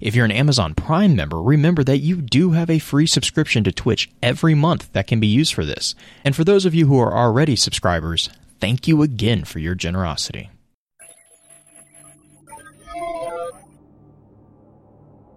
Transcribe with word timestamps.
If 0.00 0.14
you're 0.14 0.24
an 0.24 0.32
Amazon 0.32 0.74
Prime 0.74 1.16
member, 1.16 1.40
remember 1.40 1.84
that 1.84 1.98
you 1.98 2.20
do 2.20 2.52
have 2.52 2.68
a 2.68 2.78
free 2.78 3.06
subscription 3.06 3.64
to 3.64 3.72
Twitch 3.72 4.10
every 4.22 4.54
month 4.54 4.92
that 4.92 5.06
can 5.06 5.20
be 5.20 5.26
used 5.26 5.54
for 5.54 5.64
this. 5.64 5.94
And 6.24 6.36
for 6.36 6.44
those 6.44 6.64
of 6.64 6.74
you 6.74 6.86
who 6.86 6.98
are 6.98 7.14
already 7.14 7.56
subscribers, 7.56 8.28
thank 8.60 8.86
you 8.86 9.02
again 9.02 9.44
for 9.44 9.58
your 9.58 9.74
generosity. 9.74 10.50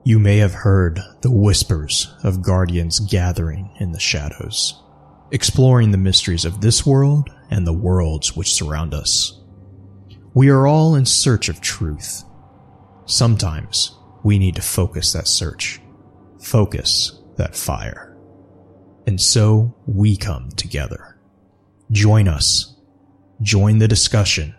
You 0.03 0.20
may 0.20 0.38
have 0.38 0.53
heard 0.53 0.99
the 1.22 1.31
whispers 1.31 2.13
of 2.23 2.44
guardians 2.44 2.99
gathering 2.99 3.72
in 3.80 3.91
the 3.91 3.99
shadows, 3.99 4.80
exploring 5.31 5.89
the 5.89 5.97
mysteries 5.97 6.45
of 6.45 6.61
this 6.61 6.86
world 6.86 7.27
and 7.49 7.66
the 7.66 7.73
worlds 7.73 8.36
which 8.36 8.53
surround 8.53 8.94
us. 8.94 9.41
We 10.36 10.49
are 10.49 10.67
all 10.67 10.94
in 10.94 11.08
search 11.08 11.49
of 11.49 11.59
truth. 11.59 12.23
Sometimes 13.08 13.95
we 14.25 14.39
need 14.39 14.55
to 14.55 14.61
focus 14.61 15.13
that 15.13 15.27
search, 15.27 15.79
focus 16.41 17.21
that 17.38 17.55
fire. 17.55 18.17
And 19.05 19.21
so 19.21 19.75
we 19.85 20.17
come 20.17 20.49
together. 20.49 21.20
Join 21.91 22.27
us. 22.27 22.75
Join 23.43 23.77
the 23.77 23.88
discussion. 23.88 24.55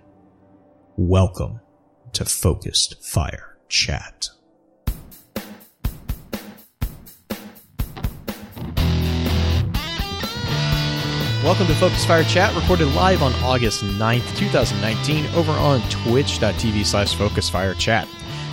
Welcome 0.97 1.59
to 2.13 2.25
Focused 2.25 3.05
Fire 3.05 3.59
Chat. 3.69 4.29
Welcome 11.43 11.67
to 11.67 11.75
Focus 11.75 12.05
Fire 12.05 12.23
Chat, 12.23 12.55
recorded 12.55 12.87
live 12.95 13.21
on 13.21 13.33
August 13.43 13.83
9th, 13.83 14.37
2019, 14.37 15.27
over 15.35 15.51
on 15.51 15.81
twitch.tv 15.91 16.87
slash 16.87 17.17
Focus 17.17 17.51
Fire 17.51 17.75
Chat. 17.75 18.07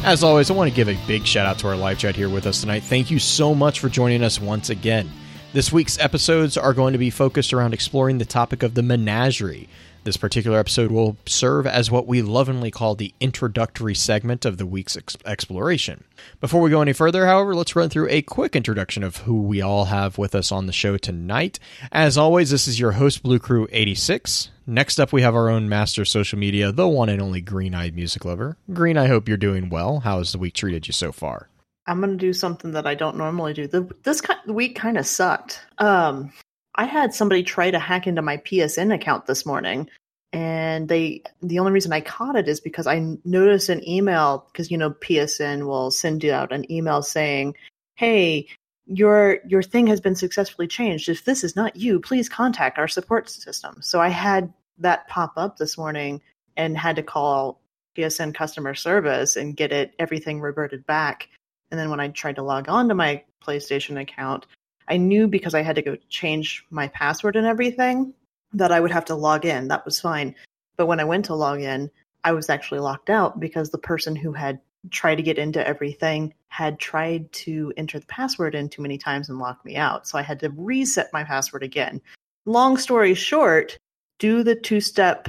As 0.06 0.22
always, 0.22 0.52
I 0.52 0.54
want 0.54 0.70
to 0.70 0.76
give 0.76 0.90
a 0.90 1.08
big 1.08 1.26
shout 1.26 1.46
out 1.46 1.60
to 1.60 1.68
our 1.70 1.78
live 1.78 1.98
chat 1.98 2.14
here 2.14 2.28
with 2.28 2.46
us 2.46 2.60
tonight. 2.60 2.84
Thank 2.84 3.10
you 3.10 3.20
so 3.20 3.56
much 3.56 3.80
for 3.80 3.88
joining 3.88 4.22
us 4.22 4.38
once 4.38 4.70
again. 4.70 5.10
This 5.54 5.72
week's 5.72 5.98
episodes 5.98 6.58
are 6.58 6.74
going 6.74 6.92
to 6.92 7.00
be 7.00 7.10
focused 7.10 7.54
around 7.54 7.74
exploring 7.74 8.18
the 8.18 8.26
topic 8.26 8.64
of 8.64 8.74
the 8.74 8.84
menagerie. 8.84 9.70
This 10.04 10.18
particular 10.18 10.60
episode 10.60 10.92
will 10.92 11.16
serve 11.26 11.66
as 11.66 11.90
what 11.90 12.08
we 12.08 12.22
lovingly 12.22 12.72
call 12.72 12.94
the 12.94 13.14
introductory 13.22 13.96
segment 13.96 14.44
of 14.44 14.58
the 14.58 14.66
week's 14.66 14.98
ex- 14.98 15.16
exploration. 15.26 16.04
Before 16.42 16.60
we 16.60 16.70
go 16.70 16.82
any 16.82 16.92
further, 16.92 17.26
however, 17.26 17.56
let's 17.56 17.74
run 17.74 17.88
through 17.88 18.10
a 18.10 18.22
quick 18.22 18.54
introduction 18.54 19.04
of 19.04 19.18
who 19.18 19.42
we 19.42 19.62
all 19.62 19.86
have 19.86 20.18
with 20.18 20.36
us 20.36 20.52
on 20.52 20.66
the 20.68 20.74
show 20.74 20.98
tonight. 20.98 21.58
As 21.90 22.18
always, 22.18 22.50
this 22.50 22.68
is 22.68 22.82
your 22.82 22.94
host, 22.94 23.24
Blue 23.24 23.40
Crew 23.40 23.66
86. 23.72 24.50
Next 24.68 25.00
up, 25.00 25.14
we 25.14 25.22
have 25.22 25.36
our 25.36 25.50
own 25.50 25.70
master 25.70 26.04
social 26.04 26.38
media, 26.38 26.74
the 26.74 26.88
one 26.88 27.08
and 27.08 27.22
only 27.22 27.40
Green 27.40 27.74
Eyed 27.74 27.96
Music 27.96 28.26
Lover. 28.26 28.58
Green, 28.74 28.98
I 28.98 29.08
hope 29.08 29.30
you're 29.30 29.38
doing 29.38 29.70
well. 29.70 30.02
How 30.02 30.18
has 30.18 30.34
the 30.34 30.38
week 30.38 30.54
treated 30.54 30.86
you 30.86 30.92
so 30.94 31.14
far? 31.14 31.48
I'm 31.88 32.02
gonna 32.02 32.16
do 32.16 32.34
something 32.34 32.72
that 32.74 32.86
I 32.86 32.96
don't 32.96 33.18
normally 33.18 33.54
do. 33.54 33.68
The, 33.68 33.90
this 34.04 34.20
kind, 34.20 34.40
week 34.48 34.76
kind 34.76 34.98
of 34.98 35.06
sucked. 35.06 35.62
Um, 35.78 36.34
I 36.76 36.86
had 36.86 37.14
somebody 37.14 37.44
try 37.44 37.72
to 37.72 37.80
hack 37.80 38.08
into 38.08 38.22
my 38.22 38.38
PSN 38.38 38.94
account 38.94 39.26
this 39.26 39.46
morning, 39.46 39.90
and 40.32 40.90
they 40.90 41.22
the 41.42 41.60
only 41.60 41.72
reason 41.72 41.94
I 41.94 42.02
caught 42.02 42.36
it 42.36 42.48
is 42.48 42.60
because 42.60 42.88
I 42.88 43.18
noticed 43.24 43.70
an 43.70 43.88
email 43.88 44.48
because 44.52 44.72
you 44.72 44.78
know 44.78 44.92
PSN 44.92 45.68
will 45.68 45.92
send 45.92 46.24
you 46.24 46.34
out 46.34 46.52
an 46.52 46.70
email 46.72 47.02
saying, 47.04 47.56
"Hey, 47.96 48.48
your 48.86 49.40
your 49.48 49.62
thing 49.62 49.88
has 49.88 50.02
been 50.02 50.16
successfully 50.16 50.68
changed. 50.68 51.10
If 51.10 51.26
this 51.26 51.44
is 51.44 51.56
not 51.56 51.76
you, 51.76 52.00
please 52.00 52.28
contact 52.30 52.80
our 52.80 52.88
support 52.88 53.30
system." 53.30 53.82
So 53.82 54.02
I 54.02 54.10
had 54.10 54.52
that 54.80 55.08
pop 55.08 55.34
up 55.38 55.58
this 55.58 55.78
morning 55.78 56.22
and 56.58 56.78
had 56.78 56.96
to 56.96 57.04
call 57.04 57.62
PSN 57.96 58.34
customer 58.34 58.74
service 58.74 59.36
and 59.36 59.56
get 59.56 59.72
it 59.72 59.94
everything 60.00 60.42
reverted 60.42 60.86
back. 60.88 61.30
And 61.70 61.80
then 61.80 61.90
when 61.92 62.00
I 62.00 62.08
tried 62.10 62.36
to 62.38 62.44
log 62.44 62.70
on 62.70 62.88
to 62.90 62.96
my 62.96 63.24
PlayStation 63.44 64.00
account, 64.02 64.48
I 64.88 64.98
knew 64.98 65.28
because 65.28 65.54
I 65.54 65.62
had 65.62 65.76
to 65.76 65.82
go 65.82 65.98
change 66.10 66.66
my 66.70 66.88
password 66.90 67.36
and 67.36 67.48
everything 67.48 68.14
that 68.54 68.72
I 68.72 68.80
would 68.80 68.92
have 68.92 69.06
to 69.06 69.16
log 69.16 69.46
in. 69.46 69.68
That 69.70 69.86
was 69.86 70.00
fine. 70.00 70.36
But 70.78 70.88
when 70.88 71.00
I 71.00 71.04
went 71.06 71.26
to 71.26 71.36
log 71.36 71.62
in, 71.62 71.90
I 72.24 72.32
was 72.32 72.50
actually 72.50 72.80
locked 72.80 73.10
out 73.10 73.40
because 73.40 73.70
the 73.70 73.78
person 73.78 74.16
who 74.16 74.34
had 74.34 74.60
tried 74.92 75.16
to 75.16 75.24
get 75.24 75.38
into 75.38 75.66
everything 75.66 76.34
had 76.50 76.80
tried 76.80 77.32
to 77.32 77.74
enter 77.78 78.00
the 78.00 78.06
password 78.06 78.54
in 78.56 78.70
too 78.70 78.82
many 78.82 78.98
times 78.98 79.30
and 79.30 79.40
locked 79.40 79.66
me 79.66 79.76
out. 79.76 80.08
So 80.08 80.18
I 80.18 80.22
had 80.22 80.40
to 80.42 80.50
reset 80.52 81.10
my 81.14 81.24
password 81.24 81.64
again. 81.64 82.02
Long 82.46 82.78
story 82.78 83.14
short, 83.14 83.78
do 84.20 84.44
the 84.44 84.56
two 84.56 84.82
step 84.82 85.28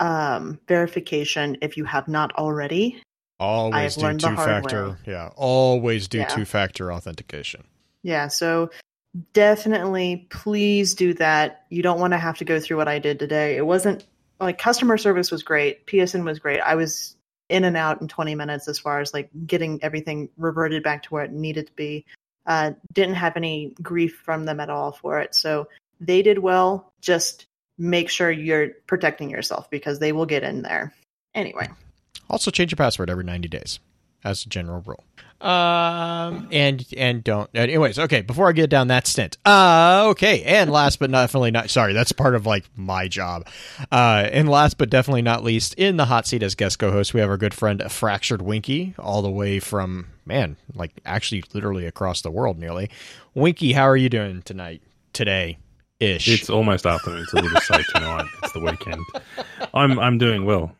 um, 0.00 0.58
verification 0.68 1.58
if 1.62 1.76
you 1.76 1.84
have 1.84 2.08
not 2.08 2.32
already. 2.34 3.02
Always 3.38 3.96
do 3.96 4.16
two 4.16 4.36
factor. 4.36 4.90
way. 4.90 4.96
Yeah, 5.06 5.30
always 5.36 6.08
do 6.08 6.18
Yeah. 6.18 6.26
two 6.26 6.44
factor 6.44 6.92
authentication. 6.92 7.64
Yeah, 8.02 8.28
so 8.28 8.70
definitely 9.32 10.26
please 10.30 10.94
do 10.94 11.14
that. 11.14 11.64
You 11.68 11.82
don't 11.82 12.00
want 12.00 12.12
to 12.12 12.18
have 12.18 12.38
to 12.38 12.44
go 12.44 12.60
through 12.60 12.76
what 12.78 12.88
I 12.88 12.98
did 12.98 13.18
today. 13.18 13.56
It 13.56 13.66
wasn't 13.66 14.06
like 14.40 14.58
customer 14.58 14.98
service 14.98 15.30
was 15.30 15.42
great, 15.42 15.86
PSN 15.86 16.24
was 16.24 16.38
great. 16.38 16.60
I 16.60 16.74
was 16.74 17.16
in 17.48 17.64
and 17.64 17.76
out 17.76 18.00
in 18.00 18.08
20 18.08 18.34
minutes 18.34 18.66
as 18.66 18.78
far 18.78 19.00
as 19.00 19.12
like 19.12 19.28
getting 19.46 19.78
everything 19.82 20.28
reverted 20.36 20.82
back 20.82 21.02
to 21.02 21.10
where 21.10 21.24
it 21.24 21.32
needed 21.32 21.66
to 21.66 21.72
be. 21.74 22.04
Uh, 22.46 22.72
didn't 22.92 23.14
have 23.14 23.36
any 23.36 23.74
grief 23.82 24.20
from 24.24 24.44
them 24.44 24.58
at 24.58 24.70
all 24.70 24.90
for 24.90 25.20
it. 25.20 25.34
So 25.34 25.68
they 26.00 26.22
did 26.22 26.38
well. 26.38 26.92
Just 27.00 27.46
make 27.78 28.10
sure 28.10 28.30
you're 28.30 28.70
protecting 28.86 29.30
yourself 29.30 29.70
because 29.70 29.98
they 29.98 30.12
will 30.12 30.26
get 30.26 30.42
in 30.42 30.62
there. 30.62 30.92
Anyway, 31.34 31.68
Also, 32.28 32.50
change 32.50 32.72
your 32.72 32.76
password 32.76 33.10
every 33.10 33.24
90 33.24 33.48
days, 33.48 33.78
as 34.24 34.44
a 34.44 34.48
general 34.48 34.82
rule. 34.86 35.04
Um, 35.42 36.48
and 36.52 36.86
and 36.96 37.24
don't. 37.24 37.50
Anyways, 37.52 37.98
okay. 37.98 38.22
Before 38.22 38.48
I 38.48 38.52
get 38.52 38.70
down 38.70 38.88
that 38.88 39.08
stint, 39.08 39.38
uh, 39.44 40.04
okay. 40.10 40.44
And 40.44 40.70
last 40.70 41.00
but 41.00 41.10
definitely 41.10 41.50
not, 41.50 41.68
sorry, 41.68 41.94
that's 41.94 42.12
part 42.12 42.36
of 42.36 42.46
like 42.46 42.64
my 42.76 43.08
job. 43.08 43.48
Uh, 43.90 44.28
and 44.30 44.48
last 44.48 44.78
but 44.78 44.88
definitely 44.88 45.22
not 45.22 45.42
least, 45.42 45.74
in 45.74 45.96
the 45.96 46.04
hot 46.04 46.28
seat 46.28 46.44
as 46.44 46.54
guest 46.54 46.78
co-host, 46.78 47.12
we 47.12 47.18
have 47.18 47.28
our 47.28 47.36
good 47.36 47.54
friend 47.54 47.82
Fractured 47.90 48.40
Winky, 48.40 48.94
all 49.00 49.20
the 49.20 49.30
way 49.30 49.58
from 49.58 50.06
man, 50.24 50.56
like 50.76 50.92
actually 51.04 51.42
literally 51.52 51.86
across 51.86 52.22
the 52.22 52.30
world, 52.30 52.56
nearly. 52.56 52.88
Winky, 53.34 53.72
how 53.72 53.88
are 53.88 53.96
you 53.96 54.08
doing 54.08 54.42
tonight? 54.42 54.80
Today, 55.12 55.58
ish. 55.98 56.28
It's 56.28 56.50
almost 56.50 56.86
afternoon. 56.86 57.22
It's 57.22 57.32
a 57.32 57.36
little 57.36 57.50
late 57.50 57.86
tonight. 57.92 58.26
It's 58.44 58.52
the 58.52 58.60
weekend. 58.60 59.04
I'm 59.74 59.98
I'm 59.98 60.18
doing 60.18 60.44
well. 60.44 60.72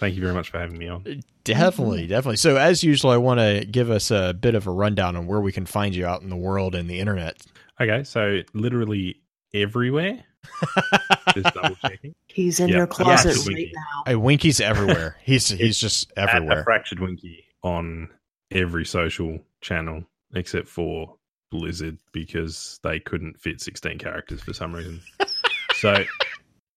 Thank 0.00 0.14
you 0.14 0.20
very 0.22 0.34
much 0.34 0.50
for 0.50 0.58
having 0.58 0.78
me 0.78 0.88
on. 0.88 1.04
Uh, 1.06 1.14
definitely, 1.44 2.00
mm-hmm. 2.02 2.08
definitely. 2.10 2.36
So, 2.36 2.56
as 2.56 2.82
usual, 2.82 3.10
I 3.10 3.18
want 3.18 3.40
to 3.40 3.64
give 3.70 3.90
us 3.90 4.10
a 4.10 4.32
bit 4.34 4.54
of 4.54 4.66
a 4.66 4.70
rundown 4.70 5.14
on 5.16 5.26
where 5.26 5.40
we 5.40 5.52
can 5.52 5.66
find 5.66 5.94
you 5.94 6.06
out 6.06 6.22
in 6.22 6.30
the 6.30 6.36
world 6.36 6.74
and 6.74 6.88
the 6.88 6.98
internet. 7.00 7.36
Okay, 7.80 8.02
so 8.04 8.40
literally 8.54 9.20
everywhere. 9.54 10.24
Just 11.34 11.54
double 11.54 11.76
checking. 11.76 12.14
he's 12.26 12.58
in 12.60 12.68
Yeah, 12.68 12.78
your 12.78 12.86
closet 12.86 13.30
actually 13.30 13.54
right 13.54 13.56
winking. 13.58 13.72
now. 13.74 14.02
Hey, 14.06 14.16
Winky's 14.16 14.60
everywhere. 14.60 15.16
He's 15.24 15.48
he's 15.48 15.78
just 15.78 16.12
At 16.16 16.28
a 16.28 16.34
everywhere. 16.34 16.64
fractured 16.64 16.98
winky 17.00 17.44
on 17.62 18.08
every 18.50 18.84
social 18.84 19.38
channel 19.60 20.04
except 20.34 20.66
for 20.68 21.14
Blizzard 21.52 21.98
because 22.12 22.80
they 22.82 22.98
couldn't 22.98 23.38
fit 23.40 23.60
16 23.60 23.98
characters 23.98 24.42
for 24.42 24.52
some 24.52 24.74
reason. 24.74 25.00
so, 25.74 26.02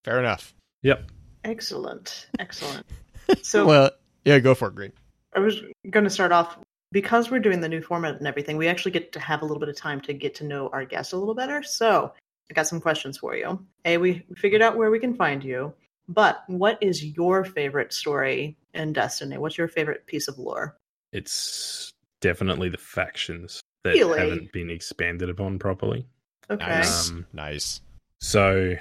Fair 0.04 0.20
enough. 0.20 0.54
yep. 0.84 1.10
Excellent. 1.46 2.28
Excellent. 2.40 2.86
So 3.42 3.66
well, 3.66 3.90
yeah, 4.24 4.38
go 4.38 4.54
for 4.54 4.68
it, 4.68 4.76
Green. 4.76 4.92
I 5.36 5.40
was 5.40 5.60
going 5.90 6.04
to 6.04 6.12
start 6.12 6.32
off 6.32 6.60
because 6.92 7.32
we're 7.32 7.40
doing 7.40 7.60
the 7.60 7.68
new 7.68 7.82
format 7.82 8.18
and 8.20 8.28
everything. 8.28 8.56
We 8.56 8.68
actually 8.68 8.92
get 8.92 9.12
to 9.14 9.20
have 9.20 9.42
a 9.42 9.46
little 9.46 9.60
bit 9.60 9.68
of 9.68 9.76
time 9.76 10.00
to 10.02 10.14
get 10.14 10.36
to 10.36 10.44
know 10.44 10.70
our 10.70 10.86
guests 10.86 11.12
a 11.12 11.18
little 11.18 11.34
better. 11.34 11.64
So 11.64 12.14
I 12.52 12.54
got 12.54 12.68
some 12.68 12.80
questions 12.80 13.18
for 13.18 13.36
you. 13.36 13.66
A, 13.84 13.98
we 13.98 14.24
figured 14.36 14.62
out 14.62 14.78
where 14.78 14.92
we 14.92 15.00
can 15.00 15.16
find 15.16 15.44
you, 15.44 15.74
but 16.08 16.44
what 16.46 16.78
is 16.82 17.04
your 17.04 17.44
favorite 17.44 17.94
story 17.94 18.58
in 18.76 18.94
Destiny? 18.94 19.40
What's 19.40 19.58
your 19.58 19.68
favorite 19.68 20.06
piece 20.06 20.28
of 20.28 20.38
lore? 20.38 20.78
It's 21.12 21.92
definitely 22.22 22.70
the 22.70 22.78
factions 22.78 23.60
that 23.84 23.96
Really? 23.96 24.20
haven't 24.20 24.52
been 24.52 24.70
expanded 24.70 25.30
upon 25.32 25.58
properly. 25.58 26.06
Okay. 26.48 26.64
Nice, 26.64 27.10
Um, 27.10 27.26
nice. 27.34 27.82
So 28.20 28.76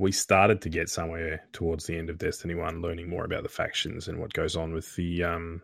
we 0.00 0.10
started 0.12 0.62
to 0.62 0.68
get 0.70 0.88
somewhere 0.88 1.44
towards 1.52 1.84
the 1.86 1.96
end 1.96 2.08
of 2.10 2.16
Destiny 2.18 2.54
One, 2.54 2.80
learning 2.80 3.08
more 3.08 3.24
about 3.24 3.42
the 3.42 3.48
factions 3.50 4.08
and 4.08 4.18
what 4.18 4.32
goes 4.32 4.56
on 4.56 4.72
with 4.72 4.96
the 4.96 5.22
um, 5.24 5.62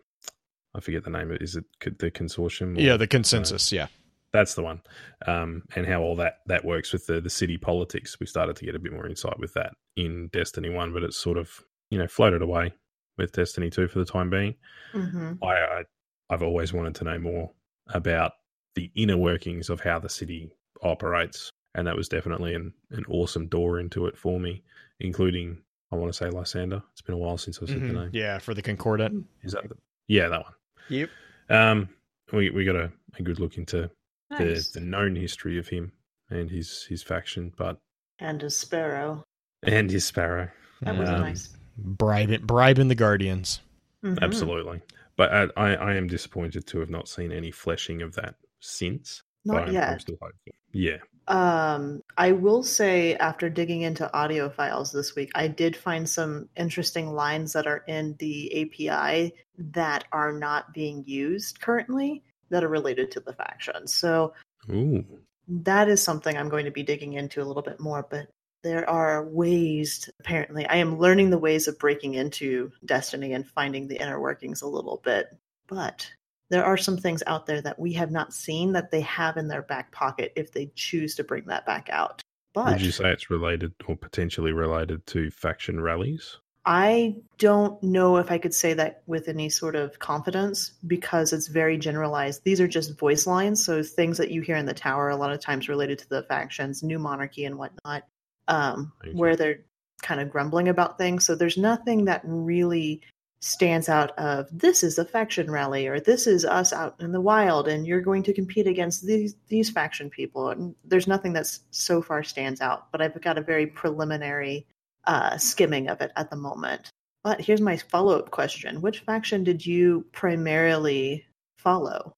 I 0.75 0.79
forget 0.79 1.03
the 1.03 1.09
name. 1.09 1.31
of 1.31 1.37
it. 1.37 1.41
Is 1.41 1.55
it 1.55 1.65
the 1.81 2.11
consortium? 2.11 2.77
or- 2.77 2.81
Yeah, 2.81 2.97
the 2.97 3.07
consensus. 3.07 3.71
Yeah, 3.71 3.87
that's 4.31 4.53
the 4.53 4.61
one. 4.61 4.81
Um, 5.25 5.63
and 5.75 5.87
how 5.87 6.01
all 6.01 6.15
that 6.17 6.39
that 6.45 6.63
works 6.63 6.93
with 6.93 7.07
the 7.07 7.19
the 7.19 7.29
city 7.29 7.57
politics. 7.57 8.19
We 8.19 8.27
started 8.27 8.55
to 8.57 8.65
get 8.65 8.75
a 8.75 8.79
bit 8.79 8.93
more 8.93 9.07
insight 9.07 9.39
with 9.39 9.53
that 9.55 9.73
in 9.95 10.29
Destiny 10.31 10.69
One, 10.69 10.93
but 10.93 11.03
it's 11.03 11.17
sort 11.17 11.37
of 11.37 11.49
you 11.89 11.97
know 11.97 12.07
floated 12.07 12.41
away 12.43 12.73
with 13.17 13.31
Destiny 13.31 13.69
Two 13.71 13.87
for 13.87 13.99
the 13.99 14.05
time 14.05 14.29
being. 14.29 14.53
hmm 14.93 15.33
I, 15.41 15.47
I 15.47 15.83
I've 16.29 16.43
always 16.43 16.73
wanted 16.73 16.93
to 16.95 17.05
know 17.05 17.17
more 17.17 17.51
about 17.89 18.33
the 18.75 18.91
inner 18.95 19.17
workings 19.17 19.69
of 19.71 19.79
how 19.79 19.97
the 19.97 20.09
city 20.09 20.51
operates, 20.83 21.49
and 21.77 21.87
that 21.87 21.95
was 21.95 22.09
definitely 22.09 22.53
an 22.55 22.73
an 22.91 23.05
awesome 23.07 23.47
door 23.47 23.79
into 23.79 24.05
it 24.07 24.17
for 24.17 24.39
me, 24.39 24.63
including. 24.99 25.59
I 25.89 25.95
want 25.95 26.11
to 26.11 26.17
say 26.17 26.29
Lysander. 26.29 26.83
It's 26.91 27.01
been 27.01 27.15
a 27.15 27.17
while 27.17 27.37
since 27.37 27.59
I 27.63 27.65
said 27.65 27.75
the 27.81 27.85
Mhm. 27.87 27.93
name. 27.93 28.09
Yeah, 28.11 28.39
for 28.39 28.53
the 28.53 28.61
Concordant. 28.61 29.25
Is 29.43 29.53
that 29.53 29.69
the, 29.69 29.77
yeah, 30.07 30.27
that 30.27 30.43
one. 30.43 30.53
Yep. 30.89 31.09
Um, 31.49 31.87
we 32.33 32.49
we 32.49 32.65
got 32.65 32.75
a, 32.75 32.91
a 33.17 33.21
good 33.23 33.39
look 33.39 33.57
into 33.57 33.89
Nice. 34.29 34.71
the, 34.71 34.81
the 34.81 34.85
known 34.85 35.15
history 35.15 35.57
of 35.57 35.69
him 35.69 35.93
and 36.29 36.49
his 36.51 36.83
his 36.83 37.03
faction, 37.03 37.53
but 37.57 37.77
And 38.19 38.41
his 38.41 38.57
sparrow. 38.57 39.23
and 39.63 39.89
his 39.89 40.03
sparrow. 40.05 40.49
That 40.81 40.97
was 40.97 41.07
Um, 41.09 41.21
nice. 41.21 41.55
Bribing, 41.77 42.45
bribing 42.45 42.89
the 42.89 42.95
Guardians. 42.95 43.61
Mhm. 44.03 44.19
Absolutely, 44.21 44.81
but 45.15 45.31
I, 45.33 45.47
I 45.55 45.75
I 45.75 45.93
am 45.95 46.07
disappointed 46.07 46.67
to 46.67 46.79
have 46.81 46.89
not 46.89 47.07
seen 47.07 47.31
any 47.31 47.49
fleshing 47.51 48.01
of 48.01 48.13
that 48.15 48.35
since. 48.59 49.23
but 49.45 49.53
Not 49.53 49.61
I'm, 49.61 49.67
I'm 49.69 49.73
yet. 49.73 50.01
still 50.01 50.17
hopeful. 50.21 50.53
Yeah, 50.73 50.97
Um, 51.27 52.03
I 52.17 52.31
will 52.31 52.63
say, 52.63 53.15
after 53.15 53.49
digging 53.49 53.81
into 53.81 54.11
audio 54.13 54.49
files 54.49 54.91
this 54.91 55.15
week, 55.15 55.31
I 55.35 55.47
did 55.47 55.75
find 55.75 56.07
some 56.07 56.47
interesting 56.55 57.13
lines 57.13 57.53
that 57.53 57.67
are 57.67 57.83
in 57.87 58.15
the 58.19 58.61
API 58.61 59.33
that 59.57 60.05
are 60.11 60.31
not 60.31 60.73
being 60.73 61.03
used 61.05 61.59
currently 61.59 62.23
that 62.49 62.63
are 62.63 62.69
related 62.69 63.11
to 63.11 63.19
the 63.19 63.33
faction. 63.33 63.87
So 63.87 64.33
ooh, 64.69 65.03
that 65.49 65.89
is 65.89 66.01
something 66.01 66.37
I'm 66.37 66.49
going 66.49 66.65
to 66.65 66.71
be 66.71 66.83
digging 66.83 67.13
into 67.13 67.41
a 67.41 67.45
little 67.45 67.61
bit 67.61 67.79
more. 67.79 68.07
But 68.09 68.29
there 68.63 68.89
are 68.89 69.27
ways, 69.27 70.09
apparently, 70.19 70.65
I 70.65 70.77
am 70.77 70.97
learning 70.97 71.29
the 71.29 71.37
ways 71.37 71.67
of 71.67 71.79
breaking 71.79 72.13
into 72.13 72.71
Destiny 72.85 73.33
and 73.33 73.47
finding 73.47 73.87
the 73.87 74.01
inner 74.01 74.19
workings 74.19 74.61
a 74.61 74.67
little 74.67 75.01
bit. 75.03 75.27
But 75.67 76.09
there 76.49 76.65
are 76.65 76.77
some 76.77 76.97
things 76.97 77.23
out 77.27 77.45
there 77.45 77.61
that 77.61 77.79
we 77.79 77.93
have 77.93 78.11
not 78.11 78.33
seen 78.33 78.73
that 78.73 78.91
they 78.91 79.01
have 79.01 79.37
in 79.37 79.47
their 79.47 79.61
back 79.61 79.91
pocket 79.91 80.33
if 80.35 80.51
they 80.51 80.71
choose 80.75 81.15
to 81.15 81.23
bring 81.23 81.45
that 81.47 81.65
back 81.65 81.89
out. 81.91 82.21
But 82.53 82.73
would 82.73 82.81
you 82.81 82.91
say 82.91 83.11
it's 83.11 83.29
related 83.29 83.73
or 83.85 83.95
potentially 83.95 84.51
related 84.51 85.05
to 85.07 85.29
faction 85.29 85.79
rallies? 85.81 86.37
I 86.65 87.15
don't 87.37 87.81
know 87.81 88.17
if 88.17 88.29
I 88.29 88.39
could 88.39 88.53
say 88.53 88.73
that 88.73 89.01
with 89.05 89.29
any 89.29 89.47
sort 89.47 89.75
of 89.77 89.99
confidence 89.99 90.73
because 90.85 91.31
it's 91.31 91.47
very 91.47 91.77
generalized. 91.77 92.43
These 92.43 92.59
are 92.59 92.67
just 92.67 92.99
voice 92.99 93.25
lines, 93.25 93.63
so 93.63 93.81
things 93.83 94.17
that 94.17 94.31
you 94.31 94.41
hear 94.41 94.57
in 94.57 94.65
the 94.65 94.73
tower 94.73 95.07
a 95.07 95.15
lot 95.15 95.31
of 95.31 95.39
times 95.39 95.69
related 95.69 95.99
to 95.99 96.09
the 96.09 96.23
factions, 96.23 96.83
new 96.83 96.99
monarchy 96.99 97.45
and 97.45 97.57
whatnot, 97.57 98.03
um, 98.49 98.91
where 99.13 99.37
they're 99.37 99.61
kind 100.01 100.19
of 100.19 100.29
grumbling 100.29 100.67
about 100.67 100.97
things. 100.97 101.25
So 101.25 101.35
there's 101.35 101.57
nothing 101.57 102.05
that 102.05 102.21
really 102.25 103.01
stands 103.39 103.87
out 103.87 104.17
of 104.17 104.47
this 104.51 104.81
is 104.83 104.97
a 104.97 105.05
faction 105.05 105.51
rally 105.51 105.87
or 105.87 105.99
this 105.99 106.25
is 106.25 106.43
us 106.43 106.73
out 106.73 106.95
in 106.99 107.11
the 107.11 107.21
wild 107.21 107.67
and 107.67 107.85
you're 107.85 108.01
going 108.01 108.23
to 108.23 108.33
compete 108.33 108.65
against 108.65 109.05
these 109.05 109.35
these 109.47 109.69
faction 109.69 110.09
people 110.09 110.49
and 110.49 110.73
there's 110.83 111.07
nothing 111.07 111.33
that's 111.33 111.59
so 111.69 112.01
far 112.01 112.23
stands 112.23 112.61
out 112.61 112.91
but 112.91 112.99
i've 112.99 113.21
got 113.21 113.37
a 113.37 113.41
very 113.41 113.67
preliminary 113.67 114.65
uh, 115.07 115.37
skimming 115.37 115.87
of 115.87 116.01
it 116.01 116.11
at 116.15 116.29
the 116.29 116.35
moment. 116.35 116.91
But 117.23 117.41
here's 117.41 117.61
my 117.61 117.77
follow 117.77 118.19
up 118.19 118.29
question: 118.29 118.81
Which 118.81 118.99
faction 118.99 119.43
did 119.43 119.65
you 119.65 120.05
primarily 120.11 121.25
follow? 121.57 122.13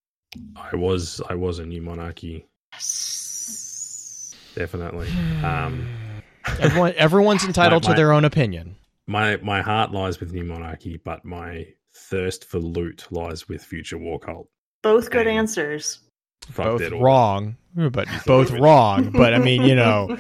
I 0.56 0.76
was 0.76 1.22
I 1.30 1.36
was 1.36 1.60
a 1.60 1.66
new 1.66 1.82
monarchy, 1.82 2.46
definitely. 4.56 5.08
Um, 5.44 5.88
Everyone, 6.60 6.94
everyone's 6.98 7.44
entitled 7.46 7.84
My- 7.84 7.92
to 7.92 7.96
their 7.96 8.12
own 8.12 8.26
opinion. 8.26 8.76
My 9.10 9.38
my 9.38 9.62
heart 9.62 9.92
lies 9.92 10.20
with 10.20 10.32
new 10.32 10.44
monarchy, 10.44 10.98
but 11.04 11.26
my 11.26 11.68
thirst 11.94 12.46
for 12.46 12.60
loot 12.60 13.08
lies 13.12 13.50
with 13.50 13.64
future 13.64 13.98
war 13.98 14.20
cult. 14.20 14.48
Both 14.84 15.10
good 15.10 15.28
And- 15.28 15.38
answers. 15.38 16.00
Both 16.56 16.90
wrong, 16.92 17.58
but 17.76 18.08
both 18.26 18.52
wrong. 18.52 19.12
But 19.12 19.34
I 19.34 19.40
mean, 19.40 19.64
you 19.64 19.76
know, 19.76 20.18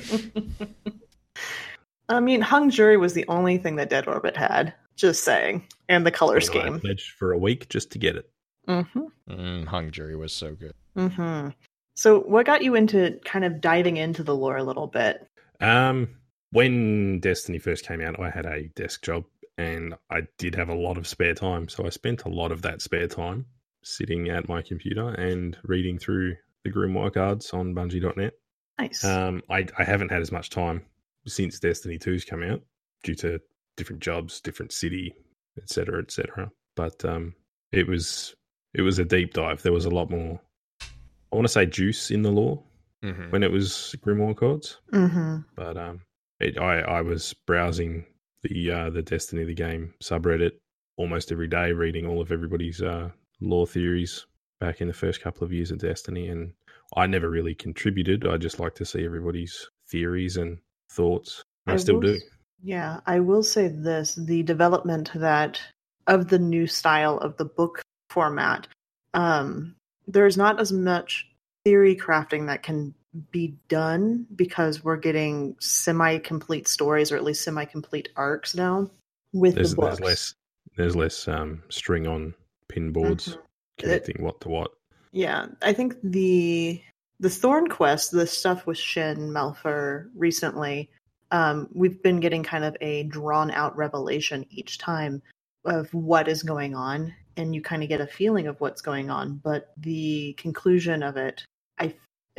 I 2.09 2.19
mean, 2.19 2.41
hung 2.41 2.69
jury 2.69 2.97
was 2.97 3.13
the 3.13 3.25
only 3.29 3.57
thing 3.57 3.77
that 3.77 3.89
Dead 3.89 4.07
Orbit 4.07 4.35
had. 4.35 4.73
Just 4.97 5.23
saying, 5.23 5.65
and 5.87 6.05
the 6.05 6.11
color 6.11 6.35
I 6.35 6.39
scheme. 6.39 6.81
pledged 6.81 7.11
for 7.13 7.31
a 7.31 7.37
week 7.37 7.69
just 7.69 7.91
to 7.91 7.99
get 7.99 8.17
it. 8.17 8.29
Mm-hmm. 8.67 9.05
mm, 9.29 9.65
hung 9.65 9.91
jury 9.91 10.17
was 10.17 10.33
so 10.33 10.53
good. 10.53 10.73
Mm-hmm. 10.97 11.49
So, 11.95 12.19
what 12.19 12.45
got 12.45 12.63
you 12.63 12.75
into 12.75 13.17
kind 13.23 13.45
of 13.45 13.61
diving 13.61 13.95
into 13.95 14.21
the 14.21 14.35
lore 14.35 14.57
a 14.57 14.63
little 14.63 14.87
bit? 14.87 15.25
Um, 15.61 16.09
when 16.51 17.19
Destiny 17.19 17.59
first 17.59 17.85
came 17.85 18.01
out, 18.01 18.19
I 18.19 18.29
had 18.29 18.45
a 18.45 18.67
desk 18.75 19.03
job 19.03 19.25
and 19.57 19.95
I 20.09 20.21
did 20.37 20.55
have 20.55 20.69
a 20.69 20.75
lot 20.75 20.97
of 20.97 21.07
spare 21.07 21.33
time. 21.33 21.67
So 21.69 21.85
I 21.85 21.89
spent 21.89 22.23
a 22.25 22.29
lot 22.29 22.51
of 22.51 22.61
that 22.63 22.81
spare 22.81 23.07
time 23.07 23.45
sitting 23.83 24.29
at 24.29 24.47
my 24.49 24.61
computer 24.61 25.09
and 25.09 25.57
reading 25.63 25.97
through 25.99 26.35
the 26.63 26.71
Grimoire 26.71 27.13
cards 27.13 27.51
on 27.53 27.73
Bungie.net. 27.73 28.33
Nice. 28.79 29.03
Um, 29.03 29.41
I, 29.49 29.65
I 29.77 29.83
haven't 29.83 30.11
had 30.11 30.21
as 30.21 30.31
much 30.31 30.49
time 30.49 30.85
since 31.27 31.59
Destiny 31.59 31.99
2's 31.99 32.25
come 32.25 32.43
out 32.43 32.61
due 33.03 33.15
to 33.15 33.39
different 33.77 34.01
jobs, 34.01 34.41
different 34.41 34.71
city, 34.71 35.13
etc., 35.61 36.01
etc. 36.01 36.51
But 36.75 37.03
um, 37.05 37.35
it 37.71 37.87
was 37.87 38.35
it 38.73 38.81
was 38.81 38.99
a 38.99 39.05
deep 39.05 39.33
dive. 39.33 39.61
There 39.61 39.73
was 39.73 39.85
a 39.85 39.89
lot 39.89 40.09
more. 40.09 40.39
I 40.81 41.35
want 41.35 41.45
to 41.45 41.51
say 41.51 41.65
juice 41.65 42.09
in 42.11 42.21
the 42.23 42.31
lore 42.31 42.63
Mhm. 43.03 43.31
when 43.31 43.43
it 43.43 43.51
was 43.51 43.95
Grimoire 44.05 44.35
cards 44.35 44.77
mm-hmm. 44.91 45.37
but 45.55 45.77
um, 45.77 46.01
it, 46.39 46.57
I 46.57 46.79
I 46.79 47.01
was 47.01 47.33
browsing 47.45 48.05
the 48.43 48.71
uh, 48.71 48.89
the 48.89 49.01
Destiny 49.01 49.43
the 49.43 49.53
game 49.53 49.93
subreddit 50.01 50.51
almost 50.97 51.31
every 51.31 51.47
day, 51.47 51.71
reading 51.71 52.05
all 52.05 52.21
of 52.21 52.31
everybody's 52.31 52.81
uh, 52.81 53.09
lore 53.41 53.67
theories 53.67 54.25
back 54.59 54.81
in 54.81 54.87
the 54.87 54.93
first 54.93 55.21
couple 55.21 55.43
of 55.43 55.53
years 55.53 55.71
of 55.71 55.79
Destiny, 55.79 56.27
and 56.27 56.53
I 56.95 57.07
never 57.07 57.29
really 57.29 57.55
contributed. 57.55 58.27
I 58.27 58.37
just 58.37 58.59
like 58.59 58.75
to 58.75 58.85
see 58.85 59.05
everybody's 59.05 59.69
theories 59.89 60.37
and 60.37 60.57
thoughts. 60.91 61.43
I, 61.67 61.73
I 61.73 61.75
still 61.77 61.95
will 61.95 62.01
do. 62.01 62.19
Yeah, 62.61 62.99
I 63.05 63.19
will 63.19 63.43
say 63.43 63.67
this: 63.67 64.15
the 64.15 64.43
development 64.43 65.11
that 65.15 65.61
of 66.07 66.29
the 66.29 66.39
new 66.39 66.67
style 66.67 67.17
of 67.17 67.37
the 67.37 67.45
book 67.45 67.81
format, 68.09 68.67
um, 69.13 69.75
there's 70.07 70.37
not 70.37 70.59
as 70.59 70.71
much 70.71 71.27
theory 71.65 71.95
crafting 71.95 72.47
that 72.47 72.63
can 72.63 72.93
be 73.31 73.55
done 73.67 74.27
because 74.35 74.83
we're 74.83 74.97
getting 74.97 75.55
semi-complete 75.59 76.67
stories 76.67 77.11
or 77.11 77.15
at 77.17 77.23
least 77.23 77.43
semi-complete 77.43 78.09
arcs 78.15 78.55
now 78.55 78.89
with 79.33 79.55
There's, 79.55 79.71
the 79.71 79.75
books. 79.77 79.97
there's 79.97 80.07
less 80.09 80.35
there's 80.77 80.95
less 80.95 81.27
um, 81.27 81.63
string 81.69 82.07
on 82.07 82.33
pin 82.67 82.91
boards 82.91 83.29
Mhm. 83.29 83.37
connecting 83.79 84.23
what 84.23 84.39
to 84.41 84.49
what. 84.49 84.71
Yeah, 85.11 85.47
I 85.61 85.73
think 85.73 85.95
the 86.03 86.81
the 87.19 87.29
Thorn 87.29 87.67
Quest, 87.67 88.11
the 88.11 88.27
stuff 88.27 88.65
with 88.65 88.77
Shin 88.77 89.31
Malphur 89.31 90.09
recently, 90.15 90.89
um, 91.31 91.67
we've 91.73 92.01
been 92.01 92.19
getting 92.21 92.43
kind 92.43 92.63
of 92.63 92.77
a 92.79 93.03
drawn 93.03 93.51
out 93.51 93.75
revelation 93.75 94.45
each 94.51 94.77
time 94.77 95.21
of 95.65 95.93
what 95.93 96.27
is 96.29 96.43
going 96.43 96.75
on, 96.75 97.13
and 97.35 97.53
you 97.53 97.61
kind 97.61 97.83
of 97.83 97.89
get 97.89 97.99
a 97.99 98.07
feeling 98.07 98.47
of 98.47 98.61
what's 98.61 98.81
going 98.81 99.09
on. 99.09 99.41
But 99.43 99.73
the 99.77 100.33
conclusion 100.37 101.03
of 101.03 101.17
it, 101.17 101.43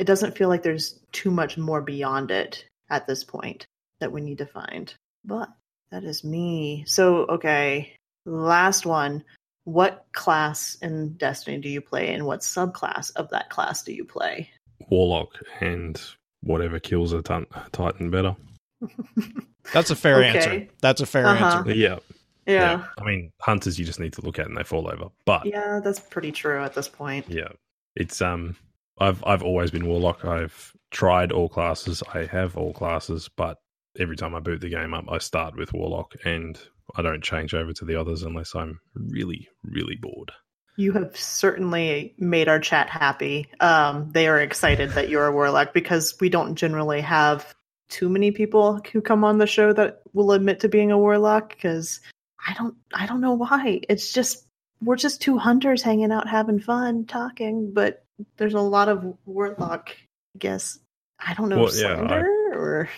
it 0.01 0.07
doesn't 0.07 0.35
feel 0.35 0.49
like 0.49 0.63
there's 0.63 0.99
too 1.11 1.29
much 1.29 1.59
more 1.59 1.79
beyond 1.79 2.31
it 2.31 2.65
at 2.89 3.05
this 3.05 3.23
point 3.23 3.67
that 3.99 4.11
we 4.11 4.19
need 4.19 4.39
to 4.39 4.47
find. 4.47 4.91
But 5.23 5.47
that 5.91 6.03
is 6.03 6.23
me. 6.23 6.83
So 6.87 7.25
okay, 7.27 7.93
last 8.25 8.85
one. 8.87 9.23
What 9.65 10.07
class 10.11 10.75
in 10.81 11.13
Destiny 11.17 11.59
do 11.59 11.69
you 11.69 11.81
play, 11.81 12.15
and 12.15 12.25
what 12.25 12.39
subclass 12.39 13.15
of 13.15 13.29
that 13.29 13.51
class 13.51 13.83
do 13.83 13.93
you 13.93 14.03
play? 14.03 14.49
Warlock 14.89 15.33
and 15.59 16.01
whatever 16.41 16.79
kills 16.79 17.13
a 17.13 17.21
Titan 17.21 18.09
better. 18.09 18.35
That's 19.71 19.91
a 19.91 19.95
fair 19.95 20.23
Okay. 20.23 20.39
answer. 20.39 20.67
That's 20.81 21.01
a 21.01 21.05
fair 21.05 21.27
Uh-huh. 21.27 21.57
answer. 21.59 21.75
Yeah, 21.75 21.99
yeah, 22.47 22.85
I 22.99 23.03
mean, 23.05 23.31
hunters 23.39 23.77
you 23.77 23.85
just 23.85 23.99
need 23.99 24.13
to 24.13 24.21
look 24.21 24.39
at 24.39 24.47
and 24.47 24.57
they 24.57 24.63
fall 24.63 24.89
over. 24.91 25.09
But 25.27 25.45
yeah, 25.45 25.79
that's 25.83 25.99
pretty 25.99 26.31
true 26.31 26.63
at 26.63 26.73
this 26.73 26.87
point. 26.87 27.27
yeah, 27.29 27.49
it's 27.95 28.19
um, 28.19 28.55
I've 29.01 29.23
I've 29.25 29.43
always 29.43 29.71
been 29.71 29.87
warlock. 29.87 30.23
I've 30.23 30.73
tried 30.91 31.31
all 31.31 31.49
classes. 31.49 32.03
I 32.13 32.25
have 32.25 32.55
all 32.55 32.71
classes, 32.71 33.29
but 33.35 33.57
every 33.97 34.15
time 34.15 34.35
I 34.35 34.39
boot 34.39 34.61
the 34.61 34.69
game 34.69 34.93
up, 34.93 35.05
I 35.09 35.17
start 35.17 35.57
with 35.57 35.73
warlock, 35.73 36.13
and 36.23 36.59
I 36.95 37.01
don't 37.01 37.23
change 37.23 37.53
over 37.53 37.73
to 37.73 37.85
the 37.85 37.95
others 37.95 38.21
unless 38.23 38.55
I'm 38.55 38.79
really 38.95 39.49
really 39.63 39.95
bored. 39.95 40.31
You 40.77 40.93
have 40.93 41.17
certainly 41.17 42.13
made 42.17 42.47
our 42.47 42.59
chat 42.59 42.89
happy. 42.89 43.49
Um, 43.59 44.11
they 44.11 44.27
are 44.27 44.39
excited 44.39 44.91
that 44.91 45.09
you're 45.09 45.27
a 45.27 45.33
warlock 45.33 45.73
because 45.73 46.15
we 46.21 46.29
don't 46.29 46.55
generally 46.55 47.01
have 47.01 47.53
too 47.89 48.07
many 48.07 48.31
people 48.31 48.79
who 48.91 49.01
come 49.01 49.23
on 49.23 49.37
the 49.37 49.47
show 49.47 49.73
that 49.73 50.01
will 50.13 50.31
admit 50.31 50.61
to 50.61 50.69
being 50.69 50.91
a 50.91 50.97
warlock. 50.97 51.49
Because 51.49 51.99
I 52.47 52.53
don't, 52.53 52.75
I 52.93 53.05
don't 53.05 53.21
know 53.21 53.33
why. 53.33 53.81
It's 53.89 54.13
just 54.13 54.45
we're 54.81 54.95
just 54.95 55.21
two 55.21 55.37
hunters 55.37 55.81
hanging 55.81 56.11
out, 56.11 56.27
having 56.27 56.59
fun, 56.59 57.05
talking. 57.05 57.71
But 57.73 58.03
there's 58.37 58.53
a 58.53 58.59
lot 58.61 58.89
of 58.89 59.15
warlock. 59.25 59.89
I 60.35 60.37
guess 60.39 60.79
I 61.19 61.33
don't 61.33 61.49
know 61.49 61.59
Well, 61.63 61.75
yeah, 61.75 61.93
I- 61.93 61.95
slander 61.95 62.27
or 62.53 62.89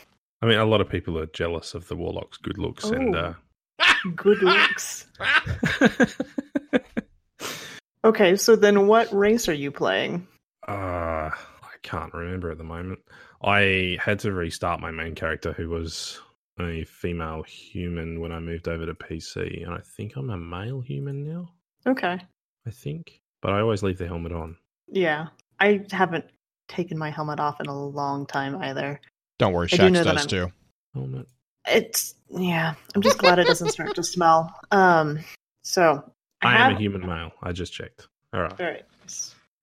I 0.41 0.45
mean, 0.45 0.57
a 0.59 0.65
lot 0.65 0.81
of 0.81 0.89
people 0.89 1.17
are 1.19 1.25
jealous 1.27 1.73
of 1.73 1.87
the 1.87 1.95
warlock's 1.95 2.37
good 2.37 2.57
looks, 2.57 2.83
and 2.85 3.15
Oh. 3.15 3.35
uh, 3.79 3.93
good 4.15 4.41
looks. 4.43 5.07
Okay, 8.05 8.35
so 8.35 8.57
then 8.57 8.87
what 8.87 9.13
race 9.13 9.47
are 9.47 9.53
you 9.53 9.71
playing? 9.71 10.27
Uh, 10.67 11.31
I 11.31 11.75
can't 11.83 12.13
remember 12.13 12.51
at 12.51 12.57
the 12.57 12.63
moment. 12.65 12.99
I 13.41 13.97
had 14.01 14.19
to 14.19 14.33
restart 14.33 14.81
my 14.81 14.91
main 14.91 15.15
character, 15.15 15.53
who 15.53 15.69
was 15.69 16.19
a 16.59 16.83
female 16.83 17.43
human 17.43 18.19
when 18.19 18.33
I 18.33 18.39
moved 18.41 18.67
over 18.67 18.85
to 18.85 18.93
PC, 18.93 19.63
and 19.63 19.73
I 19.73 19.79
think 19.95 20.17
I'm 20.17 20.29
a 20.29 20.37
male 20.37 20.81
human 20.81 21.23
now. 21.23 21.49
Okay. 21.87 22.19
I 22.65 22.69
think, 22.69 23.21
but 23.41 23.53
I 23.53 23.59
always 23.59 23.83
leave 23.83 23.97
the 23.97 24.07
helmet 24.07 24.31
on. 24.31 24.55
Yeah. 24.87 25.27
I 25.59 25.85
haven't 25.91 26.25
taken 26.67 26.97
my 26.97 27.09
helmet 27.09 27.39
off 27.39 27.59
in 27.59 27.67
a 27.67 27.87
long 27.87 28.25
time 28.25 28.55
either. 28.57 28.99
Don't 29.39 29.53
worry, 29.53 29.67
I 29.71 29.75
do 29.75 29.83
Shaxx 29.83 29.91
know 29.91 30.03
does 30.03 30.25
too. 30.25 30.51
Helmet. 30.93 31.27
It's 31.67 32.15
yeah. 32.29 32.73
I'm 32.95 33.01
just 33.01 33.17
glad 33.17 33.39
it 33.39 33.47
doesn't 33.47 33.69
start 33.69 33.95
to 33.95 34.03
smell. 34.03 34.53
Um 34.71 35.19
so 35.63 36.11
I, 36.41 36.51
have, 36.57 36.71
am 36.71 36.77
a 36.77 36.79
human 36.79 37.05
male. 37.05 37.31
I 37.41 37.51
just 37.51 37.73
checked. 37.73 38.07
All 38.33 38.41
right. 38.41 38.59
All 38.59 38.65
right. 38.65 38.83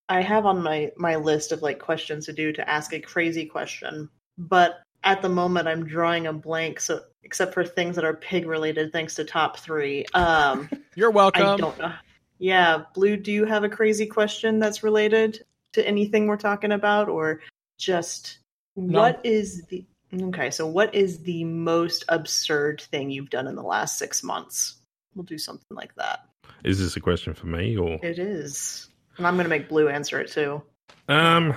I 0.08 0.22
have 0.22 0.46
on 0.46 0.62
my 0.62 0.90
my 0.96 1.16
list 1.16 1.52
of 1.52 1.62
like 1.62 1.78
questions 1.78 2.26
to 2.26 2.32
do 2.32 2.52
to 2.52 2.68
ask 2.68 2.92
a 2.92 3.00
crazy 3.00 3.46
question, 3.46 4.08
but 4.38 4.82
at 5.04 5.22
the 5.22 5.28
moment 5.28 5.68
I'm 5.68 5.86
drawing 5.86 6.26
a 6.26 6.32
blank. 6.32 6.80
So 6.80 7.00
except 7.22 7.54
for 7.54 7.64
things 7.64 7.96
that 7.96 8.04
are 8.04 8.14
pig 8.14 8.46
related, 8.46 8.92
thanks 8.92 9.14
to 9.16 9.24
top 9.24 9.58
three. 9.58 10.04
Um, 10.14 10.68
You're 10.94 11.10
welcome. 11.10 11.42
I 11.42 11.56
don't 11.56 11.78
know. 11.78 11.92
Yeah, 12.40 12.84
Blue, 12.94 13.16
do 13.18 13.30
you 13.30 13.44
have 13.44 13.64
a 13.64 13.68
crazy 13.68 14.06
question 14.06 14.58
that's 14.58 14.82
related 14.82 15.44
to 15.74 15.86
anything 15.86 16.26
we're 16.26 16.36
talking 16.38 16.72
about, 16.72 17.08
or 17.08 17.42
just 17.78 18.38
No. 18.76 19.00
what 19.00 19.20
is 19.24 19.62
the 19.66 19.84
okay? 20.12 20.50
So 20.50 20.66
what 20.66 20.94
is 20.94 21.22
the 21.22 21.44
most 21.44 22.04
absurd 22.08 22.80
thing 22.80 23.10
you've 23.10 23.30
done 23.30 23.46
in 23.46 23.54
the 23.54 23.62
last 23.62 23.98
six 23.98 24.22
months? 24.22 24.78
We'll 25.14 25.24
do 25.24 25.38
something 25.38 25.76
like 25.76 25.94
that. 25.96 26.20
Is 26.64 26.78
this 26.78 26.96
a 26.96 27.00
question 27.00 27.34
for 27.34 27.46
me 27.46 27.76
or? 27.76 27.98
It 28.02 28.18
is. 28.18 28.88
And 29.18 29.26
I'm 29.26 29.34
going 29.34 29.44
to 29.44 29.50
make 29.50 29.68
Blue 29.68 29.88
answer 29.88 30.18
it 30.18 30.30
too. 30.32 30.62
Um, 31.08 31.54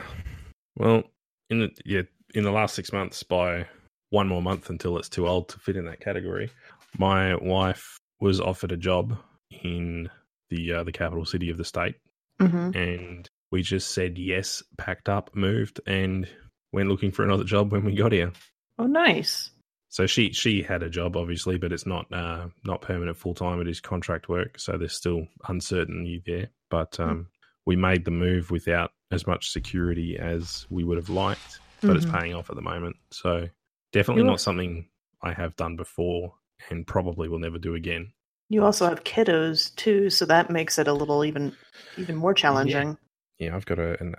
well, 0.77 1.03
in 1.49 1.59
the 1.59 1.71
yeah, 1.85 2.01
in 2.35 2.43
the 2.43 2.51
last 2.51 2.75
six 2.75 2.91
months, 2.91 3.23
by 3.23 3.67
one 4.09 4.27
more 4.27 4.41
month 4.41 4.69
until 4.69 4.97
it's 4.97 5.09
too 5.09 5.27
old 5.27 5.47
to 5.49 5.59
fit 5.59 5.77
in 5.77 5.85
that 5.85 6.01
category, 6.01 6.49
my 6.97 7.35
wife 7.35 7.97
was 8.19 8.41
offered 8.41 8.73
a 8.73 8.77
job 8.77 9.17
in 9.63 10.09
the 10.55 10.73
uh, 10.73 10.83
the 10.83 10.91
capital 10.91 11.25
city 11.25 11.49
of 11.49 11.57
the 11.57 11.65
state, 11.65 11.95
Mm-hmm. 12.41 12.77
and 12.77 13.29
we 13.51 13.61
just 13.61 13.91
said 13.91 14.17
yes, 14.17 14.63
packed 14.77 15.07
up, 15.09 15.29
moved, 15.35 15.79
and 15.85 16.27
went 16.71 16.89
looking 16.89 17.11
for 17.11 17.23
another 17.23 17.43
job 17.43 17.71
when 17.71 17.85
we 17.85 17.93
got 17.95 18.11
here. 18.11 18.31
Oh, 18.79 18.87
nice. 18.87 19.51
So 19.89 20.07
she 20.07 20.31
she 20.33 20.63
had 20.63 20.81
a 20.81 20.89
job 20.89 21.15
obviously, 21.15 21.57
but 21.57 21.71
it's 21.71 21.85
not 21.85 22.11
uh, 22.11 22.47
not 22.65 22.81
permanent 22.81 23.15
full 23.17 23.35
time. 23.35 23.61
It 23.61 23.67
is 23.67 23.79
contract 23.79 24.27
work, 24.29 24.59
so 24.59 24.77
there's 24.77 24.93
still 24.97 25.27
uncertainty 25.47 26.23
there. 26.25 26.49
But 26.71 26.99
um, 26.99 27.27
we 27.67 27.75
made 27.75 28.03
the 28.05 28.11
move 28.11 28.49
without 28.49 28.91
as 29.11 29.27
much 29.27 29.51
security 29.51 30.17
as 30.17 30.65
we 30.71 30.83
would 30.83 30.97
have 30.97 31.09
liked, 31.09 31.59
but 31.81 31.95
it's 31.95 32.05
Mhm. 32.07 32.19
paying 32.19 32.33
off 32.33 32.49
at 32.49 32.55
the 32.55 32.63
moment. 32.63 32.95
So 33.11 33.47
definitely 33.91 34.23
not 34.23 34.41
something 34.41 34.89
I 35.21 35.33
have 35.33 35.55
done 35.55 35.75
before, 35.75 36.33
and 36.71 36.87
probably 36.87 37.29
will 37.29 37.37
never 37.39 37.59
do 37.59 37.75
again. 37.75 38.11
You 38.49 38.63
also 38.63 38.87
have 38.87 39.03
kiddos 39.03 39.75
too, 39.75 40.09
so 40.09 40.25
that 40.25 40.49
makes 40.49 40.77
it 40.77 40.87
a 40.87 40.93
little 40.93 41.25
even 41.25 41.55
even 41.97 42.15
more 42.15 42.33
challenging. 42.33 42.97
Yeah, 43.39 43.47
yeah 43.49 43.55
I've 43.55 43.65
got 43.65 43.79
a, 43.79 43.99
an 44.01 44.15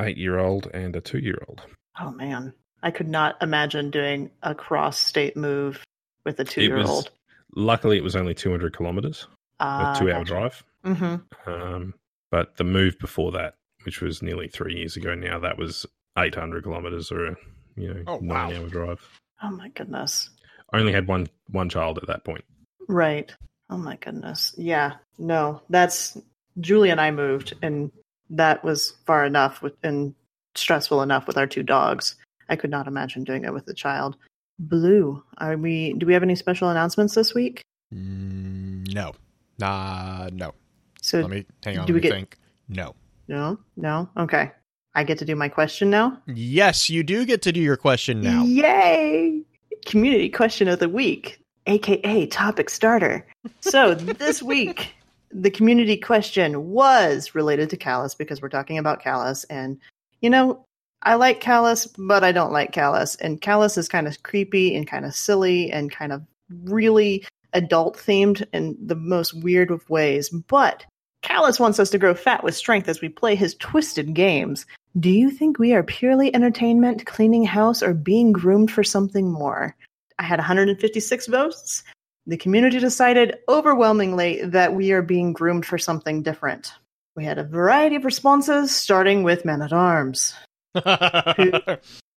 eight 0.00 0.16
year 0.18 0.38
old 0.38 0.68
and 0.74 0.94
a 0.96 1.00
two 1.00 1.18
year 1.18 1.38
old. 1.48 1.62
Oh 2.00 2.10
man, 2.10 2.52
I 2.82 2.90
could 2.90 3.08
not 3.08 3.36
imagine 3.42 3.90
doing 3.90 4.30
a 4.42 4.54
cross 4.54 4.98
state 4.98 5.36
move 5.36 5.82
with 6.24 6.38
a 6.40 6.44
two 6.44 6.62
year 6.62 6.78
old. 6.82 7.10
luckily 7.56 7.96
it 7.96 8.04
was 8.04 8.14
only 8.16 8.34
200 8.34 8.76
kilometers, 8.76 9.26
a 9.60 9.94
two 9.98 10.12
hour 10.12 10.24
drive. 10.24 10.62
Mm-hmm. 10.84 11.50
Um, 11.50 11.94
but 12.30 12.56
the 12.56 12.64
move 12.64 12.98
before 12.98 13.32
that, 13.32 13.54
which 13.84 14.00
was 14.00 14.22
nearly 14.22 14.48
three 14.48 14.74
years 14.76 14.96
ago 14.96 15.14
now, 15.14 15.38
that 15.38 15.56
was 15.58 15.86
800 16.18 16.62
kilometers 16.64 17.10
or 17.10 17.26
a 17.28 17.36
you 17.76 17.94
know 17.94 18.02
Oh, 18.06 18.18
wow. 18.22 18.48
nine 18.48 18.56
hour 18.56 18.68
drive. 18.68 19.00
Oh 19.42 19.50
my 19.50 19.68
goodness. 19.70 20.30
I 20.72 20.78
only 20.78 20.92
had 20.92 21.08
one 21.08 21.28
one 21.50 21.68
child 21.68 21.98
at 21.98 22.06
that 22.08 22.24
point. 22.24 22.44
Right. 22.88 23.34
Oh 23.70 23.76
my 23.76 23.96
goodness. 23.96 24.54
Yeah. 24.56 24.94
No, 25.18 25.60
that's 25.68 26.16
Julie 26.60 26.90
and 26.90 27.00
I 27.00 27.10
moved, 27.10 27.54
and 27.62 27.90
that 28.30 28.62
was 28.64 28.94
far 29.06 29.24
enough 29.24 29.62
with, 29.62 29.74
and 29.82 30.14
stressful 30.54 31.02
enough 31.02 31.26
with 31.26 31.36
our 31.36 31.46
two 31.46 31.62
dogs. 31.62 32.16
I 32.48 32.56
could 32.56 32.70
not 32.70 32.86
imagine 32.86 33.24
doing 33.24 33.44
it 33.44 33.52
with 33.52 33.68
a 33.68 33.74
child. 33.74 34.16
Blue, 34.58 35.22
are 35.38 35.56
we? 35.56 35.92
Do 35.94 36.06
we 36.06 36.14
have 36.14 36.22
any 36.22 36.34
special 36.34 36.68
announcements 36.70 37.14
this 37.14 37.34
week? 37.34 37.62
Mm, 37.94 38.92
no. 38.94 39.12
Nah, 39.58 40.28
no. 40.32 40.54
So 41.02 41.20
Let 41.20 41.30
me 41.30 41.46
hang 41.62 41.78
on. 41.78 41.86
do 41.86 41.94
we 41.94 42.00
get- 42.00 42.12
think. 42.12 42.36
No. 42.68 42.94
no, 43.28 43.58
no. 43.76 44.08
Okay, 44.16 44.50
I 44.94 45.04
get 45.04 45.18
to 45.18 45.24
do 45.24 45.34
my 45.36 45.48
question 45.48 45.88
now. 45.90 46.20
Yes, 46.26 46.90
you 46.90 47.02
do 47.02 47.24
get 47.24 47.40
to 47.42 47.52
do 47.52 47.60
your 47.60 47.76
question 47.76 48.20
now. 48.20 48.44
Yay! 48.44 49.42
Community 49.86 50.28
question 50.28 50.68
of 50.68 50.78
the 50.80 50.88
week, 50.88 51.40
aka 51.68 52.26
topic 52.26 52.70
starter. 52.70 53.24
So 53.60 53.94
this 53.94 54.42
week, 54.42 54.94
the 55.30 55.50
community 55.50 55.96
question 55.96 56.70
was 56.70 57.34
related 57.34 57.70
to 57.70 57.76
Callus 57.76 58.14
because 58.14 58.42
we're 58.42 58.48
talking 58.48 58.78
about 58.78 59.02
Callus, 59.02 59.44
and 59.44 59.78
you 60.20 60.30
know, 60.30 60.64
I 61.02 61.14
like 61.14 61.40
Callus, 61.40 61.86
but 61.86 62.24
I 62.24 62.32
don't 62.32 62.52
like 62.52 62.72
Callus, 62.72 63.14
and 63.16 63.40
Callus 63.40 63.78
is 63.78 63.88
kind 63.88 64.06
of 64.06 64.22
creepy 64.22 64.74
and 64.74 64.86
kind 64.86 65.04
of 65.04 65.14
silly 65.14 65.70
and 65.70 65.90
kind 65.90 66.12
of 66.12 66.22
really 66.64 67.24
adult 67.52 67.96
themed 67.96 68.44
in 68.52 68.76
the 68.84 68.96
most 68.96 69.34
weird 69.34 69.70
of 69.70 69.88
ways. 69.88 70.30
But 70.30 70.84
Callus 71.22 71.60
wants 71.60 71.78
us 71.78 71.90
to 71.90 71.98
grow 71.98 72.14
fat 72.14 72.44
with 72.44 72.56
strength 72.56 72.88
as 72.88 73.00
we 73.00 73.08
play 73.08 73.34
his 73.34 73.54
twisted 73.56 74.14
games. 74.14 74.66
Do 74.98 75.10
you 75.10 75.30
think 75.30 75.58
we 75.58 75.74
are 75.74 75.82
purely 75.82 76.34
entertainment, 76.34 77.06
cleaning 77.06 77.44
house, 77.44 77.82
or 77.82 77.94
being 77.94 78.32
groomed 78.32 78.70
for 78.70 78.84
something 78.84 79.30
more? 79.30 79.76
I 80.18 80.24
had 80.24 80.38
156 80.38 81.26
votes. 81.26 81.84
The 82.26 82.36
community 82.36 82.78
decided 82.78 83.38
overwhelmingly 83.48 84.44
that 84.44 84.74
we 84.74 84.92
are 84.92 85.02
being 85.02 85.32
groomed 85.32 85.64
for 85.64 85.78
something 85.78 86.22
different. 86.22 86.72
We 87.16 87.24
had 87.24 87.38
a 87.38 87.44
variety 87.44 87.96
of 87.96 88.04
responses, 88.04 88.74
starting 88.74 89.22
with 89.22 89.44
Men 89.44 89.62
at 89.62 89.72
Arms. 89.72 90.34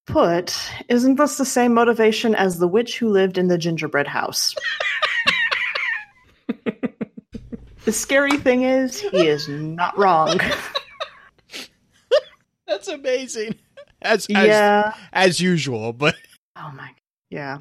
Put, 0.08 0.72
isn't 0.90 1.16
this 1.16 1.38
the 1.38 1.46
same 1.46 1.74
motivation 1.74 2.36
as 2.36 2.60
the 2.60 2.68
witch 2.68 2.98
who 2.98 3.10
lived 3.10 3.38
in 3.38 3.48
the 3.48 3.58
gingerbread 3.58 4.08
house? 4.08 4.54
the 7.86 7.92
scary 7.92 8.38
thing 8.38 8.64
is, 8.64 9.00
he 9.00 9.28
is 9.28 9.48
not 9.48 9.98
wrong. 9.98 10.40
That's 12.68 12.88
amazing. 12.88 13.56
As, 14.02 14.28
as 14.34 14.48
yeah. 14.48 14.94
as 15.14 15.40
usual, 15.40 15.94
but 15.94 16.16
Oh 16.56 16.72
my, 16.76 16.90
yeah. 17.30 17.60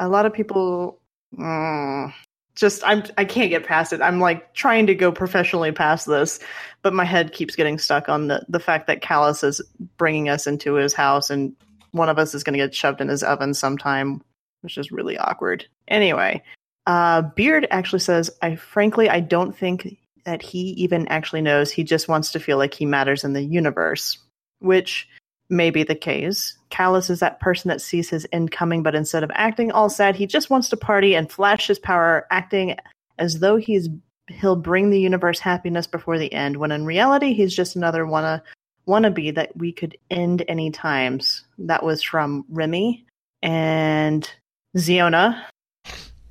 A 0.00 0.08
lot 0.08 0.26
of 0.26 0.32
people 0.32 0.98
mm, 1.36 2.12
just 2.56 2.82
I'm 2.84 3.04
I 3.16 3.24
can't 3.24 3.50
get 3.50 3.64
past 3.64 3.92
it. 3.92 4.02
I'm 4.02 4.20
like 4.20 4.52
trying 4.54 4.86
to 4.86 4.94
go 4.94 5.12
professionally 5.12 5.72
past 5.72 6.06
this, 6.06 6.40
but 6.82 6.92
my 6.92 7.04
head 7.04 7.32
keeps 7.32 7.56
getting 7.56 7.78
stuck 7.78 8.08
on 8.08 8.28
the 8.28 8.44
the 8.48 8.60
fact 8.60 8.86
that 8.86 9.02
Callus 9.02 9.42
is 9.42 9.60
bringing 9.96 10.28
us 10.28 10.46
into 10.46 10.74
his 10.74 10.92
house, 10.92 11.30
and 11.30 11.54
one 11.92 12.08
of 12.08 12.18
us 12.18 12.34
is 12.34 12.44
going 12.44 12.58
to 12.58 12.64
get 12.64 12.74
shoved 12.74 13.00
in 13.00 13.08
his 13.08 13.22
oven 13.22 13.54
sometime, 13.54 14.22
which 14.62 14.78
is 14.78 14.92
really 14.92 15.16
awkward. 15.16 15.66
Anyway, 15.88 16.42
uh, 16.86 17.22
Beard 17.22 17.66
actually 17.70 18.00
says, 18.00 18.30
"I 18.42 18.56
frankly 18.56 19.08
I 19.08 19.20
don't 19.20 19.56
think 19.56 19.96
that 20.24 20.42
he 20.42 20.70
even 20.72 21.08
actually 21.08 21.40
knows. 21.40 21.70
He 21.70 21.84
just 21.84 22.08
wants 22.08 22.32
to 22.32 22.40
feel 22.40 22.58
like 22.58 22.74
he 22.74 22.86
matters 22.86 23.24
in 23.24 23.32
the 23.32 23.42
universe." 23.42 24.18
Which 24.58 25.08
may 25.48 25.70
be 25.70 25.84
the 25.84 25.94
case. 25.94 26.58
Callus 26.70 27.10
is 27.10 27.20
that 27.20 27.40
person 27.40 27.68
that 27.68 27.80
sees 27.80 28.08
his 28.08 28.26
end 28.32 28.50
coming, 28.52 28.82
but 28.82 28.94
instead 28.94 29.22
of 29.24 29.30
acting 29.34 29.70
all 29.72 29.90
sad, 29.90 30.16
he 30.16 30.26
just 30.26 30.50
wants 30.50 30.68
to 30.70 30.76
party 30.76 31.14
and 31.14 31.30
flash 31.30 31.66
his 31.66 31.78
power, 31.78 32.26
acting 32.30 32.76
as 33.18 33.40
though 33.40 33.56
he's 33.56 33.88
he'll 34.28 34.54
bring 34.56 34.90
the 34.90 35.00
universe 35.00 35.40
happiness 35.40 35.88
before 35.88 36.16
the 36.18 36.32
end. 36.32 36.56
When 36.56 36.70
in 36.70 36.86
reality, 36.86 37.34
he's 37.34 37.54
just 37.54 37.74
another 37.74 38.06
wanna 38.06 38.42
wannabe 38.86 39.34
that 39.34 39.56
we 39.56 39.72
could 39.72 39.98
end 40.10 40.44
any 40.48 40.70
times. 40.70 41.44
That 41.58 41.82
was 41.84 42.02
from 42.02 42.44
Remy 42.48 43.04
and 43.42 44.30
Ziona. 44.76 45.42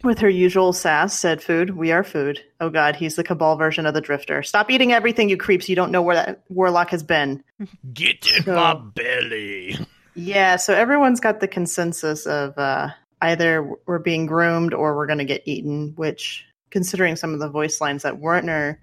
With 0.01 0.19
her 0.19 0.29
usual 0.29 0.72
sass, 0.72 1.19
said 1.19 1.43
food, 1.43 1.72
we 1.75 1.91
are 1.91 2.05
food. 2.05 2.39
Oh 2.62 2.69
god, 2.69 2.96
he's 2.96 3.17
the 3.17 3.24
cabal 3.24 3.58
version 3.58 3.86
of 3.86 3.93
the 3.93 4.00
drifter. 4.00 4.43
Stop 4.43 4.72
eating 4.72 4.93
everything, 4.93 5.27
you 5.27 5.36
creeps. 5.36 5.67
You 5.67 5.75
don't 5.75 5.91
know 5.91 6.01
where 6.01 6.15
that 6.15 6.41
warlock 6.48 6.91
has 6.91 7.03
been. 7.03 7.43
get 7.93 8.25
in 8.38 8.43
So- 8.43 8.55
my 8.55 8.75
belly. 8.75 9.77
Yeah, 10.20 10.56
so 10.58 10.74
everyone's 10.74 11.20
got 11.20 11.40
the 11.40 11.48
consensus 11.48 12.26
of 12.26 12.58
uh, 12.58 12.90
either 13.22 13.70
we're 13.86 14.00
being 14.00 14.26
groomed 14.26 14.74
or 14.74 14.96
we're 14.96 15.08
going 15.08 15.20
to 15.20 15.26
get 15.26 15.44
eaten, 15.46 15.94
which, 15.96 16.46
considering 16.72 17.16
some 17.16 17.34
of 17.34 17.40
the 17.40 17.50
voice 17.50 17.80
lines 17.82 18.04
that 18.04 18.20
Werner 18.20 18.80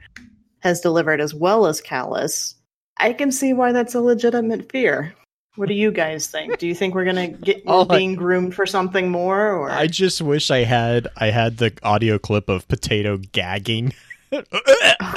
has 0.60 0.80
delivered 0.80 1.20
as 1.20 1.34
well 1.34 1.66
as 1.66 1.80
Callus, 1.80 2.54
I 2.98 3.12
can 3.12 3.30
see 3.30 3.52
why 3.52 3.72
that's 3.72 3.94
a 3.94 4.00
legitimate 4.00 4.70
fear. 4.72 5.14
What 5.56 5.68
do 5.68 5.74
you 5.74 5.90
guys 5.90 6.26
think? 6.26 6.58
Do 6.58 6.66
you 6.66 6.74
think 6.74 6.94
we're 6.94 7.04
gonna 7.06 7.28
get 7.28 7.62
Oh, 7.66 7.86
I- 7.88 7.96
being 7.98 8.14
groomed 8.14 8.54
for 8.54 8.66
something 8.66 9.10
more? 9.10 9.52
Or 9.52 9.70
I 9.70 9.86
just 9.86 10.20
wish 10.20 10.50
I 10.50 10.64
had 10.64 11.08
I 11.16 11.26
had 11.30 11.56
the 11.58 11.72
audio 11.82 12.18
clip 12.18 12.48
of 12.48 12.66
potato 12.68 13.16
gagging. 13.32 13.94
oh 14.32 14.42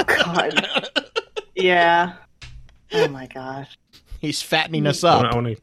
god, 0.08 0.66
yeah. 1.56 2.14
Oh 2.94 3.08
my 3.10 3.28
gosh. 3.28 3.78
He's 4.22 4.42
fattening 4.42 4.88
us 4.88 5.04
up 5.04 5.26
I 5.26 5.36
wanna- 5.36 5.56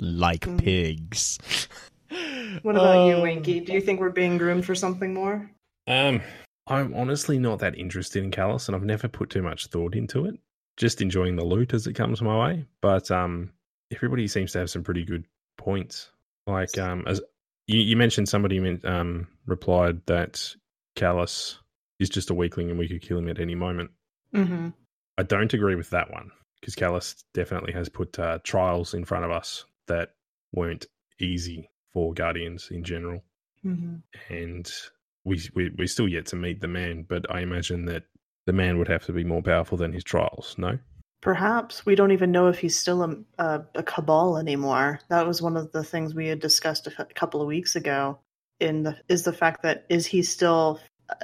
like 0.00 0.40
Mm. 0.46 0.58
pigs. 0.58 1.38
What 2.62 2.76
about 2.76 3.08
you, 3.08 3.16
Um, 3.16 3.22
Winky? 3.22 3.60
Do 3.60 3.72
you 3.72 3.80
think 3.80 4.00
we're 4.00 4.10
being 4.10 4.38
groomed 4.38 4.64
for 4.64 4.74
something 4.74 5.12
more? 5.12 5.50
Um, 5.86 6.22
I'm 6.66 6.94
honestly 6.94 7.38
not 7.38 7.58
that 7.58 7.76
interested 7.76 8.22
in 8.24 8.30
Callus, 8.30 8.68
and 8.68 8.76
I've 8.76 8.84
never 8.84 9.08
put 9.08 9.28
too 9.28 9.42
much 9.42 9.66
thought 9.66 9.94
into 9.94 10.24
it. 10.24 10.38
Just 10.76 11.02
enjoying 11.02 11.36
the 11.36 11.44
loot 11.44 11.74
as 11.74 11.86
it 11.86 11.94
comes 11.94 12.22
my 12.22 12.38
way. 12.46 12.64
But 12.80 13.10
um, 13.10 13.52
everybody 13.92 14.28
seems 14.28 14.52
to 14.52 14.60
have 14.60 14.70
some 14.70 14.84
pretty 14.84 15.04
good 15.04 15.24
points. 15.58 16.10
Like 16.46 16.78
um, 16.78 17.04
as 17.06 17.20
you, 17.66 17.80
you 17.80 17.96
mentioned, 17.96 18.28
somebody 18.28 18.58
um 18.84 19.26
replied 19.46 20.00
that 20.06 20.54
Callus 20.94 21.58
is 21.98 22.08
just 22.08 22.30
a 22.30 22.34
weakling 22.34 22.70
and 22.70 22.78
we 22.78 22.88
could 22.88 23.02
kill 23.02 23.18
him 23.18 23.28
at 23.28 23.40
any 23.40 23.54
moment. 23.54 23.90
Mm-hmm. 24.34 24.68
I 25.18 25.22
don't 25.24 25.52
agree 25.52 25.74
with 25.74 25.90
that 25.90 26.10
one 26.12 26.30
because 26.60 26.74
Callus 26.74 27.24
definitely 27.34 27.72
has 27.72 27.88
put 27.88 28.18
uh, 28.18 28.38
trials 28.44 28.94
in 28.94 29.04
front 29.04 29.24
of 29.24 29.30
us 29.30 29.64
that 29.88 30.10
weren't 30.52 30.86
easy 31.20 31.70
for 31.92 32.12
Guardians 32.14 32.68
in 32.70 32.84
general 32.84 33.22
Mm-hmm. 33.64 33.96
and 34.32 34.70
we, 35.24 35.40
we 35.54 35.70
we're 35.76 35.88
still 35.88 36.06
yet 36.06 36.26
to 36.26 36.36
meet 36.36 36.60
the 36.60 36.68
man, 36.68 37.04
but 37.08 37.28
I 37.34 37.40
imagine 37.40 37.86
that 37.86 38.04
the 38.44 38.52
man 38.52 38.78
would 38.78 38.86
have 38.86 39.04
to 39.06 39.12
be 39.12 39.24
more 39.24 39.42
powerful 39.42 39.76
than 39.76 39.92
his 39.92 40.04
trials. 40.04 40.54
No, 40.56 40.78
Perhaps 41.20 41.84
we 41.84 41.96
don't 41.96 42.12
even 42.12 42.30
know 42.30 42.46
if 42.46 42.58
he's 42.58 42.78
still 42.78 43.02
a, 43.02 43.16
a, 43.38 43.62
a 43.74 43.82
cabal 43.82 44.36
anymore. 44.36 45.00
That 45.08 45.26
was 45.26 45.42
one 45.42 45.56
of 45.56 45.72
the 45.72 45.82
things 45.82 46.14
we 46.14 46.28
had 46.28 46.38
discussed 46.38 46.86
a 46.86 46.92
f- 46.96 47.12
couple 47.14 47.40
of 47.40 47.48
weeks 47.48 47.74
ago. 47.74 48.20
In 48.60 48.84
the 48.84 48.96
is 49.08 49.24
the 49.24 49.32
fact 49.32 49.62
that 49.62 49.84
is 49.88 50.06
he 50.06 50.22
still 50.22 50.78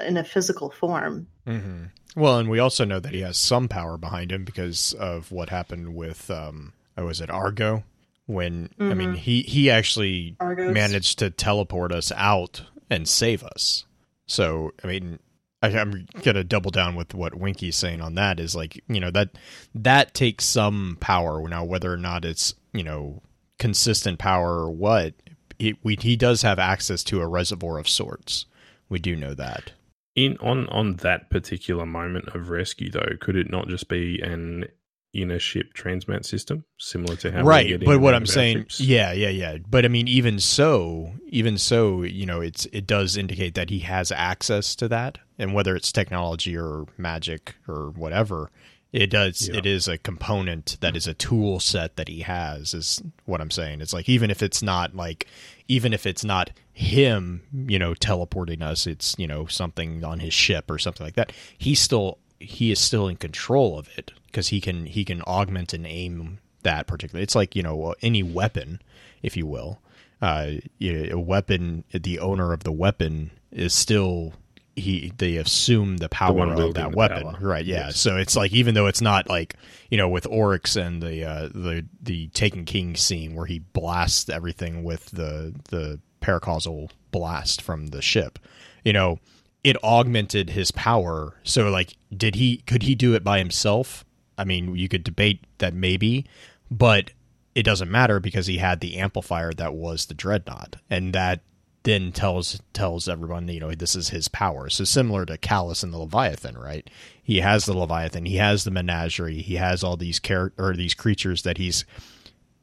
in 0.05 0.17
a 0.17 0.25
physical 0.25 0.71
form? 0.71 1.29
Mm-hmm. 1.47 1.85
Well, 2.17 2.39
and 2.39 2.51
we 2.51 2.59
also 2.59 2.85
know 2.85 2.99
that 2.99 3.15
he 3.15 3.21
has 3.21 3.39
some 3.39 3.69
power 3.69 3.97
behind 3.97 4.33
him 4.33 4.45
because 4.45 4.93
of 4.95 5.31
what 5.31 5.49
happened 5.51 5.95
with 5.95 6.29
um, 6.31 6.73
oh, 6.99 7.07
was 7.07 7.21
it 7.21 7.31
Argo? 7.31 7.85
When 8.27 8.71
I 8.79 8.95
mean 8.95 9.15
Mhm. 9.15 9.17
he 9.17 9.43
he 9.43 9.71
actually 9.71 10.37
Argos. 10.41 10.73
managed 10.73 11.19
to 11.19 11.31
teleport 11.31 11.93
us 11.93 12.13
out 12.17 12.63
and 12.89 13.09
save 13.09 13.43
us. 13.43 13.85
So 14.27 14.73
I 14.83 14.87
mean, 14.87 15.19
I, 15.61 15.69
I'm 15.79 16.07
gonna 16.23 16.45
double 16.45 16.71
down 16.71 16.95
with 16.95 17.15
what 17.15 17.35
Winky's 17.35 17.77
saying 17.77 18.01
on 18.01 18.15
that. 18.15 18.39
Is 18.41 18.55
like 18.55 18.83
you 18.89 19.01
know 19.01 19.11
that 19.11 19.31
that 19.75 20.15
takes 20.15 20.45
some 20.45 20.97
power 21.01 21.47
now, 21.49 21.65
whether 21.65 21.93
or 21.93 21.97
not 21.97 22.25
it's 22.25 22.55
you 22.73 22.85
know 22.85 23.23
consistent 23.59 24.19
power 24.19 24.61
or 24.61 24.71
what. 24.71 25.15
It, 25.59 25.77
we, 25.85 25.97
he 26.01 26.17
does 26.17 26.43
have 26.43 26.59
access 26.59 27.05
to 27.05 27.21
a 27.21 27.27
reservoir 27.27 27.79
of 27.79 27.89
sorts. 27.89 28.47
We 28.89 28.99
do 28.99 29.15
know 29.15 29.35
that. 29.35 29.73
in 30.17 30.37
on 30.39 30.67
on 30.69 30.97
that 30.97 31.31
particular 31.31 31.87
moment 31.87 32.29
of 32.35 32.51
rescue, 32.51 32.91
though, 32.91 33.17
could 33.21 33.37
it 33.37 33.51
not 33.51 33.69
just 33.69 33.89
be 33.89 34.21
an 34.21 34.67
inner 35.15 35.39
ship 35.39 35.75
transmat 35.75 36.25
system 36.25 36.65
similar 36.79 37.17
to 37.17 37.31
how 37.31 37.43
we 37.43 37.49
right 37.49 37.85
but 37.85 38.01
what 38.01 38.15
i'm 38.15 38.25
saying 38.27 38.65
yeah 38.79 39.13
yeah 39.13 39.29
yeah. 39.29 39.59
But 39.69 39.85
i 39.85 39.89
mean 39.89 40.09
even 40.09 40.39
so 40.41 41.13
even 41.29 41.59
so 41.59 42.03
you 42.03 42.25
know 42.25 42.41
it's 42.41 42.65
it 42.73 42.87
does 42.87 43.17
indicate 43.17 43.55
that 43.55 43.69
he 43.69 43.81
has 43.81 44.11
access 44.11 44.75
to 44.77 44.89
that 44.89 45.19
and 45.39 45.53
whether 45.53 45.77
it's 45.77 45.93
technology 45.93 46.57
or 46.57 46.87
magic 46.97 47.55
or 47.69 47.91
whatever 47.91 48.51
it 48.93 49.09
does 49.11 49.49
Yeah. 49.49 49.59
it 49.59 49.67
is 49.67 49.87
a 49.89 49.99
component 49.99 50.79
that 50.81 50.97
is 50.97 51.07
a 51.07 51.15
tool 51.15 51.61
set 51.61 51.97
that 51.97 52.09
he 52.09 52.21
has 52.21 52.73
is 52.75 53.03
what 53.27 53.41
i'm 53.43 53.51
saying. 53.51 53.81
It's 53.83 53.93
like 53.93 54.09
even 54.09 54.31
if 54.31 54.43
it's 54.43 54.63
not 54.63 54.95
like 54.97 55.27
even 55.69 55.93
if 55.93 56.07
it's 56.07 56.25
not 56.25 56.51
him 56.75 57.43
you 57.69 57.79
know 57.79 57.93
teleporting 57.95 58.63
us 58.63 58.87
it's 58.87 59.15
you 59.19 59.27
know 59.27 59.47
something 59.47 60.05
on 60.05 60.21
his 60.21 60.33
ship 60.35 60.71
or 60.71 60.79
something 60.79 61.05
like 61.07 61.15
that 61.17 61.33
he's 61.59 61.81
still 61.81 62.19
he 62.43 62.71
is 62.73 62.79
still 62.81 63.09
in 63.09 63.17
control 63.17 63.79
of 63.79 63.89
it 63.97 64.13
because 64.27 64.49
he 64.49 64.61
can 64.61 64.87
he 64.87 65.05
can 65.05 65.23
augment 65.23 65.73
and 65.73 65.87
aim 65.87 66.39
that 66.63 66.87
particular 66.87 67.21
it's 67.23 67.35
like 67.35 67.57
you 67.57 67.63
know 67.63 67.95
any 68.03 68.23
weapon 68.23 68.81
if 69.23 69.37
you 69.37 69.47
will 69.47 69.81
uh 70.21 70.53
a 70.81 71.15
weapon 71.15 71.85
the 71.93 72.19
owner 72.19 72.53
of 72.53 72.65
the 72.65 72.73
weapon 72.73 73.31
is 73.51 73.75
still 73.75 74.33
he 74.77 75.13
they 75.19 75.37
assume 75.37 75.99
the 75.99 76.09
power 76.09 76.33
one 76.33 76.51
of 76.53 76.75
that 76.75 76.95
weapon 76.95 77.25
power. 77.25 77.37
right 77.41 77.67
yeah 77.67 77.87
Yes. 77.87 77.99
so 78.01 78.17
it's 78.17 78.37
like 78.37 78.53
even 78.53 78.75
though 78.75 78.87
it's 78.87 79.03
not 79.03 79.29
like 79.29 79.57
you 79.91 79.99
know 79.99 80.09
with 80.09 80.27
oryx 80.29 80.77
and 80.77 81.03
the 81.03 81.25
uh 81.25 81.49
the 81.49 81.85
the 82.01 82.29
taken 82.29 82.65
king 82.65 82.97
scene 82.97 83.35
where 83.35 83.47
he 83.47 83.59
blasts 83.59 84.29
everything 84.31 84.83
with 84.85 85.07
the 85.07 85.55
the 85.71 86.01
paracausal 86.23 86.91
blast 87.11 87.61
from 87.61 87.89
the 87.89 88.01
ship 88.01 88.39
you 88.85 88.93
know 88.93 89.19
it 89.65 89.83
augmented 89.83 90.51
his 90.51 90.71
power. 90.71 91.37
So 91.45 91.69
like 91.71 91.97
did 92.15 92.35
he 92.35 92.59
could 92.59 92.83
he 92.83 92.95
do 92.95 93.15
it 93.15 93.25
by 93.25 93.39
himself? 93.39 94.05
I 94.37 94.45
mean 94.45 94.75
you 94.77 94.89
could 94.89 95.05
debate 95.05 95.45
that 95.59 95.75
maybe 95.75 96.27
but 96.71 97.11
it 97.55 97.65
doesn't 97.65 97.91
matter 97.91 98.19
because 98.19 98.47
he 98.47 98.59
had 98.59 98.81
the 98.81 98.97
amplifier 98.97 99.53
that 99.53 99.75
was 99.75 100.07
the 100.07 100.15
dreadnought. 100.15 100.77
And 100.89 101.13
that 101.13 101.41
then 101.85 102.13
tells 102.13 102.61
tells 102.73 103.09
everyone 103.09 103.49
you 103.49 103.61
know 103.61 103.75
this 103.75 103.95
is 103.95 104.09
his 104.09 104.29
power. 104.29 104.69
So 104.69 104.85
similar 104.85 105.27
to 105.27 105.39
callus 105.39 105.83
and 105.83 105.93
the 105.93 105.99
leviathan 105.99 106.57
right? 106.59 106.89
He 107.23 107.41
has 107.41 107.67
the 107.67 107.77
leviathan. 107.77 108.27
He 108.27 108.37
has 108.37 108.65
the 108.65 108.71
menagerie. 108.71 109.43
He 109.43 109.57
has 109.57 109.85
all 109.85 109.97
these 109.97 110.19
char- 110.19 110.53
or 110.59 110.75
these 110.75 110.95
creatures 110.95 111.43
that 111.43 111.59
he's 111.59 111.85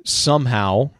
somehow 0.03 0.91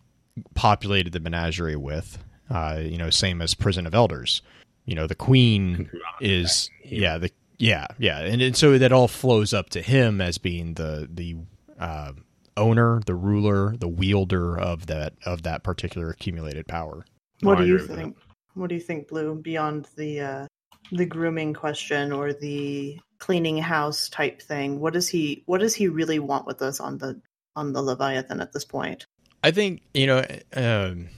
populated 0.54 1.12
the 1.12 1.20
menagerie 1.20 1.76
with 1.76 2.20
uh, 2.50 2.80
you 2.82 2.98
know 2.98 3.10
same 3.10 3.42
as 3.42 3.54
prison 3.54 3.86
of 3.86 3.94
elders 3.94 4.42
you 4.90 4.96
know 4.96 5.08
the 5.08 5.16
queen 5.16 5.90
is 6.20 6.70
back 6.84 6.92
yeah 6.92 7.18
the 7.18 7.32
yeah 7.58 7.88
yeah 7.98 8.20
and, 8.20 8.42
and 8.42 8.58
so 8.58 8.78
that 8.78 8.92
all 8.92 9.08
flows 9.08 9.54
up 9.54 9.70
to 9.70 9.82
him 9.82 10.20
as 10.20 10.38
being 10.38 10.74
the 10.74 11.08
the 11.12 11.36
uh, 11.80 12.12
owner 12.58 13.02
the 13.06 13.16
ruler 13.16 13.76
the 13.78 13.88
wielder 13.88 14.58
of 14.60 14.88
that 14.88 15.14
of 15.26 15.44
that 15.44 15.64
particular 15.64 16.10
accumulated 16.10 16.68
power 16.68 17.06
What 17.42 17.58
do 17.58 17.66
you 17.66 17.76
agree 17.76 17.88
with 17.88 17.98
think? 17.98 18.18
What 18.54 18.70
do 18.70 18.76
you 18.76 18.82
think, 18.82 19.08
Blue? 19.08 19.36
Beyond 19.36 19.88
the 19.96 20.22
uh, 20.22 20.48
the 20.92 21.06
grooming 21.06 21.54
question 21.54 22.12
or 22.12 22.34
the 22.34 23.00
cleaning 23.20 23.58
house 23.58 24.10
type 24.10 24.42
thing, 24.42 24.80
what 24.80 24.94
does 24.94 25.08
he 25.08 25.44
what 25.46 25.60
does 25.60 25.76
he 25.76 25.88
really 25.88 26.20
want 26.20 26.46
with 26.46 26.62
us 26.62 26.80
on 26.80 26.98
the 26.98 27.22
on 27.56 27.74
the 27.74 27.82
Leviathan 27.82 28.42
at 28.42 28.52
this 28.52 28.66
point? 28.66 29.06
I 29.44 29.52
think 29.52 29.82
you 29.94 30.08
know, 30.08 30.26
um, 30.54 31.10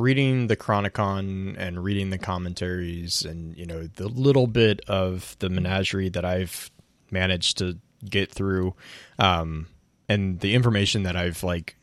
reading 0.00 0.46
the 0.46 0.56
Chronicon 0.56 1.56
and 1.58 1.82
reading 1.84 2.10
the 2.10 2.18
commentaries, 2.18 3.24
and 3.24 3.56
you 3.56 3.66
know, 3.66 3.86
the 3.86 4.08
little 4.08 4.46
bit 4.46 4.80
of 4.88 5.36
the 5.38 5.48
menagerie 5.48 6.08
that 6.10 6.24
I've 6.24 6.70
managed 7.10 7.58
to 7.58 7.78
get 8.08 8.30
through, 8.30 8.74
um, 9.18 9.66
and 10.08 10.40
the 10.40 10.54
information 10.54 11.02
that 11.04 11.16
I've 11.16 11.42
like 11.42 11.76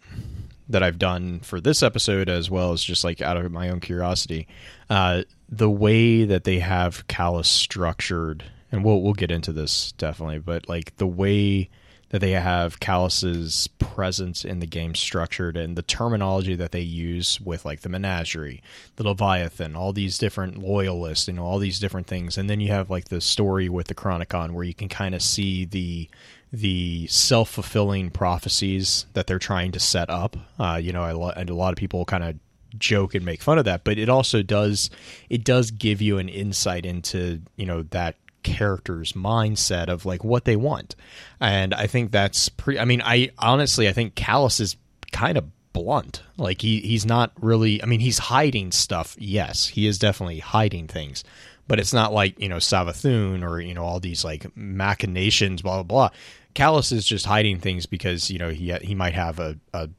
that 0.69 0.83
I've 0.83 0.99
done 0.99 1.39
for 1.39 1.61
this 1.61 1.81
episode, 1.81 2.29
as 2.29 2.49
well 2.49 2.73
as 2.73 2.83
just 2.83 3.03
like 3.03 3.21
out 3.21 3.37
of 3.37 3.51
my 3.51 3.69
own 3.69 3.79
curiosity, 3.79 4.47
uh, 4.89 5.23
the 5.47 5.69
way 5.69 6.25
that 6.25 6.43
they 6.43 6.59
have 6.59 7.07
Callus 7.07 7.49
structured, 7.49 8.43
and 8.71 8.83
we'll 8.83 9.01
we'll 9.01 9.13
get 9.13 9.31
into 9.31 9.53
this 9.53 9.93
definitely, 9.93 10.39
but 10.39 10.67
like 10.67 10.97
the 10.97 11.07
way 11.07 11.69
that 12.09 12.19
they 12.19 12.31
have 12.31 12.79
Callus's 12.79 13.67
presence 13.79 14.45
in 14.45 14.59
the 14.59 14.65
game 14.65 14.95
structured 14.95 15.57
and 15.57 15.75
the 15.75 15.81
terminology 15.81 16.55
that 16.55 16.71
they 16.71 16.81
use 16.81 17.41
with 17.41 17.65
like 17.65 17.81
the 17.81 17.89
menagerie, 17.89 18.61
the 18.95 19.03
Leviathan, 19.03 19.75
all 19.75 19.91
these 19.91 20.17
different 20.17 20.57
loyalists, 20.57 21.27
you 21.27 21.33
know, 21.33 21.43
all 21.43 21.59
these 21.59 21.79
different 21.79 22.07
things. 22.07 22.37
And 22.37 22.49
then 22.49 22.61
you 22.61 22.69
have 22.69 22.89
like 22.89 23.09
the 23.09 23.19
story 23.19 23.67
with 23.67 23.87
the 23.87 23.95
Chronicon 23.95 24.53
where 24.53 24.63
you 24.63 24.73
can 24.73 24.89
kind 24.89 25.15
of 25.15 25.21
see 25.21 25.65
the 25.65 26.09
the 26.53 27.07
self 27.07 27.49
fulfilling 27.49 28.09
prophecies 28.09 29.05
that 29.13 29.27
they're 29.27 29.39
trying 29.39 29.73
to 29.73 29.79
set 29.79 30.09
up. 30.09 30.37
Uh, 30.57 30.79
you 30.81 30.93
know, 30.93 31.03
I 31.03 31.11
lo- 31.11 31.33
and 31.35 31.49
a 31.49 31.55
lot 31.55 31.73
of 31.73 31.77
people 31.77 32.05
kind 32.05 32.23
of 32.23 32.35
joke 32.77 33.15
and 33.15 33.25
make 33.25 33.41
fun 33.41 33.57
of 33.57 33.65
that, 33.65 33.83
but 33.83 33.97
it 33.97 34.09
also 34.09 34.41
does 34.43 34.89
it 35.29 35.43
does 35.43 35.71
give 35.71 36.01
you 36.01 36.17
an 36.19 36.29
insight 36.29 36.85
into 36.85 37.41
you 37.55 37.65
know 37.65 37.83
that 37.83 38.15
character's 38.47 39.13
mindset 39.13 39.89
of 39.89 40.05
like 40.05 40.23
what 40.23 40.45
they 40.45 40.55
want, 40.55 40.95
and 41.39 41.73
I 41.73 41.87
think 41.87 42.11
that's 42.11 42.49
pretty. 42.49 42.79
I 42.79 42.85
mean, 42.85 43.01
I 43.03 43.31
honestly 43.37 43.87
I 43.87 43.93
think 43.93 44.15
Callus 44.15 44.59
is 44.59 44.77
kind 45.11 45.37
of 45.37 45.45
blunt. 45.73 46.23
Like 46.37 46.61
he 46.61 46.79
he's 46.81 47.05
not 47.05 47.31
really. 47.39 47.81
I 47.83 47.85
mean, 47.85 47.99
he's 47.99 48.17
hiding 48.17 48.71
stuff. 48.71 49.15
Yes, 49.19 49.67
he 49.67 49.87
is 49.87 49.99
definitely 49.99 50.39
hiding 50.39 50.87
things. 50.87 51.23
But 51.67 51.79
it's 51.79 51.93
not 51.93 52.13
like 52.13 52.39
you 52.39 52.49
know 52.49 52.57
Savathun 52.57 53.43
or 53.43 53.59
you 53.59 53.73
know 53.73 53.83
all 53.83 53.99
these 53.99 54.23
like 54.23 54.45
machinations, 54.55 55.61
blah 55.61 55.75
blah 55.75 55.83
blah. 55.83 56.09
Callus 56.53 56.91
is 56.91 57.05
just 57.05 57.25
hiding 57.25 57.59
things 57.59 57.85
because 57.85 58.31
you 58.31 58.39
know 58.39 58.49
he 58.49 58.73
he 58.81 58.95
might 58.95 59.13
have 59.13 59.39
a, 59.39 59.57
a 59.73 59.89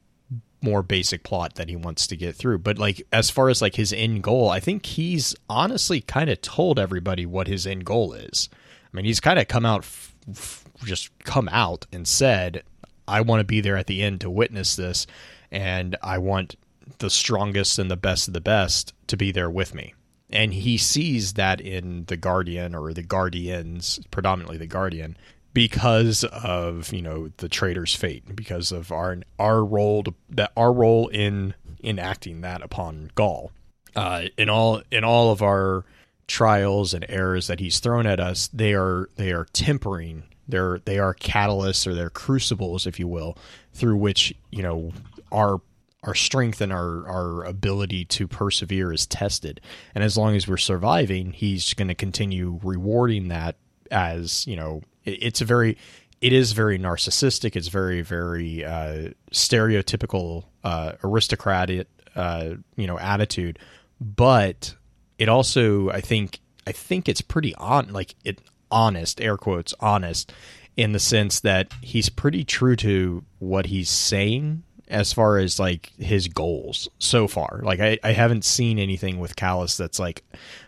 more 0.61 0.83
basic 0.83 1.23
plot 1.23 1.55
that 1.55 1.69
he 1.69 1.75
wants 1.75 2.07
to 2.07 2.17
get 2.17 2.35
through. 2.35 2.59
But 2.59 2.77
like 2.77 3.01
as 3.11 3.29
far 3.29 3.49
as 3.49 3.61
like 3.61 3.75
his 3.75 3.93
end 3.93 4.23
goal, 4.23 4.49
I 4.49 4.59
think 4.59 4.85
he's 4.85 5.35
honestly 5.49 6.01
kind 6.01 6.29
of 6.29 6.41
told 6.41 6.79
everybody 6.79 7.25
what 7.25 7.47
his 7.47 7.65
end 7.65 7.85
goal 7.85 8.13
is. 8.13 8.49
I 8.91 8.95
mean, 8.95 9.05
he's 9.05 9.19
kind 9.19 9.39
of 9.39 9.47
come 9.47 9.65
out 9.65 9.81
f- 9.81 10.15
f- 10.29 10.65
just 10.83 11.17
come 11.19 11.49
out 11.49 11.85
and 11.91 12.07
said, 12.07 12.63
"I 13.07 13.21
want 13.21 13.39
to 13.39 13.45
be 13.45 13.61
there 13.61 13.77
at 13.77 13.87
the 13.87 14.03
end 14.03 14.21
to 14.21 14.29
witness 14.29 14.75
this, 14.75 15.05
and 15.51 15.95
I 16.01 16.17
want 16.17 16.55
the 16.97 17.09
strongest 17.09 17.77
and 17.79 17.89
the 17.89 17.97
best 17.97 18.27
of 18.27 18.33
the 18.33 18.41
best 18.41 18.93
to 19.07 19.17
be 19.17 19.31
there 19.31 19.49
with 19.49 19.73
me." 19.73 19.93
And 20.31 20.53
he 20.53 20.77
sees 20.77 21.33
that 21.33 21.59
in 21.59 22.05
the 22.05 22.17
Guardian 22.17 22.75
or 22.75 22.93
the 22.93 23.01
Guardians, 23.01 23.99
predominantly 24.11 24.57
the 24.57 24.67
Guardian, 24.67 25.17
because 25.53 26.23
of 26.23 26.93
you 26.93 27.01
know 27.01 27.29
the 27.37 27.49
traitor's 27.49 27.95
fate, 27.95 28.35
because 28.35 28.71
of 28.71 28.91
our 28.91 29.17
our 29.37 29.63
role 29.63 30.03
to, 30.03 30.13
that 30.29 30.51
our 30.55 30.71
role 30.71 31.07
in 31.07 31.53
enacting 31.83 32.41
that 32.41 32.61
upon 32.61 33.11
Ghaul. 33.15 33.51
Uh, 33.95 34.25
in 34.37 34.49
all 34.49 34.81
in 34.91 35.03
all 35.03 35.31
of 35.31 35.41
our 35.41 35.83
trials 36.27 36.93
and 36.93 37.05
errors 37.09 37.47
that 37.47 37.59
he's 37.59 37.79
thrown 37.79 38.05
at 38.05 38.19
us, 38.19 38.49
they 38.53 38.73
are 38.73 39.09
they 39.15 39.31
are 39.31 39.45
tempering. 39.51 40.23
They're 40.47 40.79
they 40.79 40.99
are 40.99 41.13
catalysts 41.13 41.85
or 41.85 41.93
they're 41.93 42.09
crucibles, 42.09 42.87
if 42.87 42.99
you 42.99 43.07
will, 43.07 43.37
through 43.73 43.97
which 43.97 44.33
you 44.51 44.63
know 44.63 44.91
our 45.31 45.61
our 46.03 46.15
strength 46.15 46.61
and 46.61 46.71
our 46.71 47.07
our 47.07 47.43
ability 47.43 48.05
to 48.05 48.27
persevere 48.27 48.93
is 48.93 49.05
tested. 49.05 49.59
And 49.93 50.03
as 50.03 50.17
long 50.17 50.35
as 50.35 50.47
we're 50.47 50.57
surviving, 50.57 51.31
he's 51.31 51.73
going 51.73 51.89
to 51.89 51.95
continue 51.95 52.59
rewarding 52.63 53.27
that 53.29 53.55
as 53.91 54.45
you 54.47 54.55
know. 54.55 54.81
It, 55.05 55.23
it's 55.23 55.41
a 55.41 55.45
very 55.45 55.77
it 56.21 56.33
is 56.33 56.51
very 56.51 56.77
narcissistic. 56.77 57.55
It's 57.55 57.67
very 57.67 58.01
very 58.01 58.63
uh, 58.65 59.09
stereotypical 59.31 60.45
uh, 60.63 60.93
aristocratic 61.03 61.87
uh, 62.15 62.55
you 62.75 62.87
know 62.87 62.99
attitude, 62.99 63.59
but 63.99 64.75
it 65.17 65.29
also 65.29 65.89
I 65.89 66.01
think 66.01 66.39
I 66.67 66.71
think 66.71 67.07
it's 67.09 67.21
pretty 67.21 67.55
on 67.55 67.93
like 67.93 68.15
it 68.23 68.41
honest 68.71 69.21
air 69.21 69.37
quotes 69.37 69.73
honest 69.79 70.31
in 70.77 70.91
the 70.91 70.99
sense 70.99 71.41
that 71.41 71.73
he's 71.81 72.09
pretty 72.09 72.43
true 72.43 72.75
to 72.77 73.23
what 73.39 73.65
he's 73.65 73.89
saying 73.89 74.63
as 74.87 75.13
far 75.13 75.37
as 75.37 75.59
like 75.59 75.91
his 75.97 76.27
goals 76.27 76.89
so 76.99 77.27
far. 77.27 77.61
Like 77.63 77.79
I, 77.79 77.99
I 78.03 78.11
haven't 78.11 78.43
seen 78.43 78.79
anything 78.79 79.19
with 79.19 79.35
Callus 79.35 79.77
that's 79.77 79.99
like, 79.99 80.23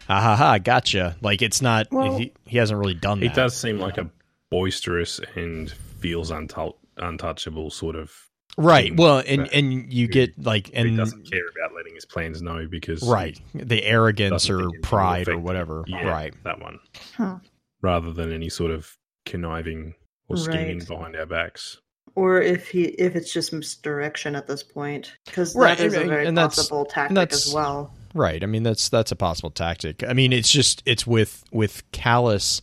ah 0.10 0.22
ha 0.22 0.36
ha, 0.36 0.58
gotcha. 0.60 1.15
Like 1.22 1.41
it's 1.41 1.62
not. 1.62 1.91
Well, 1.91 2.17
he, 2.17 2.34
he 2.46 2.58
hasn't 2.58 2.80
really 2.80 2.94
done 2.94 3.20
that. 3.20 3.30
He 3.30 3.34
does 3.34 3.56
seem 3.56 3.80
like 3.80 3.98
a 3.98 4.10
boisterous 4.52 5.20
and 5.36 5.72
feels 5.72 6.30
untou- 6.30 6.76
untouchable 6.98 7.72
sort 7.72 7.96
of 7.96 8.12
right. 8.58 8.96
Well, 8.96 9.24
and 9.26 9.48
and 9.54 9.92
you 9.92 10.06
who- 10.08 10.12
get 10.14 10.44
like 10.44 10.70
and 10.74 10.86
he 10.86 10.90
and 10.90 10.98
doesn't 10.98 11.32
care 11.32 11.46
about 11.58 11.76
letting 11.76 11.96
his 11.96 12.06
plans 12.06 12.42
know 12.42 12.68
because 12.70 13.02
right 13.02 13.40
the 13.56 13.84
arrogance 13.84 14.50
or 14.50 14.60
think 14.60 14.74
it 14.74 14.78
will 14.78 14.82
pride 14.84 15.28
or 15.30 15.40
whatever. 15.40 15.84
Yeah, 15.88 16.06
Right. 16.08 16.34
that 16.44 16.60
one. 16.60 16.78
Huh. 17.18 17.38
Rather 17.82 18.14
than 18.14 18.32
any 18.32 18.50
sort 18.50 18.72
of 18.72 18.96
conniving 19.26 19.96
or 20.28 20.38
scheming 20.38 20.80
Right. 20.80 20.88
behind 20.88 21.16
our 21.16 21.26
backs. 21.26 21.78
Or 22.14 22.42
if 22.42 22.68
he 22.70 22.84
if 22.84 23.16
it's 23.16 23.32
just 23.32 23.54
misdirection 23.54 24.36
at 24.36 24.46
this 24.48 24.64
point, 24.64 25.14
because 25.26 25.56
Right, 25.56 25.78
that 25.78 25.86
is 25.88 25.94
a 25.94 26.02
and- 26.02 26.10
very 26.10 26.28
and 26.28 26.36
possible 26.38 26.86
tactic 26.86 27.16
that's- 27.16 27.48
as 27.48 27.54
well. 27.54 27.94
Right. 28.14 28.44
I 28.44 28.48
mean 28.48 28.64
that's 28.64 28.90
that's 28.90 29.14
a 29.14 29.16
possible 29.16 29.52
tactic. 29.52 30.04
I 30.06 30.12
mean 30.12 30.34
it's 30.34 30.52
just 30.52 30.84
it's 30.86 31.08
with 31.08 31.46
with 31.54 31.90
Callus, 31.94 32.62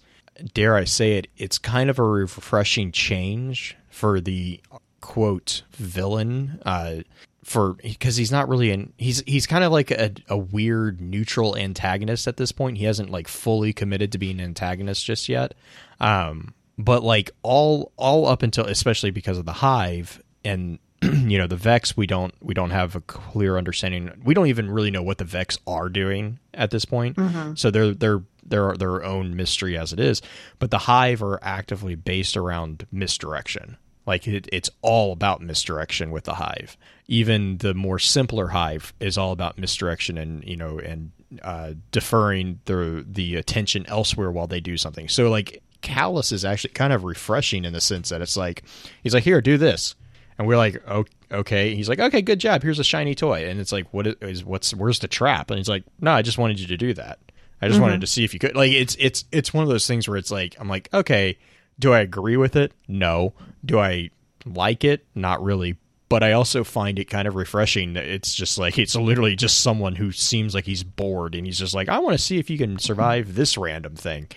dare 0.55 0.77
I 0.77 0.85
say 0.85 1.19
it, 1.19 1.29
it's 1.37 1.59
kind 1.59 1.91
of 1.91 1.99
a 1.99 2.05
refreshing 2.05 2.93
change 2.93 3.77
for 3.89 4.21
the 4.21 4.61
quote 5.01 5.63
villain 5.73 6.61
uh 6.67 6.97
for 7.45 7.75
because 7.75 8.17
he's 8.17 8.31
not 8.31 8.49
really 8.49 8.71
an 8.71 8.93
he's 8.99 9.23
he's 9.27 9.47
kind 9.47 9.65
of 9.65 9.73
like 9.73 9.91
a, 9.91 10.13
a 10.29 10.37
weird 10.37 11.01
neutral 11.01 11.57
antagonist 11.57 12.27
at 12.29 12.37
this 12.37 12.53
point. 12.53 12.79
He 12.79 12.85
hasn't 12.85 13.11
like 13.11 13.27
fully 13.27 13.73
committed 13.73 14.13
to 14.13 14.19
being 14.19 14.39
an 14.39 14.45
antagonist 14.45 15.05
just 15.05 15.29
yet. 15.29 15.55
Um 15.99 16.55
but 16.77 17.03
like 17.03 17.31
all 17.43 17.93
all 17.97 18.27
up 18.27 18.43
until 18.43 18.67
especially 18.67 19.11
because 19.11 19.39
of 19.39 19.47
the 19.47 19.53
hive 19.55 20.23
and 20.45 20.79
you 21.03 21.39
know 21.39 21.47
the 21.47 21.57
vex 21.57 21.97
we 21.97 22.07
don't 22.07 22.35
we 22.43 22.55
don't 22.55 22.71
have 22.71 22.95
a 22.97 23.01
clear 23.03 23.57
understanding 23.57 24.11
we 24.25 24.35
don't 24.35 24.49
even 24.49 24.71
really 24.71 24.91
know 24.91 25.03
what 25.03 25.19
the 25.19 25.25
vex 25.25 25.59
are 25.67 25.89
doing 25.89 26.39
at 26.55 26.71
this 26.71 26.85
point 26.85 27.17
so 27.57 27.71
they're 27.71 27.95
they're 27.95 28.23
they're 28.49 28.75
their 28.77 29.05
own 29.05 29.37
mystery 29.37 29.77
as 29.77 29.93
it 29.93 30.01
is 30.01 30.23
but 30.59 30.71
the 30.71 30.79
hive 30.79 31.23
are 31.23 31.39
actively 31.43 31.95
based 31.95 32.37
around 32.37 32.87
misdirection 32.91 33.77
like 34.07 34.27
it, 34.27 34.49
it's 34.53 34.71
all 34.83 35.13
about 35.13 35.41
misdirection 35.43 36.11
with 36.11 36.25
the 36.25 36.35
hive 36.35 36.77
even 37.07 37.59
the 37.59 37.75
more 37.75 37.99
simpler 37.99 38.49
hive 38.49 38.93
is 39.01 39.19
all 39.19 39.33
about 39.33 39.59
misdirection 39.59 40.19
and 40.19 40.45
you 40.45 40.57
know 40.57 40.79
and 40.79 41.11
uh, 41.43 41.73
deferring 41.93 42.59
the 42.65 43.05
the 43.07 43.37
attention 43.37 43.85
elsewhere 43.87 44.31
while 44.31 44.47
they 44.47 44.61
do 44.61 44.77
something 44.77 45.09
so 45.09 45.29
like 45.29 45.63
callus 45.83 46.33
is 46.33 46.45
actually 46.45 46.73
kind 46.73 46.93
of 46.93 47.05
refreshing 47.05 47.65
in 47.65 47.73
the 47.73 47.81
sense 47.81 48.09
that 48.09 48.23
it's 48.23 48.37
like 48.37 48.63
he's 49.03 49.15
like 49.15 49.25
here 49.25 49.41
do 49.41 49.59
this 49.59 49.95
and 50.39 50.47
we're 50.47 50.57
like, 50.57 50.81
oh, 50.87 51.05
okay. 51.33 51.75
He's 51.75 51.89
like, 51.89 51.99
okay, 51.99 52.23
good 52.23 52.39
job. 52.39 52.63
Here's 52.63 52.79
a 52.79 52.85
shiny 52.85 53.15
toy. 53.15 53.49
And 53.49 53.59
it's 53.59 53.73
like, 53.73 53.93
what 53.93 54.07
is 54.07 54.45
what's 54.45 54.73
where's 54.73 55.01
the 55.01 55.09
trap? 55.09 55.51
And 55.51 55.59
he's 55.59 55.69
like, 55.69 55.85
no, 56.01 56.13
I 56.13 56.23
just 56.23 56.39
wanted 56.39 56.61
you 56.61 56.69
to 56.69 56.77
do 56.77 56.95
that. 56.95 57.19
I 57.61 57.69
just 57.69 57.81
wanted 57.81 58.01
to 58.03 58.07
see 58.07 58.25
if 58.25 58.33
you 58.33 58.41
could. 58.41 58.55
Like, 58.55 58.73
it's 58.73 58.97
it's 58.99 59.25
it's 59.33 59.53
one 59.53 59.63
of 59.63 59.69
those 59.69 59.87
things 59.87 60.09
where 60.09 60.17
it's 60.17 60.31
like, 60.31 60.57
I'm 60.59 60.69
like, 60.69 60.89
okay, 60.95 61.39
do 61.79 61.93
I 61.93 62.01
agree 62.01 62.37
with 62.37 62.57
it? 62.57 62.73
No. 62.87 63.35
Do 63.65 63.79
I 63.79 64.11
like 64.45 64.85
it? 64.85 65.07
Not 65.15 65.43
really. 65.43 65.77
But 66.09 66.23
I 66.23 66.33
also 66.33 66.65
find 66.65 66.99
it 66.99 67.11
kind 67.11 67.29
of 67.29 67.35
refreshing. 67.35 67.95
that 67.95 68.05
It's 68.05 68.35
just 68.35 68.59
like 68.59 68.79
it's 68.79 68.97
literally 68.97 69.37
just 69.37 69.61
someone 69.61 69.95
who 69.95 70.11
seems 70.11 70.55
like 70.55 70.65
he's 70.65 70.83
bored 70.83 71.35
and 71.35 71.47
he's 71.47 71.59
just 71.59 71.75
like, 71.75 71.89
I 71.89 71.99
want 71.99 72.17
to 72.17 72.23
see 72.23 72.39
if 72.39 72.49
you 72.49 72.57
can 72.57 72.79
survive 72.79 73.35
this 73.35 73.59
random 73.59 73.95
thing. 73.95 74.29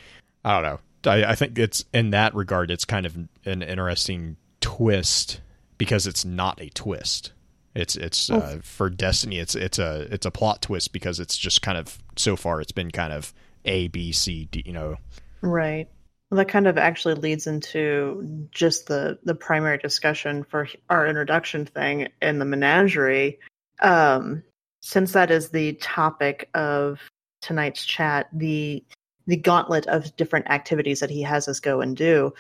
I 0.44 0.54
don't 0.60 0.64
know. 0.64 0.80
I, 1.12 1.32
I 1.32 1.36
think 1.36 1.58
it's 1.58 1.86
in 1.94 2.12
that 2.12 2.36
regard, 2.36 2.72
it's 2.72 2.86
kind 2.86 3.06
of 3.06 3.18
an 3.46 3.62
interesting 3.64 4.38
twist 4.60 5.42
because 5.78 6.08
it's 6.08 6.26
not 6.26 6.62
a 6.62 6.70
twist. 6.70 7.32
It's 7.74 7.96
it's 7.96 8.30
uh, 8.30 8.60
for 8.62 8.90
Destiny. 8.90 9.40
It's 9.40 9.56
it's 9.56 9.80
a 9.80 10.08
it's 10.12 10.26
a 10.26 10.32
plot 10.32 10.62
twist 10.62 10.92
because 10.92 11.22
it's 11.22 11.38
just 11.38 11.62
kind 11.62 11.78
of 11.78 11.98
so 12.18 12.36
far 12.36 12.62
it's 12.62 12.72
been 12.72 12.92
kind 12.92 13.14
of 13.14 13.34
A 13.66 13.88
B 13.88 14.12
C 14.12 14.46
D. 14.46 14.64
You 14.66 14.74
know, 14.74 14.98
Right. 15.42 15.90
Well, 16.30 16.38
that 16.38 16.48
kind 16.48 16.68
of 16.68 16.78
actually 16.78 17.16
leads 17.16 17.46
into 17.48 18.48
just 18.52 18.88
the 18.88 19.20
the 19.24 19.36
primary 19.36 19.78
discussion 19.78 20.44
for 20.44 20.68
our 20.90 21.06
introduction 21.08 21.66
thing 21.66 22.08
in 22.22 22.40
the 22.40 22.46
menagerie. 22.46 23.40
Um, 23.82 24.44
since 24.82 25.12
that 25.12 25.30
is 25.30 25.50
the 25.50 25.74
topic 25.74 26.50
of 26.54 27.00
tonight's 27.42 27.84
chat, 27.84 28.28
the 28.34 28.84
the 29.28 29.36
gauntlet 29.36 29.88
of 29.88 30.16
different 30.16 30.50
activities 30.50 31.00
that 31.00 31.10
he 31.10 31.22
has 31.22 31.48
us 31.48 31.60
go 31.60 31.82
and 31.82 31.98
do. 31.98 32.34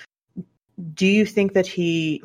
Do 0.93 1.05
you 1.05 1.25
think 1.25 1.53
that 1.53 1.67
he, 1.67 2.23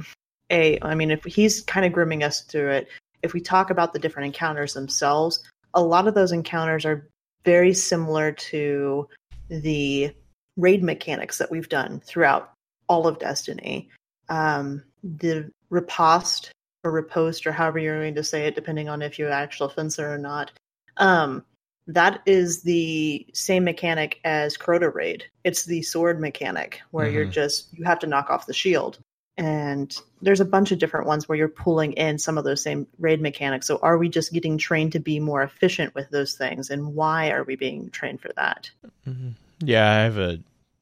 a, 0.51 0.79
I 0.81 0.95
mean, 0.95 1.11
if 1.11 1.25
he's 1.25 1.61
kind 1.63 1.85
of 1.85 1.93
grooming 1.93 2.23
us 2.23 2.41
through 2.41 2.71
it, 2.71 2.89
if 3.23 3.35
we 3.35 3.41
talk 3.41 3.71
about 3.71 3.93
the 3.93 3.99
different 3.99 4.27
encounters 4.27 4.73
themselves, 4.73 5.45
a 5.75 5.83
lot 5.83 6.09
of 6.09 6.15
those 6.15 6.33
encounters 6.33 6.87
are 6.87 7.09
very 7.47 7.73
similar 7.73 8.33
to 8.33 9.09
the 9.49 10.13
raid 10.59 10.83
mechanics 10.83 11.39
that 11.39 11.51
we've 11.51 11.69
done 11.69 12.01
throughout 12.01 12.53
all 12.89 13.07
of 13.07 13.19
Destiny. 13.19 13.89
Um, 14.29 14.83
the 15.03 15.51
riposte 15.71 16.51
or 16.85 16.91
riposte, 16.91 17.47
or 17.47 17.53
however 17.53 17.79
you're 17.79 18.01
going 18.01 18.17
to 18.17 18.25
say 18.25 18.47
it, 18.47 18.55
depending 18.55 18.89
on 18.89 19.01
if 19.01 19.19
you're 19.19 19.29
an 19.29 19.35
actual 19.35 19.69
fencer 19.69 20.13
or 20.13 20.19
not. 20.19 20.51
Um, 20.99 21.45
that 21.87 22.21
is 22.27 22.63
the 22.63 23.27
same 23.33 23.63
mechanic 23.65 24.21
as 24.25 24.59
Crota 24.59 24.93
Raid. 24.93 25.25
It's 25.45 25.65
the 25.65 25.83
sword 25.83 26.21
mechanic 26.21 26.81
where 26.91 27.09
you're 27.09 27.27
Mhm. 27.27 27.31
just 27.33 27.73
you 27.79 27.85
have 27.85 28.01
to 28.01 28.09
knock 28.09 28.29
off 28.29 28.47
the 28.47 28.53
shield. 28.53 28.99
And 29.39 29.95
there's 30.23 30.41
a 30.41 30.45
bunch 30.47 30.73
of 30.73 30.79
different 30.79 31.07
ones 31.07 31.29
where 31.29 31.37
you're 31.37 31.49
pulling 31.49 31.93
in 31.93 32.19
some 32.19 32.39
of 32.39 32.45
those 32.45 32.63
same 32.63 32.87
raid 32.99 33.21
mechanics. 33.21 33.67
So 33.67 33.79
are 33.83 33.99
we 33.99 34.09
just 34.09 34.33
getting 34.33 34.57
trained 34.57 34.93
to 34.93 34.99
be 34.99 35.21
more 35.21 35.43
efficient 35.43 35.95
with 35.95 36.09
those 36.11 36.35
things? 36.35 36.71
And 36.71 36.95
why 36.95 37.31
are 37.31 37.45
we 37.45 37.55
being 37.57 37.91
trained 37.91 38.21
for 38.23 38.31
that? 38.37 38.71
mm-hmm. 39.07 39.31
yeah, 39.61 39.91
I 39.91 39.95
have 40.05 40.19
a 40.19 40.39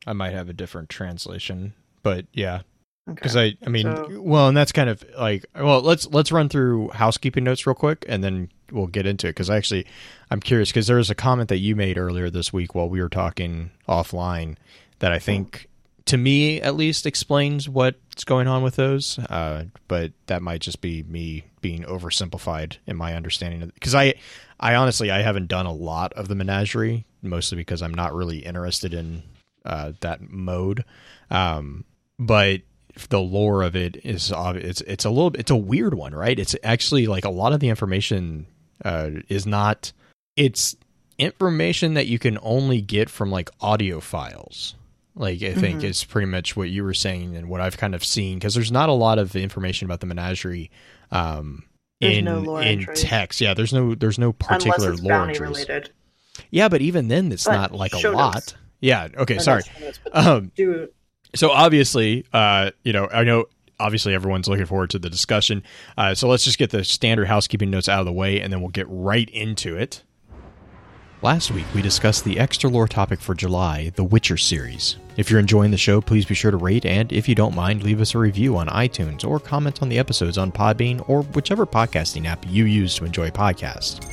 I 0.07 0.12
might 0.12 0.35
have 0.35 0.49
a 0.49 0.53
different 0.53 0.88
translation, 0.90 1.73
but 2.03 2.27
yeah, 2.33 2.61
Okay. 3.09 3.14
because 3.17 3.37
I 3.37 3.55
I 3.67 3.71
mean, 3.71 3.85
So- 3.85 4.21
well, 4.23 4.49
and 4.49 4.57
that's 4.57 4.73
kind 4.73 4.88
of 4.88 5.05
like 5.19 5.45
well, 5.57 5.81
let's 5.83 6.07
let's 6.07 6.31
run 6.31 6.49
through 6.49 6.90
housekeeping 6.90 7.43
notes 7.45 7.67
real 7.67 7.75
quick, 7.75 8.05
and 8.09 8.23
then 8.23 8.51
we'll 8.73 8.87
get 8.87 9.05
into 9.07 9.27
it 9.27 9.31
because 9.31 9.51
i 9.51 9.57
actually 9.57 9.87
I'm 10.31 10.40
curious 10.40 10.71
because 10.71 10.87
there 10.87 10.97
was 10.97 11.11
a 11.11 11.14
comment 11.14 11.49
that 11.51 11.59
you 11.59 11.75
made 11.77 11.99
earlier 11.99 12.31
this 12.31 12.53
week 12.53 12.75
while 12.75 12.88
we 12.88 13.03
were 13.03 13.09
talking 13.11 13.71
offline 13.88 14.57
that 15.01 15.11
I 15.12 15.19
think 15.19 15.69
to 16.07 16.17
me 16.17 16.61
at 16.61 16.77
least 16.77 17.07
explains 17.07 17.69
what's 17.69 18.25
going 18.25 18.47
on 18.47 18.62
with 18.62 18.77
those. 18.77 19.19
Uh, 19.19 19.64
but 19.88 20.12
that 20.27 20.43
might 20.43 20.61
just 20.61 20.81
be 20.81 21.03
me 21.03 21.45
being 21.61 21.83
oversimplified 21.85 22.77
in 22.87 22.97
my 22.97 23.14
understanding 23.14 23.71
because 23.75 23.95
I, 23.95 24.14
I 24.61 24.75
honestly 24.75 25.11
I 25.11 25.23
haven't 25.23 25.49
done 25.49 25.67
a 25.67 25.73
lot 25.73 26.12
of 26.12 26.29
the 26.29 26.35
menagerie 26.35 27.07
mostly 27.23 27.57
because 27.57 27.83
I'm 27.83 27.95
not 27.95 28.14
really 28.14 28.38
interested 28.38 28.93
in 28.95 29.23
uh, 29.64 29.93
that 30.01 30.31
mode. 30.31 30.85
Um, 31.31 31.85
but 32.19 32.61
the 33.09 33.21
lore 33.21 33.62
of 33.62 33.75
it 33.75 33.97
is 34.05 34.33
it's 34.37 34.81
it's 34.83 35.05
a 35.05 35.11
little 35.11 35.35
it's 35.35 35.51
a 35.51 35.57
weird 35.57 35.95
one, 35.95 36.14
right? 36.14 36.38
It's 36.38 36.55
actually 36.62 37.07
like 37.07 37.25
a 37.25 37.31
lot 37.31 37.53
of 37.53 37.61
the 37.61 37.69
information 37.69 38.47
uh, 38.85 39.11
is 39.29 39.47
not 39.47 39.93
it's 40.37 40.77
information 41.19 41.95
that 41.95 42.07
you 42.07 42.19
can 42.19 42.38
only 42.43 42.81
get 42.81 43.09
from 43.09 43.31
like 43.31 43.51
audio 43.61 44.01
files 44.01 44.75
Like 45.16 45.42
I 45.42 45.55
think 45.55 45.81
Mhm. 45.81 45.85
is 45.85 46.03
pretty 46.05 46.27
much 46.27 46.57
what 46.57 46.70
you 46.70 46.83
were 46.83 46.94
saying 46.94 47.37
and 47.37 47.48
what 47.48 47.61
I've 47.61 47.77
kind 47.77 47.94
of 47.94 48.05
seen 48.05 48.38
because 48.38 48.55
there's 48.55 48.72
not 48.72 48.88
a 48.88 48.92
lot 48.92 49.18
of 49.18 49.37
information 49.37 49.85
about 49.87 50.00
the 50.00 50.07
menagerie 50.07 50.70
um, 51.12 51.62
in 52.00 52.24
no 52.24 52.57
in 52.59 52.81
entries. 52.81 53.03
text. 53.03 53.40
Yeah, 53.40 53.55
there's 53.55 53.72
no 53.72 53.94
there's 53.94 54.18
no 54.18 54.33
particular 54.33 54.92
it's 54.92 55.03
lore 55.03 55.22
entries. 55.29 55.40
related. 55.40 55.90
Yeah, 56.50 56.68
but 56.68 56.83
even 56.83 57.07
then, 57.09 57.31
it's 57.31 57.44
But 57.44 57.53
not 57.53 57.72
like 57.74 57.92
a 57.92 58.11
lot. 58.11 58.35
notes. 58.35 58.55
Yeah. 58.81 59.09
Okay. 59.16 59.38
Sorry. 59.38 59.62
notes, 59.81 60.00
Um, 60.12 60.50
do 60.57 60.88
so 61.35 61.50
obviously, 61.50 62.24
uh, 62.33 62.72
you 62.83 62.92
know, 62.92 63.09
I 63.12 63.22
know 63.24 63.46
obviously 63.81 64.14
everyone's 64.14 64.48
looking 64.48 64.66
forward 64.66 64.90
to 64.90 64.98
the 64.98 65.11
discussion. 65.11 65.62
Uh, 65.96 66.14
so 66.14 66.29
let's 66.29 66.44
just 66.44 66.59
get 66.59 66.70
the 66.70 66.83
standard 66.85 67.27
housekeeping 67.27 67.70
notes 67.70 67.88
out 67.88 68.00
of 68.00 68.07
the 68.07 68.12
way, 68.12 68.40
and 68.40 68.53
then 68.53 68.61
we'll 68.61 68.70
get 68.70 68.87
right 68.88 69.29
into 69.31 69.77
it. 69.77 70.03
Last 71.25 71.53
week, 71.53 71.65
we 71.75 71.81
discussed 71.81 72.23
the 72.23 72.39
extra 72.39 72.69
lore 72.69 72.87
topic 72.87 73.19
for 73.19 73.35
July, 73.35 73.91
the 73.95 74.05
Witcher 74.05 74.37
series. 74.37 74.97
If 75.17 75.31
you're 75.31 75.41
enjoying 75.41 75.71
the 75.71 75.79
show, 75.79 76.03
please 76.03 76.27
be 76.27 76.35
sure 76.35 76.51
to 76.51 76.59
rate 76.59 76.85
and, 76.85 77.11
if 77.15 77.27
you 77.27 77.35
don't 77.35 77.55
mind, 77.55 77.83
leave 77.83 78.03
us 78.03 78.15
a 78.15 78.19
review 78.19 78.59
on 78.59 78.69
iTunes 78.69 79.27
or 79.27 79.41
comment 79.41 79.81
on 79.81 79.89
the 79.89 79.99
episodes 79.99 80.37
on 80.37 80.53
Podbean 80.53 81.03
or 81.09 81.23
whichever 81.23 81.65
podcasting 81.65 82.27
app 82.27 82.45
you 82.47 82.67
use 82.67 82.95
to 82.97 83.07
enjoy 83.07 83.31
podcasts. 83.31 84.07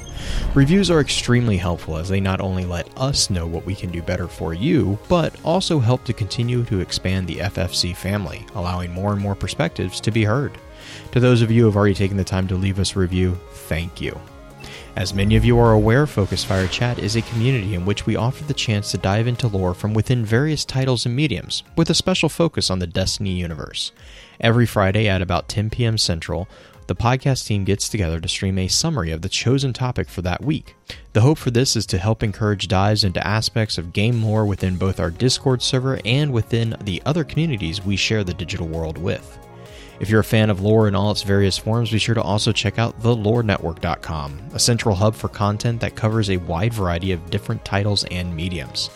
Reviews 0.55 0.89
are 0.89 1.01
extremely 1.01 1.57
helpful 1.57 1.97
as 1.97 2.07
they 2.07 2.21
not 2.21 2.39
only 2.39 2.63
let 2.63 2.87
us 2.97 3.29
know 3.29 3.45
what 3.45 3.65
we 3.65 3.75
can 3.75 3.91
do 3.91 4.01
better 4.01 4.29
for 4.29 4.53
you, 4.53 4.97
but 5.09 5.35
also 5.43 5.79
help 5.79 6.05
to 6.05 6.13
continue 6.13 6.63
to 6.63 6.79
expand 6.79 7.27
the 7.27 7.39
FFC 7.39 7.93
family, 7.93 8.45
allowing 8.55 8.89
more 8.89 9.11
and 9.11 9.21
more 9.21 9.35
perspectives 9.35 9.99
to 9.99 10.11
be 10.11 10.23
heard. 10.23 10.57
To 11.11 11.19
those 11.19 11.41
of 11.41 11.51
you 11.51 11.63
who 11.63 11.67
have 11.67 11.75
already 11.75 11.93
taken 11.93 12.15
the 12.15 12.23
time 12.23 12.47
to 12.47 12.55
leave 12.55 12.79
us 12.79 12.95
a 12.95 12.99
review, 12.99 13.37
thank 13.51 13.99
you. 13.99 14.17
As 14.97 15.13
many 15.13 15.37
of 15.37 15.45
you 15.45 15.57
are 15.57 15.71
aware, 15.71 16.05
Focus 16.05 16.43
Fire 16.43 16.67
Chat 16.67 16.99
is 16.99 17.15
a 17.15 17.21
community 17.21 17.75
in 17.75 17.85
which 17.85 18.05
we 18.05 18.17
offer 18.17 18.43
the 18.43 18.53
chance 18.53 18.91
to 18.91 18.97
dive 18.97 19.25
into 19.25 19.47
lore 19.47 19.73
from 19.73 19.93
within 19.93 20.25
various 20.25 20.65
titles 20.65 21.05
and 21.05 21.15
mediums, 21.15 21.63
with 21.77 21.89
a 21.89 21.93
special 21.93 22.27
focus 22.27 22.69
on 22.69 22.79
the 22.79 22.87
Destiny 22.87 23.31
universe. 23.31 23.93
Every 24.41 24.65
Friday 24.65 25.07
at 25.07 25.21
about 25.21 25.47
10 25.47 25.69
p.m. 25.69 25.97
Central, 25.97 26.49
the 26.87 26.95
podcast 26.95 27.45
team 27.47 27.63
gets 27.63 27.87
together 27.87 28.19
to 28.19 28.27
stream 28.27 28.57
a 28.57 28.67
summary 28.67 29.11
of 29.11 29.21
the 29.21 29.29
chosen 29.29 29.71
topic 29.71 30.09
for 30.09 30.21
that 30.23 30.43
week. 30.43 30.75
The 31.13 31.21
hope 31.21 31.37
for 31.37 31.51
this 31.51 31.77
is 31.77 31.85
to 31.85 31.97
help 31.97 32.21
encourage 32.21 32.67
dives 32.67 33.05
into 33.05 33.25
aspects 33.25 33.77
of 33.77 33.93
game 33.93 34.21
lore 34.21 34.45
within 34.45 34.75
both 34.75 34.99
our 34.99 35.09
Discord 35.09 35.61
server 35.61 36.01
and 36.03 36.33
within 36.33 36.75
the 36.81 37.01
other 37.05 37.23
communities 37.23 37.85
we 37.85 37.95
share 37.95 38.25
the 38.25 38.33
digital 38.33 38.67
world 38.67 38.97
with. 38.97 39.39
If 40.01 40.09
you're 40.09 40.21
a 40.21 40.23
fan 40.23 40.49
of 40.49 40.61
lore 40.61 40.87
in 40.87 40.95
all 40.95 41.11
its 41.11 41.21
various 41.21 41.59
forms, 41.59 41.91
be 41.91 41.99
sure 41.99 42.15
to 42.15 42.23
also 42.23 42.51
check 42.51 42.79
out 42.79 42.99
thelorenetwork.com, 43.03 44.41
a 44.51 44.59
central 44.59 44.95
hub 44.95 45.13
for 45.13 45.29
content 45.29 45.79
that 45.81 45.95
covers 45.95 46.31
a 46.31 46.37
wide 46.37 46.73
variety 46.73 47.11
of 47.11 47.29
different 47.29 47.63
titles 47.63 48.03
and 48.05 48.35
mediums. 48.35 48.89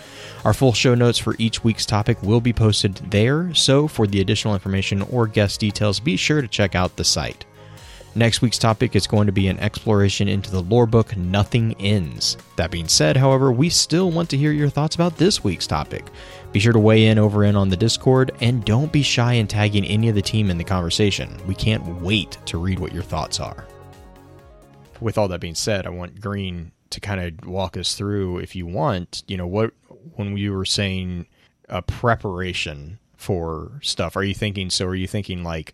Our 0.45 0.53
full 0.53 0.73
show 0.73 0.95
notes 0.95 1.19
for 1.19 1.35
each 1.37 1.63
week's 1.63 1.85
topic 1.85 2.23
will 2.23 2.41
be 2.41 2.53
posted 2.53 2.95
there, 3.11 3.53
so 3.53 3.87
for 3.87 4.07
the 4.07 4.19
additional 4.19 4.55
information 4.55 5.03
or 5.03 5.27
guest 5.27 5.59
details, 5.59 5.99
be 5.99 6.17
sure 6.17 6.41
to 6.41 6.47
check 6.47 6.73
out 6.73 6.95
the 6.95 7.03
site. 7.03 7.45
Next 8.17 8.41
week's 8.41 8.57
topic 8.57 8.95
is 8.95 9.07
going 9.07 9.25
to 9.25 9.33
be 9.33 9.49
an 9.49 9.59
exploration 9.59 10.29
into 10.29 10.49
the 10.49 10.61
lore 10.61 10.85
book 10.85 11.17
Nothing 11.17 11.75
Ends. 11.81 12.37
That 12.55 12.71
being 12.71 12.87
said, 12.87 13.17
however, 13.17 13.51
we 13.51 13.67
still 13.67 14.09
want 14.09 14.29
to 14.29 14.37
hear 14.37 14.53
your 14.53 14.69
thoughts 14.69 14.95
about 14.95 15.17
this 15.17 15.43
week's 15.43 15.67
topic. 15.67 16.05
Be 16.53 16.61
sure 16.61 16.71
to 16.71 16.79
weigh 16.79 17.07
in 17.07 17.19
over 17.19 17.43
in 17.43 17.57
on 17.57 17.67
the 17.67 17.75
Discord 17.75 18.31
and 18.39 18.63
don't 18.63 18.89
be 18.89 19.03
shy 19.03 19.33
in 19.33 19.47
tagging 19.47 19.83
any 19.83 20.07
of 20.07 20.15
the 20.15 20.21
team 20.21 20.49
in 20.49 20.57
the 20.57 20.63
conversation. 20.63 21.29
We 21.45 21.55
can't 21.55 21.85
wait 22.01 22.37
to 22.45 22.57
read 22.57 22.79
what 22.79 22.93
your 22.93 23.03
thoughts 23.03 23.41
are. 23.41 23.65
With 25.01 25.17
all 25.17 25.27
that 25.27 25.41
being 25.41 25.53
said, 25.53 25.85
I 25.85 25.89
want 25.89 26.21
Green 26.21 26.71
to 26.91 27.01
kind 27.01 27.19
of 27.19 27.45
walk 27.45 27.75
us 27.75 27.95
through, 27.95 28.37
if 28.37 28.55
you 28.55 28.65
want, 28.65 29.23
you 29.27 29.35
know, 29.35 29.47
what 29.47 29.73
when 30.13 30.31
we 30.31 30.49
were 30.49 30.63
saying 30.63 31.27
a 31.67 31.81
preparation 31.81 32.97
for 33.17 33.73
stuff, 33.83 34.15
are 34.15 34.23
you 34.23 34.33
thinking 34.33 34.69
so? 34.69 34.85
Are 34.85 34.95
you 34.95 35.05
thinking 35.05 35.43
like 35.43 35.73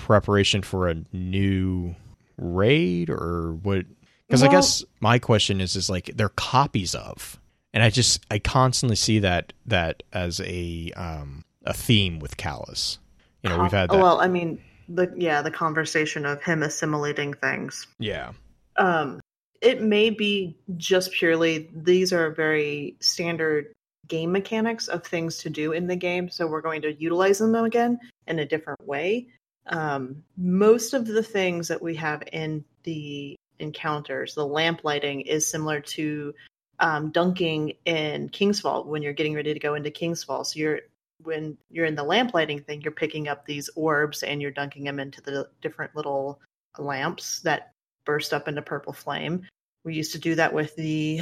preparation 0.00 0.62
for 0.62 0.88
a 0.88 0.96
new 1.12 1.94
raid 2.36 3.10
or 3.10 3.58
what? 3.62 3.86
Because 4.26 4.42
I 4.42 4.48
guess 4.48 4.84
my 5.00 5.18
question 5.18 5.60
is, 5.60 5.74
is 5.74 5.90
like 5.90 6.06
they're 6.14 6.28
copies 6.28 6.94
of, 6.94 7.40
and 7.72 7.82
I 7.82 7.90
just 7.90 8.24
I 8.30 8.38
constantly 8.38 8.96
see 8.96 9.18
that 9.20 9.52
that 9.66 10.02
as 10.12 10.40
a 10.40 10.92
um 10.96 11.44
a 11.64 11.72
theme 11.72 12.18
with 12.20 12.36
Callus. 12.36 12.98
You 13.42 13.50
know, 13.50 13.62
we've 13.62 13.72
had 13.72 13.90
that. 13.90 13.96
Oh, 13.96 14.02
well, 14.02 14.20
I 14.20 14.28
mean, 14.28 14.62
the 14.88 15.12
yeah, 15.16 15.42
the 15.42 15.50
conversation 15.50 16.26
of 16.26 16.42
him 16.42 16.62
assimilating 16.62 17.34
things. 17.34 17.86
yeah, 17.98 18.32
Um, 18.76 19.20
it 19.60 19.82
may 19.82 20.10
be 20.10 20.56
just 20.76 21.12
purely 21.12 21.70
these 21.74 22.12
are 22.12 22.30
very 22.30 22.96
standard 23.00 23.72
game 24.08 24.32
mechanics 24.32 24.88
of 24.88 25.04
things 25.04 25.38
to 25.38 25.50
do 25.50 25.72
in 25.72 25.86
the 25.86 25.96
game, 25.96 26.28
so 26.28 26.46
we're 26.46 26.60
going 26.60 26.82
to 26.82 26.92
utilize 26.94 27.38
them 27.38 27.54
again 27.54 27.98
in 28.26 28.38
a 28.38 28.46
different 28.46 28.86
way. 28.86 29.28
Um, 29.66 30.24
most 30.36 30.94
of 30.94 31.06
the 31.06 31.22
things 31.22 31.68
that 31.68 31.82
we 31.82 31.96
have 31.96 32.22
in 32.32 32.64
the 32.82 33.36
encounters, 33.58 34.34
the 34.34 34.46
lamp 34.46 34.80
lighting 34.84 35.22
is 35.22 35.46
similar 35.46 35.80
to 35.80 36.34
um, 36.78 37.10
dunking 37.10 37.74
in 37.84 38.30
Kingsfall 38.30 38.86
when 38.86 39.02
you're 39.02 39.12
getting 39.12 39.34
ready 39.34 39.52
to 39.52 39.60
go 39.60 39.74
into 39.74 39.90
Kingsfall. 39.90 40.46
So 40.46 40.58
you're 40.58 40.80
when 41.22 41.58
you're 41.70 41.84
in 41.84 41.94
the 41.94 42.02
lamp 42.02 42.32
lighting 42.32 42.62
thing, 42.62 42.80
you're 42.80 42.92
picking 42.92 43.28
up 43.28 43.44
these 43.44 43.68
orbs 43.76 44.22
and 44.22 44.40
you're 44.40 44.50
dunking 44.50 44.84
them 44.84 44.98
into 44.98 45.20
the 45.20 45.48
different 45.60 45.94
little 45.94 46.40
lamps 46.78 47.40
that 47.40 47.72
burst 48.06 48.32
up 48.32 48.48
into 48.48 48.62
purple 48.62 48.94
flame. 48.94 49.46
We 49.84 49.94
used 49.94 50.12
to 50.12 50.18
do 50.18 50.34
that 50.36 50.54
with 50.54 50.74
the 50.76 51.20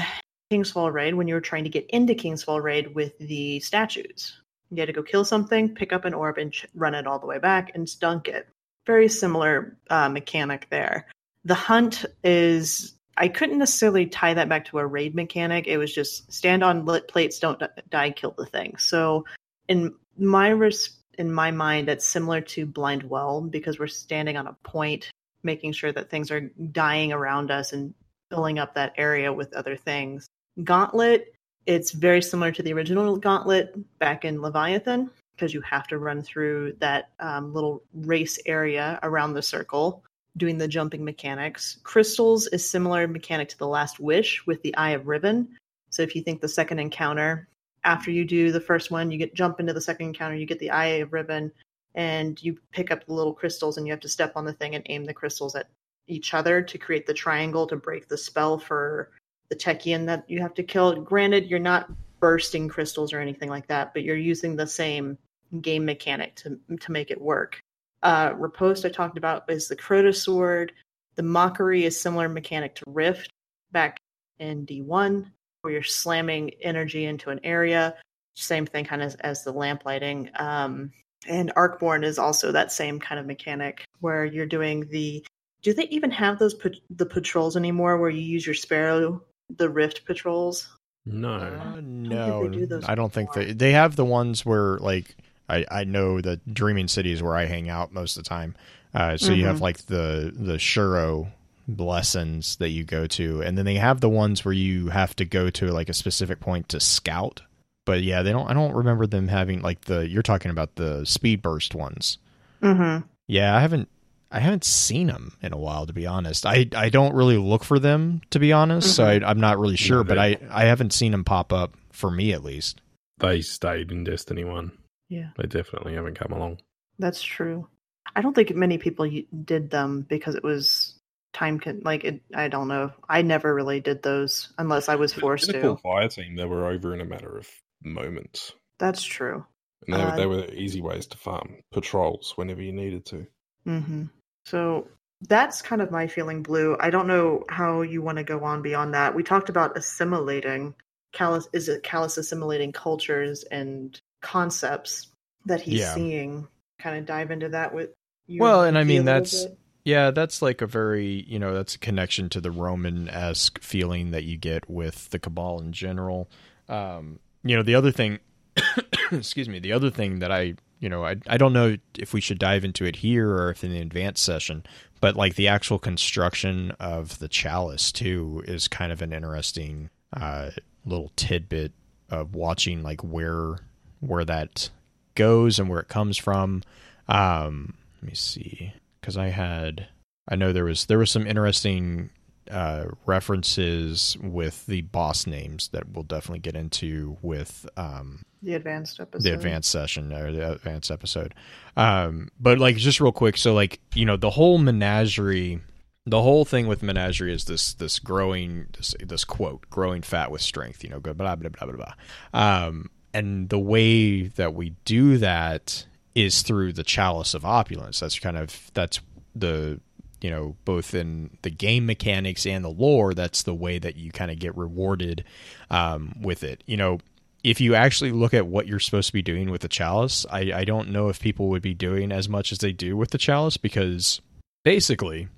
Kingsfall 0.53 0.93
raid 0.93 1.15
when 1.15 1.29
you 1.29 1.35
were 1.35 1.41
trying 1.41 1.65
to 1.65 1.71
get 1.71 1.91
into 1.91 2.15
Kingsfall 2.15 2.63
raid 2.63 2.95
with 2.95 3.19
the 3.19 3.61
statues. 3.61 4.41
You 4.71 4.81
had 4.81 4.87
to 4.87 4.93
go 4.93 5.03
kill 5.03 5.25
something, 5.25 5.75
pick 5.75 5.93
up 5.93 6.05
an 6.05 6.15
orb, 6.15 6.39
and 6.39 6.53
ch- 6.53 6.67
run 6.75 6.95
it 6.95 7.07
all 7.07 7.19
the 7.19 7.27
way 7.27 7.39
back 7.39 7.73
and 7.75 7.89
dunk 8.01 8.29
it. 8.29 8.49
Very 8.87 9.09
similar 9.09 9.77
uh, 9.91 10.09
mechanic 10.09 10.67
there. 10.71 11.07
The 11.45 11.55
hunt 11.55 12.05
is. 12.25 12.95
I 13.17 13.27
couldn't 13.27 13.59
necessarily 13.59 14.07
tie 14.07 14.35
that 14.35 14.49
back 14.49 14.67
to 14.67 14.79
a 14.79 14.87
raid 14.87 15.15
mechanic. 15.15 15.67
It 15.67 15.77
was 15.77 15.93
just 15.93 16.33
stand 16.33 16.63
on 16.63 16.85
lit 16.85 17.09
plates, 17.09 17.41
don't 17.41 17.61
die, 17.91 18.11
kill 18.11 18.33
the 18.39 18.47
thing. 18.47 18.77
So, 18.77 19.25
in 19.69 19.95
my 20.17 20.51
res- 20.51 20.99
in 21.19 21.33
my 21.33 21.51
mind, 21.51 21.89
that's 21.89 22.07
similar 22.07 22.41
to 22.41 22.65
Blind 22.65 23.03
Well 23.03 23.41
because 23.41 23.79
we're 23.79 23.89
standing 23.89 24.37
on 24.37 24.47
a 24.47 24.57
point, 24.63 25.11
making 25.43 25.73
sure 25.73 25.91
that 25.93 26.11
things 26.11 26.31
are 26.31 26.53
dying 26.71 27.13
around 27.13 27.51
us 27.51 27.73
and 27.73 27.93
filling 28.31 28.59
up 28.59 28.75
that 28.75 28.93
area 28.97 29.33
with 29.33 29.53
other 29.55 29.77
things. 29.77 30.29
Gauntlet, 30.63 31.35
it's 31.69 31.91
very 31.91 32.23
similar 32.23 32.51
to 32.51 32.63
the 32.63 32.73
original 32.73 33.19
Gauntlet 33.19 33.77
back 33.99 34.25
in 34.25 34.41
Leviathan 34.41 35.11
because 35.37 35.53
you 35.53 35.61
have 35.61 35.87
to 35.89 35.99
run 35.99 36.23
through 36.23 36.75
that 36.81 37.11
um, 37.21 37.53
little 37.53 37.83
race 37.93 38.39
area 38.47 38.99
around 39.03 39.35
the 39.35 39.43
circle 39.43 40.03
doing 40.39 40.57
the 40.57 40.67
jumping 40.67 41.05
mechanics. 41.05 41.79
Crystals 41.83 42.47
is 42.47 42.69
similar 42.69 43.07
mechanic 43.07 43.51
to 43.51 43.59
the 43.59 43.67
Last 43.67 44.01
Wish 44.01 44.47
with 44.47 44.63
the 44.63 44.75
Eye 44.79 44.93
of 44.93 45.07
Riven. 45.07 45.47
So 45.91 46.03
if 46.03 46.17
you 46.17 46.23
think 46.23 46.41
the 46.41 46.49
second 46.49 46.79
encounter, 46.79 47.49
after 47.85 48.11
you 48.11 48.25
do 48.25 48.51
the 48.51 48.61
first 48.61 48.91
one, 48.91 49.11
you 49.11 49.19
get 49.19 49.35
jump 49.35 49.61
into 49.61 49.75
the 49.75 49.81
second 49.81 50.07
encounter, 50.07 50.37
you 50.37 50.47
get 50.47 50.61
the 50.61 50.71
Eye 50.71 51.03
of 51.03 51.13
Riven, 51.13 51.53
and 51.95 52.43
you 52.43 52.59
pick 52.73 52.91
up 52.91 53.05
the 53.05 53.13
little 53.13 53.35
crystals 53.35 53.77
and 53.77 53.87
you 53.87 53.93
have 53.93 54.01
to 54.01 54.09
step 54.09 54.33
on 54.37 54.47
the 54.47 54.55
thing 54.55 54.75
and 54.75 54.87
aim 54.89 55.05
the 55.05 55.13
crystals 55.13 55.55
at 55.55 55.69
each 56.07 56.33
other 56.33 56.63
to 56.63 56.79
create 56.79 57.07
the 57.07 57.13
triangle 57.13 57.67
to 57.67 57.77
break 57.77 58.09
the 58.09 58.17
spell 58.17 58.59
for 58.59 59.11
the 59.51 59.57
Techeun 59.57 60.07
that 60.07 60.25
you 60.29 60.41
have 60.41 60.55
to 60.55 60.63
kill. 60.63 60.95
Granted, 61.03 61.47
you're 61.47 61.59
not 61.59 61.91
bursting 62.21 62.69
crystals 62.69 63.13
or 63.13 63.21
anything 63.21 63.49
like 63.49 63.67
that, 63.69 63.93
but 63.93 64.03
you're 64.03 64.17
using 64.17 64.57
the 64.57 64.67
same 64.67 65.17
game 65.61 65.85
mechanic 65.85 66.35
to 66.37 66.59
to 66.81 66.93
make 66.93 67.11
it 67.11 67.21
work. 67.21 67.61
Uh, 68.03 68.33
Riposte 68.37 68.85
I 68.85 68.91
talked 68.91 69.19
about 69.19 69.51
is 69.51 69.69
the 69.69 69.77
Crota 69.77 70.15
sword. 70.15 70.73
The 71.17 71.23
Mockery 71.23 71.85
is 71.85 72.01
similar 72.01 72.29
mechanic 72.29 72.75
to 72.77 72.85
Rift 72.87 73.31
back 73.73 73.99
in 74.39 74.65
D1, 74.67 75.27
where 75.63 75.73
you're 75.73 75.83
slamming 75.83 76.51
energy 76.63 77.07
into 77.07 77.31
an 77.31 77.41
area. 77.43 77.97
Same 78.35 78.67
thing 78.67 78.85
kind 78.85 79.03
of 79.03 79.07
as, 79.07 79.15
as 79.17 79.45
the 79.45 79.53
lamp 79.53 79.85
lighting. 79.85 80.31
Um, 80.37 80.93
and 81.27 81.53
Arcborn 81.57 82.05
is 82.05 82.19
also 82.19 82.53
that 82.53 82.71
same 82.71 83.01
kind 83.01 83.19
of 83.19 83.27
mechanic 83.27 83.85
where 84.01 84.25
you're 84.25 84.47
doing 84.47 84.89
the. 84.91 85.25
Do 85.63 85.75
they 85.75 85.89
even 85.89 86.13
have 86.13 86.39
those 86.39 86.55
pat- 86.55 86.79
the 86.89 87.07
patrols 87.07 87.57
anymore 87.57 87.99
where 87.99 88.11
you 88.11 88.21
use 88.21 88.47
your 88.47 88.55
Sparrow, 88.55 89.25
the 89.57 89.69
Rift 89.69 90.05
patrols? 90.05 90.69
No. 91.07 91.35
Uh, 91.35 91.75
think 91.75 91.85
no, 91.87 92.49
they 92.49 92.57
do 92.59 92.67
those 92.67 92.85
I 92.87 92.95
don't 92.95 93.13
think 93.13 93.33
they 93.33 93.53
they 93.53 93.73
have 93.73 93.97
the 93.97 94.05
ones 94.05 94.45
where 94.45 94.77
like 94.79 95.17
I 95.49 95.65
I 95.71 95.85
know 95.85 96.21
the 96.21 96.39
Dreaming 96.53 96.89
City 96.89 97.13
is 97.13 97.23
where 97.23 97.35
I 97.37 97.47
hang 97.47 97.69
out 97.71 97.93
most 97.93 98.17
of 98.17 98.25
the 98.25 98.29
time. 98.29 98.55
Uh, 98.95 99.17
so 99.17 99.33
you 99.33 99.47
have 99.47 99.57
Mhm. 99.59 99.61
like 99.63 99.79
the 99.87 100.33
the 100.35 100.55
Shuro 100.55 101.31
lessons 101.77 102.57
that 102.57 102.71
you 102.71 102.85
go 102.85 103.07
to, 103.07 103.43
and 103.43 103.57
then 103.57 103.65
they 103.65 103.75
have 103.77 104.01
the 104.01 104.09
ones 104.09 104.45
where 104.45 104.55
you 104.55 104.89
have 104.89 105.15
to 105.17 105.25
go 105.25 105.51
to 105.51 105.71
like 105.73 105.89
a 105.89 105.95
specific 105.95 106.41
point 106.41 106.69
to 106.71 106.81
scout. 106.81 107.43
But 107.85 108.03
yeah, 108.03 108.23
they 108.23 108.33
don't. 108.33 108.49
I 108.51 108.55
don't 108.55 108.75
remember 108.75 109.07
them 109.07 109.29
having 109.29 109.63
like 109.63 109.83
the. 109.83 110.07
You're 110.09 110.23
talking 110.23 110.51
about 110.51 110.75
the 110.77 111.05
speed 111.05 111.41
burst 111.43 111.75
ones. 111.75 112.19
Mm-hmm. 112.63 113.07
Yeah, 113.27 113.57
I 113.57 113.61
haven't. 113.61 113.89
I 114.31 114.41
haven't 114.41 114.65
seen 114.65 115.07
them 115.07 115.37
in 115.41 115.53
a 115.53 115.57
while, 115.59 115.87
to 115.87 115.93
be 115.93 116.07
honest. 116.07 116.45
I, 116.45 116.67
I 116.77 116.91
don't 116.91 117.15
really 117.15 117.39
look 117.39 117.65
for 117.65 117.79
them, 117.79 118.21
to 118.31 118.39
be 118.39 118.53
honest. 118.53 118.95
So 118.95 119.05
I, 119.07 119.15
I'm 119.27 119.41
not 119.41 119.59
really 119.59 119.77
sure, 119.77 119.99
No, 119.99 120.05
but 120.05 120.19
I, 120.19 120.37
I 120.51 120.65
haven't 120.67 120.93
seen 120.93 121.13
them 121.13 121.25
pop 121.25 121.53
up 121.53 121.75
for 121.93 122.11
me 122.11 122.33
at 122.33 122.45
least. 122.45 122.81
they 123.19 123.41
stayed 123.41 123.91
in 123.91 124.05
Destiny 124.05 124.45
One. 124.45 124.73
Yeah, 125.09 125.31
They 125.39 125.47
definitely 125.47 125.95
haven't 125.95 126.19
come 126.19 126.33
along. 126.33 126.59
that's 126.99 127.23
true. 127.23 127.67
I 128.15 128.21
don't 128.21 128.35
think 128.35 128.55
many 128.55 128.77
people 128.79 129.09
did 129.45 129.71
them 129.71 130.03
because 130.09 130.35
it 130.35 130.45
was 130.45 130.95
time 131.33 131.59
con- 131.61 131.81
like 131.85 132.05
it, 132.05 132.21
I 132.35 132.49
don't 132.49 132.69
know. 132.69 132.93
I 133.09 133.23
never 133.23 133.55
really 133.55 133.81
did 133.81 134.03
those 134.03 134.53
unless 134.59 134.89
I 134.91 134.97
was 134.97 135.15
forced 135.15 135.47
Pinnacle 135.51 135.77
to. 135.77 135.83
Fire 135.83 136.09
Team, 136.09 136.37
they 136.37 136.45
were 136.45 136.67
over 136.67 136.93
in 136.95 137.01
a 137.01 137.05
matter 137.07 137.39
of 137.39 137.49
moments. 137.83 138.53
That's 138.79 139.03
true. 139.03 139.47
And 139.87 139.97
they, 139.97 140.03
Uh, 140.03 140.17
they 140.17 140.27
were 140.27 140.45
easy 140.53 140.83
ways 140.83 141.07
to 141.09 141.17
farm 141.17 141.57
patrols 141.73 142.33
whenever 142.37 142.61
you 142.61 142.73
needed 142.73 143.07
to. 143.07 143.27
hmm 143.65 144.05
So 144.49 144.89
that's 145.29 145.63
kind 145.63 145.83
of 145.83 145.91
my 145.91 146.07
feeling, 146.07 146.43
Blue. 146.43 146.77
I 146.81 146.91
don't 146.91 147.07
know 147.07 147.45
how 147.49 147.83
you 147.83 148.03
want 148.03 148.19
to 148.19 148.25
go 148.25 148.45
on 148.45 148.63
beyond 148.63 148.95
that. 148.95 149.15
We 149.15 149.23
talked 149.23 149.49
about 149.49 149.77
assimilating. 149.77 150.75
Calus 151.15 151.49
is 151.53 151.69
it 151.69 151.83
Calus 151.83 152.19
assimilating 152.19 152.73
cultures 152.73 153.43
and 153.45 153.99
concepts 154.23 155.09
that 155.47 155.61
he's 155.61 155.81
Yeah. 155.81 155.95
seeing? 155.95 156.49
Kind 156.79 156.99
of 156.99 157.07
dive 157.07 157.31
into 157.31 157.49
that 157.51 157.75
with 157.75 157.91
you. 158.27 158.41
Well, 158.41 158.63
and 158.63 158.79
I 158.79 158.85
mean, 158.85 159.05
that's- 159.05 159.45
bit? 159.45 159.59
Yeah, 159.85 160.11
that's 160.11 160.43
like 160.43 160.61
a 160.61 160.67
very, 160.67 161.25
you 161.27 161.39
know, 161.39 161.55
that's 161.55 161.75
a 161.77 161.79
connection 161.79 162.29
to 162.31 162.43
the 162.43 162.51
Roman 162.51 163.09
esque 163.09 163.63
feeling 163.63 164.11
that 164.11 164.25
you 164.25 164.37
get 164.37 164.69
with 164.69 165.09
the 165.09 165.19
Cabal 165.19 165.61
in 165.61 165.73
general. 165.73 166.29
Um, 166.69 167.21
you 167.43 167.57
know, 167.57 167.63
the 167.63 167.75
other 167.75 167.91
thing, 167.91 168.19
excuse 169.13 169.49
me, 169.49 169.61
the 169.61 169.73
other 169.73 169.89
thing 169.89 170.19
that 170.19 170.31
I, 170.31 170.57
you 170.81 170.89
know, 170.89 171.05
I, 171.05 171.17
I 171.27 171.37
don't 171.37 171.53
know 171.53 171.77
if 171.99 172.13
we 172.13 172.21
should 172.21 172.39
dive 172.39 172.65
into 172.65 172.85
it 172.85 172.97
here 172.97 173.31
or 173.31 173.51
if 173.51 173.65
in 173.65 173.73
the 173.73 173.81
advanced 173.81 174.25
session, 174.25 174.65
but 175.01 175.17
like 175.17 175.35
the 175.35 175.49
actual 175.49 175.79
construction 175.79 176.73
of 176.79 177.19
the 177.19 177.29
chalice 177.29 177.93
too 177.93 178.43
is 178.47 178.69
kind 178.69 178.93
of 178.93 179.03
an 179.03 179.13
interesting 179.13 179.91
uh, 180.13 180.51
little 180.85 181.13
tidbit 181.17 181.73
of 182.11 182.35
watching 182.35 182.83
like 182.83 183.03
where 183.03 183.57
where 184.01 184.25
that 184.25 184.71
goes 185.15 185.59
and 185.59 185.69
where 185.69 185.81
it 185.81 185.89
comes 185.89 186.17
from. 186.17 186.63
Um, 187.09 187.75
let 188.01 188.11
me 188.11 188.15
see, 188.15 188.73
because 189.01 189.17
I 189.17 189.29
had, 189.29 189.89
I 190.29 190.37
know 190.37 190.53
there 190.53 190.65
was 190.65 190.87
there 190.87 190.99
was 190.99 191.11
some 191.11 191.27
interesting 191.27 192.11
uh, 192.51 192.87
references 193.07 194.17
with 194.23 194.67
the 194.67 194.83
boss 194.83 195.27
names 195.27 195.69
that 195.69 195.89
we'll 195.89 196.05
definitely 196.05 196.41
get 196.41 196.57
into 196.57 197.17
with 197.23 197.69
um, 197.77 198.23
the 198.43 198.55
advanced 198.55 199.01
episode. 199.01 199.23
the 199.23 199.35
advanced 199.35 199.71
session 199.71 200.13
or 200.13 200.33
the 200.33 200.53
advanced 200.53 200.91
episode. 200.91 201.35
Um, 201.77 202.31
but 202.39 202.59
like 202.59 202.77
just 202.77 203.01
real 203.01 203.13
quick, 203.13 203.37
so 203.37 203.55
like 203.55 203.81
you 203.95 204.05
know 204.05 204.17
the 204.17 204.31
whole 204.31 204.59
menagerie, 204.59 205.61
the 206.07 206.23
whole 206.23 206.45
thing 206.45 206.67
with 206.67 206.83
menagerie 206.83 207.33
is 207.33 207.45
this 207.45 207.75
this 207.75 207.99
growing 207.99 208.67
this 208.77 208.95
this 209.01 209.25
quote 209.25 209.69
growing 209.71 210.03
fat 210.03 210.31
with 210.31 210.41
strength. 210.41 210.85
You 210.85 210.91
know, 210.91 211.01
blah 211.01 211.13
blah 211.13 211.37
blah 211.37 211.51
blah 211.51 211.67
blah. 211.73 211.95
Um, 212.33 212.91
and 213.15 213.49
the 213.49 213.59
way 213.59 214.29
that 214.29 214.55
we 214.55 214.71
do 214.85 215.19
that 215.19 215.87
is 216.15 216.43
through 216.43 216.73
the 216.73 216.83
chalice 216.83 217.35
of 217.35 217.45
opulence. 217.45 218.01
That's 218.01 218.19
kind 218.19 218.37
of 218.37 218.71
that's 218.75 219.01
the 219.35 219.81
you 220.21 220.31
know 220.31 220.57
both 220.65 220.95
in 220.95 221.31
the 221.43 221.51
game 221.51 221.87
mechanics 221.87 222.47
and 222.47 222.65
the 222.65 222.71
lore. 222.71 223.15
That's 223.15 223.43
the 223.43 223.55
way 223.55 223.79
that 223.79 223.97
you 223.97 224.11
kind 224.11 224.31
of 224.31 224.39
get 224.39 224.57
rewarded 224.57 225.25
um, 225.71 226.15
with 226.21 226.43
it. 226.43 226.63
You 226.67 226.77
know, 226.77 226.99
if 227.45 227.61
you 227.61 227.75
actually 227.75 228.13
look 228.13 228.35
at 228.35 228.47
what 228.47 228.67
you're 228.67 228.81
supposed 228.81 229.09
to 229.09 229.13
be 229.13 229.23
doing 229.23 229.51
with 229.51 229.61
the 229.61 229.69
chalice, 229.69 230.27
I, 230.31 230.53
I 230.53 230.65
don't 230.65 230.91
know 230.91 231.09
if 231.09 231.21
people 231.21 231.49
would 231.49 231.63
be 231.63 231.75
doing 231.75 232.13
as 232.13 232.29
much 232.29 232.53
as 232.53 232.59
they 232.59 232.73
do 232.73 232.97
with 232.97 233.11
the 233.11 233.19
chalice 233.19 233.57
because 233.57 234.21
basically, 234.65 235.29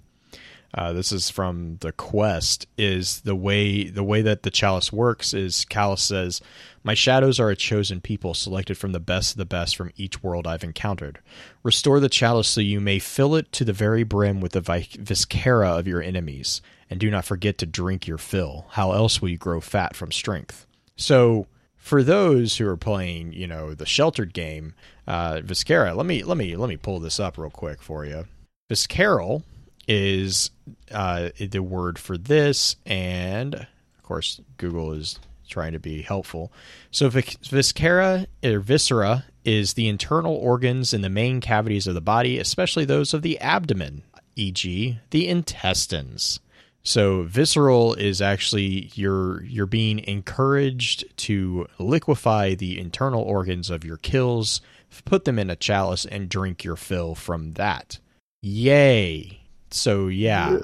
uh, 0.74 0.92
this 0.92 1.10
is 1.10 1.30
from 1.30 1.78
the 1.80 1.92
quest. 1.92 2.66
Is 2.78 3.20
the 3.22 3.34
way 3.34 3.84
the 3.84 4.04
way 4.04 4.22
that 4.22 4.42
the 4.42 4.50
chalice 4.50 4.92
works 4.92 5.34
is 5.34 5.64
Calus 5.68 6.00
says, 6.00 6.40
"My 6.84 6.94
shadows 6.94 7.40
are 7.40 7.50
a 7.50 7.56
chosen 7.56 8.00
people, 8.00 8.34
selected 8.34 8.78
from 8.78 8.92
the 8.92 9.00
best 9.00 9.32
of 9.32 9.38
the 9.38 9.44
best 9.44 9.76
from 9.76 9.92
each 9.96 10.22
world 10.22 10.46
I've 10.46 10.64
encountered. 10.64 11.18
Restore 11.62 12.00
the 12.00 12.08
chalice 12.08 12.48
so 12.48 12.60
you 12.60 12.80
may 12.80 12.98
fill 12.98 13.34
it 13.34 13.52
to 13.52 13.64
the 13.64 13.72
very 13.72 14.04
brim 14.04 14.40
with 14.40 14.52
the 14.52 14.60
vi- 14.60 14.88
viscera 14.98 15.76
of 15.76 15.88
your 15.88 16.02
enemies, 16.02 16.62
and 16.88 17.00
do 17.00 17.10
not 17.10 17.24
forget 17.24 17.58
to 17.58 17.66
drink 17.66 18.06
your 18.06 18.18
fill. 18.18 18.66
How 18.70 18.92
else 18.92 19.20
will 19.20 19.30
you 19.30 19.38
grow 19.38 19.60
fat 19.60 19.96
from 19.96 20.12
strength?" 20.12 20.66
So 20.96 21.46
for 21.76 22.02
those 22.02 22.58
who 22.58 22.68
are 22.68 22.76
playing, 22.76 23.32
you 23.32 23.46
know, 23.46 23.74
the 23.74 23.86
sheltered 23.86 24.34
game, 24.34 24.74
uh, 25.06 25.40
Viscera. 25.42 25.94
Let 25.94 26.06
me 26.06 26.22
let 26.22 26.36
me 26.36 26.54
let 26.54 26.68
me 26.68 26.76
pull 26.76 27.00
this 27.00 27.18
up 27.18 27.36
real 27.36 27.50
quick 27.50 27.82
for 27.82 28.04
you. 28.04 28.26
Visceral 28.68 29.42
is 29.88 30.50
uh, 30.90 31.30
the 31.38 31.62
word 31.62 31.98
for 31.98 32.16
this, 32.16 32.76
and 32.86 33.54
of 33.54 34.02
course, 34.02 34.40
Google 34.56 34.92
is 34.92 35.18
trying 35.48 35.72
to 35.72 35.80
be 35.80 36.02
helpful. 36.02 36.52
So, 36.90 37.08
vis- 37.08 37.36
viscera 37.42 38.26
or 38.44 38.60
viscera 38.60 39.24
is 39.44 39.74
the 39.74 39.88
internal 39.88 40.36
organs 40.36 40.92
in 40.92 41.02
the 41.02 41.08
main 41.08 41.40
cavities 41.40 41.86
of 41.86 41.94
the 41.94 42.00
body, 42.00 42.38
especially 42.38 42.84
those 42.84 43.14
of 43.14 43.22
the 43.22 43.38
abdomen, 43.40 44.02
e.g., 44.36 44.98
the 45.10 45.28
intestines. 45.28 46.40
So 46.82 47.22
visceral 47.24 47.94
is 47.94 48.22
actually 48.22 48.90
you're 48.94 49.42
you're 49.44 49.66
being 49.66 49.98
encouraged 50.00 51.04
to 51.18 51.66
liquefy 51.78 52.54
the 52.54 52.78
internal 52.78 53.22
organs 53.22 53.68
of 53.68 53.84
your 53.84 53.98
kills, 53.98 54.60
put 55.04 55.24
them 55.24 55.38
in 55.38 55.50
a 55.50 55.56
chalice 55.56 56.06
and 56.06 56.28
drink 56.28 56.64
your 56.64 56.76
fill 56.76 57.14
from 57.14 57.54
that. 57.54 57.98
Yay. 58.42 59.39
So 59.74 60.08
yeah. 60.08 60.58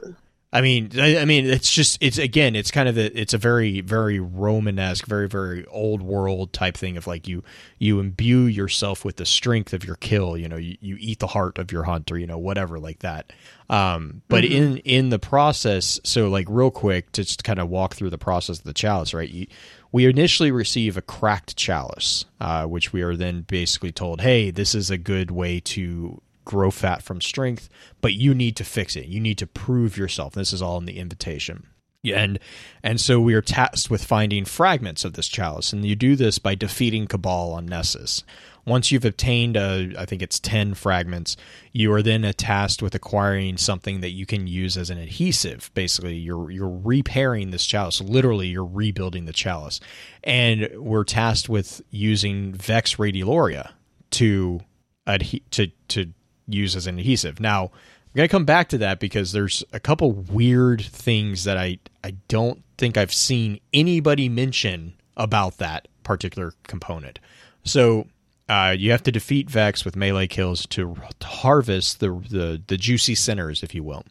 I 0.53 0.63
mean, 0.63 0.93
I, 0.99 1.19
I 1.19 1.25
mean, 1.27 1.45
it's 1.45 1.71
just, 1.71 1.99
it's 2.01 2.17
again, 2.17 2.55
it's 2.55 2.71
kind 2.71 2.89
of 2.89 2.97
a, 2.97 3.21
it's 3.21 3.35
a 3.35 3.39
very, 3.39 3.81
very 3.83 4.21
Romanesque, 4.21 5.05
very, 5.05 5.29
very 5.29 5.67
old 5.67 6.01
world 6.01 6.55
type 6.55 6.77
thing 6.79 6.97
of 6.97 7.07
like 7.07 7.29
you, 7.29 7.43
you 7.79 8.01
imbue 8.01 8.45
yourself 8.45 9.05
with 9.05 9.17
the 9.17 9.27
strength 9.27 9.75
of 9.75 9.85
your 9.85 9.97
kill. 9.97 10.35
You 10.37 10.49
know, 10.49 10.57
you, 10.57 10.79
you 10.81 10.97
eat 10.99 11.19
the 11.19 11.27
heart 11.27 11.59
of 11.59 11.73
your 11.73 11.83
hunter. 11.83 12.17
You 12.17 12.27
know, 12.27 12.39
whatever 12.39 12.79
like 12.79 13.01
that. 13.01 13.35
Um, 13.69 14.23
but 14.29 14.45
Mhm. 14.45 14.51
in 14.51 14.77
in 14.79 15.09
the 15.11 15.19
process, 15.19 16.01
so 16.05 16.29
like 16.29 16.47
real 16.49 16.71
quick 16.71 17.13
to 17.13 17.25
just 17.25 17.45
kind 17.45 17.59
of 17.59 17.69
walk 17.69 17.95
through 17.95 18.11
the 18.11 18.17
process 18.17 18.59
of 18.59 18.65
the 18.65 18.73
chalice, 18.73 19.13
right? 19.13 19.29
You, 19.29 19.49
we 19.93 20.07
initially 20.07 20.53
receive 20.53 20.97
a 20.97 21.03
cracked 21.03 21.57
chalice, 21.57 22.25
uh, 22.41 22.65
which 22.65 22.93
we 22.95 23.03
are 23.03 23.17
then 23.17 23.43
basically 23.43 23.93
told, 23.93 24.21
hey, 24.23 24.51
this 24.53 24.75
is 24.75 24.91
a 24.91 24.97
good 24.97 25.31
way 25.31 25.61
to 25.61 26.23
grow 26.47 26.71
fat 26.71 27.03
from 27.03 27.21
strength, 27.21 27.69
but 28.01 28.15
you 28.15 28.35
need 28.35 28.57
to 28.57 28.65
fix 28.65 28.97
it. 28.97 29.05
You 29.05 29.21
need 29.21 29.37
to 29.37 29.47
prove 29.47 29.99
yourself. 29.99 30.33
This 30.33 30.55
is 30.55 30.63
all 30.63 30.79
in 30.79 30.87
the 30.87 30.99
invitation. 30.99 31.67
And 32.05 32.39
and 32.83 33.01
so 33.01 33.21
we 33.21 33.35
are 33.35 33.43
tasked 33.43 33.91
with 33.91 34.05
finding 34.05 34.45
fragments 34.45 35.05
of 35.05 35.15
this 35.15 35.29
chalice, 35.29 35.73
and 35.73 35.85
you 35.85 35.97
do 35.97 36.17
this 36.17 36.39
by 36.39 36.55
defeating 36.55 37.07
Cabal 37.07 37.53
on 37.53 37.67
Nessus. 37.67 38.23
Once 38.65 38.91
you've 38.91 39.05
obtained, 39.05 39.57
uh, 39.57 39.87
I 39.97 40.05
think 40.07 40.23
it's 40.23 40.41
ten 40.41 40.75
fragments, 40.75 41.37
you 41.73 41.93
are 41.93 42.03
then 42.03 42.23
tasked 42.37 42.83
with 42.83 42.95
acquiring 42.95 43.57
something 43.57 44.01
that 44.01 44.11
you 44.11 44.27
can 44.27 44.47
use 44.47 44.77
as 44.77 44.91
an 44.91 44.99
adhesive. 44.99 45.71
Basically, 45.75 46.17
you're 46.17 46.51
you're 46.51 46.81
repairing 46.85 47.51
this 47.51 47.67
chalice. 47.67 48.01
Literally, 48.01 48.49
you're 48.49 48.65
rebuilding 48.65 49.25
the 49.25 49.33
chalice, 49.33 49.81
and 50.23 50.69
we're 50.77 51.05
tasked 51.05 51.49
with 51.49 51.81
using 51.91 52.53
Vex 52.53 52.97
Radiolaria 52.97 53.71
to 54.13 54.61
adhe- 55.07 55.43
to 55.51 55.69
to 55.89 56.13
use 56.49 56.77
as 56.77 56.87
an 56.87 56.99
adhesive. 56.99 57.41
Now, 57.41 57.65
I'm 57.65 58.15
gonna 58.15 58.29
come 58.29 58.45
back 58.45 58.69
to 58.71 58.79
that 58.79 58.99
because 58.99 59.33
there's 59.33 59.65
a 59.73 59.81
couple 59.81 60.13
weird 60.13 60.81
things 60.81 61.45
that 61.45 61.59
I 61.59 61.79
I 62.03 62.13
don't 62.29 62.63
think 62.79 62.97
I've 62.97 63.13
seen 63.13 63.61
anybody 63.73 64.29
mention 64.29 64.95
about 65.17 65.59
that 65.59 65.89
particular 66.03 66.53
component. 66.67 67.19
So 67.65 68.07
uh, 68.49 68.75
you 68.79 68.93
have 68.93 69.03
to 69.03 69.13
defeat 69.13 69.51
Vex 69.51 69.85
with 69.85 69.97
melee 69.97 70.29
kills 70.29 70.67
to, 70.67 70.97
to 71.19 71.27
harvest 71.27 72.01
the, 72.01 72.11
the 72.31 72.63
the 72.67 72.77
juicy 72.77 73.15
centers, 73.15 73.63
if 73.63 73.75
you 73.75 73.83
will. 73.83 74.05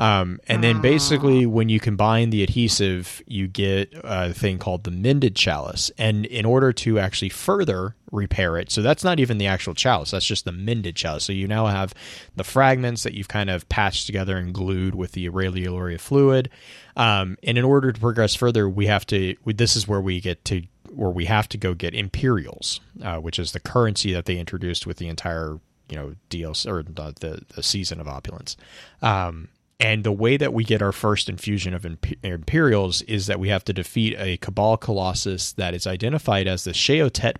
Um, 0.00 0.40
and 0.48 0.64
then 0.64 0.80
basically, 0.80 1.44
when 1.44 1.68
you 1.68 1.78
combine 1.78 2.30
the 2.30 2.42
adhesive, 2.42 3.22
you 3.26 3.46
get 3.46 3.92
a 4.02 4.32
thing 4.32 4.58
called 4.58 4.84
the 4.84 4.90
mended 4.90 5.36
chalice. 5.36 5.90
And 5.98 6.24
in 6.24 6.46
order 6.46 6.72
to 6.72 6.98
actually 6.98 7.28
further 7.28 7.96
repair 8.10 8.56
it, 8.56 8.72
so 8.72 8.80
that's 8.80 9.04
not 9.04 9.20
even 9.20 9.36
the 9.36 9.46
actual 9.46 9.74
chalice, 9.74 10.12
that's 10.12 10.24
just 10.24 10.46
the 10.46 10.52
mended 10.52 10.96
chalice. 10.96 11.24
So 11.24 11.34
you 11.34 11.46
now 11.46 11.66
have 11.66 11.92
the 12.34 12.44
fragments 12.44 13.02
that 13.02 13.12
you've 13.12 13.28
kind 13.28 13.50
of 13.50 13.68
patched 13.68 14.06
together 14.06 14.38
and 14.38 14.54
glued 14.54 14.94
with 14.94 15.12
the 15.12 15.28
Aurelia 15.28 15.98
fluid. 15.98 16.48
Um, 16.96 17.36
and 17.42 17.58
in 17.58 17.64
order 17.64 17.92
to 17.92 18.00
progress 18.00 18.34
further, 18.34 18.70
we 18.70 18.86
have 18.86 19.04
to, 19.08 19.36
this 19.44 19.76
is 19.76 19.86
where 19.86 20.00
we 20.00 20.22
get 20.22 20.46
to, 20.46 20.62
where 20.94 21.10
we 21.10 21.26
have 21.26 21.46
to 21.50 21.58
go 21.58 21.74
get 21.74 21.94
Imperials, 21.94 22.80
uh, 23.04 23.18
which 23.18 23.38
is 23.38 23.52
the 23.52 23.60
currency 23.60 24.14
that 24.14 24.24
they 24.24 24.38
introduced 24.38 24.86
with 24.86 24.96
the 24.96 25.08
entire, 25.08 25.60
you 25.90 25.96
know, 25.96 26.14
DLC 26.30 26.66
or 26.66 26.82
the, 26.82 27.14
the, 27.20 27.42
the 27.54 27.62
season 27.62 28.00
of 28.00 28.08
opulence. 28.08 28.56
Um, 29.02 29.48
and 29.80 30.04
the 30.04 30.12
way 30.12 30.36
that 30.36 30.52
we 30.52 30.62
get 30.62 30.82
our 30.82 30.92
first 30.92 31.30
infusion 31.30 31.72
of 31.72 31.86
Imperials 32.22 33.00
is 33.02 33.26
that 33.26 33.40
we 33.40 33.48
have 33.48 33.64
to 33.64 33.72
defeat 33.72 34.14
a 34.18 34.36
Cabal 34.36 34.76
Colossus 34.76 35.52
that 35.52 35.72
is 35.72 35.86
identified 35.86 36.46
as 36.46 36.64
the 36.64 36.72
Sheotet 36.72 37.36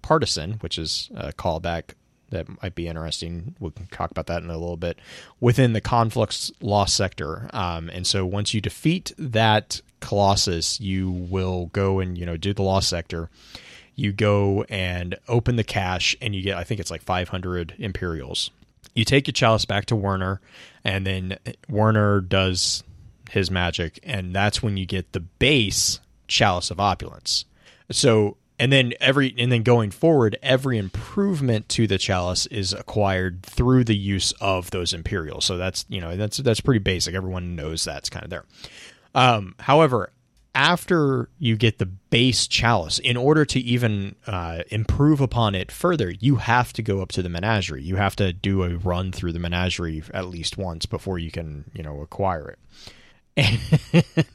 Partisan, 0.00 0.54
which 0.54 0.78
is 0.78 1.10
a 1.14 1.32
callback 1.32 1.90
that 2.30 2.48
might 2.62 2.74
be 2.74 2.88
interesting. 2.88 3.54
We 3.60 3.70
can 3.70 3.86
talk 3.88 4.10
about 4.10 4.26
that 4.28 4.42
in 4.42 4.48
a 4.48 4.56
little 4.56 4.78
bit 4.78 4.98
within 5.40 5.74
the 5.74 5.80
Conflux 5.82 6.50
Lost 6.62 6.96
Sector. 6.96 7.50
Um, 7.52 7.90
and 7.90 8.06
so 8.06 8.24
once 8.24 8.54
you 8.54 8.62
defeat 8.62 9.12
that 9.18 9.82
Colossus, 10.00 10.80
you 10.80 11.10
will 11.10 11.66
go 11.66 12.00
and 12.00 12.16
you 12.16 12.24
know 12.24 12.36
do 12.38 12.54
the 12.54 12.62
Lost 12.62 12.88
Sector. 12.88 13.28
you 13.94 14.12
go 14.12 14.64
and 14.68 15.16
open 15.28 15.56
the 15.56 15.64
cache, 15.64 16.16
and 16.20 16.34
you 16.34 16.42
get 16.42 16.56
I 16.56 16.64
think 16.64 16.80
it's 16.80 16.90
like 16.90 17.02
500 17.02 17.74
Imperials. 17.78 18.50
You 18.94 19.04
take 19.04 19.26
your 19.26 19.32
chalice 19.32 19.64
back 19.64 19.86
to 19.86 19.96
Werner, 19.96 20.40
and 20.84 21.06
then 21.06 21.38
Werner 21.68 22.20
does 22.20 22.84
his 23.30 23.50
magic, 23.50 23.98
and 24.02 24.34
that's 24.34 24.62
when 24.62 24.76
you 24.76 24.86
get 24.86 25.12
the 25.12 25.20
base 25.20 26.00
chalice 26.28 26.70
of 26.70 26.80
opulence. 26.80 27.44
So 27.90 28.36
and 28.58 28.72
then 28.72 28.92
every 29.00 29.34
and 29.36 29.50
then 29.50 29.62
going 29.62 29.90
forward 29.90 30.38
every 30.42 30.78
improvement 30.78 31.68
to 31.70 31.86
the 31.86 31.98
chalice 31.98 32.46
is 32.46 32.72
acquired 32.72 33.42
through 33.42 33.84
the 33.84 33.96
use 33.96 34.32
of 34.40 34.70
those 34.70 34.92
imperials. 34.92 35.44
So 35.44 35.56
that's 35.56 35.84
you 35.88 36.00
know 36.00 36.16
that's 36.16 36.38
that's 36.38 36.60
pretty 36.60 36.78
basic. 36.78 37.14
Everyone 37.14 37.56
knows 37.56 37.84
that's 37.84 38.08
kind 38.08 38.24
of 38.24 38.30
there. 38.30 38.44
Um, 39.14 39.54
however 39.58 40.10
after 40.54 41.28
you 41.38 41.56
get 41.56 41.78
the 41.78 41.86
base 41.86 42.46
chalice 42.46 42.98
in 42.98 43.16
order 43.16 43.44
to 43.44 43.58
even 43.60 44.14
uh, 44.26 44.62
improve 44.70 45.20
upon 45.20 45.54
it 45.54 45.72
further 45.72 46.10
you 46.10 46.36
have 46.36 46.72
to 46.72 46.82
go 46.82 47.00
up 47.00 47.10
to 47.10 47.22
the 47.22 47.28
menagerie 47.28 47.82
you 47.82 47.96
have 47.96 48.14
to 48.16 48.32
do 48.32 48.62
a 48.62 48.76
run 48.76 49.10
through 49.10 49.32
the 49.32 49.38
menagerie 49.38 50.02
at 50.12 50.28
least 50.28 50.56
once 50.56 50.86
before 50.86 51.18
you 51.18 51.30
can 51.30 51.64
you 51.74 51.82
know 51.82 52.00
acquire 52.00 52.50
it 52.50 52.58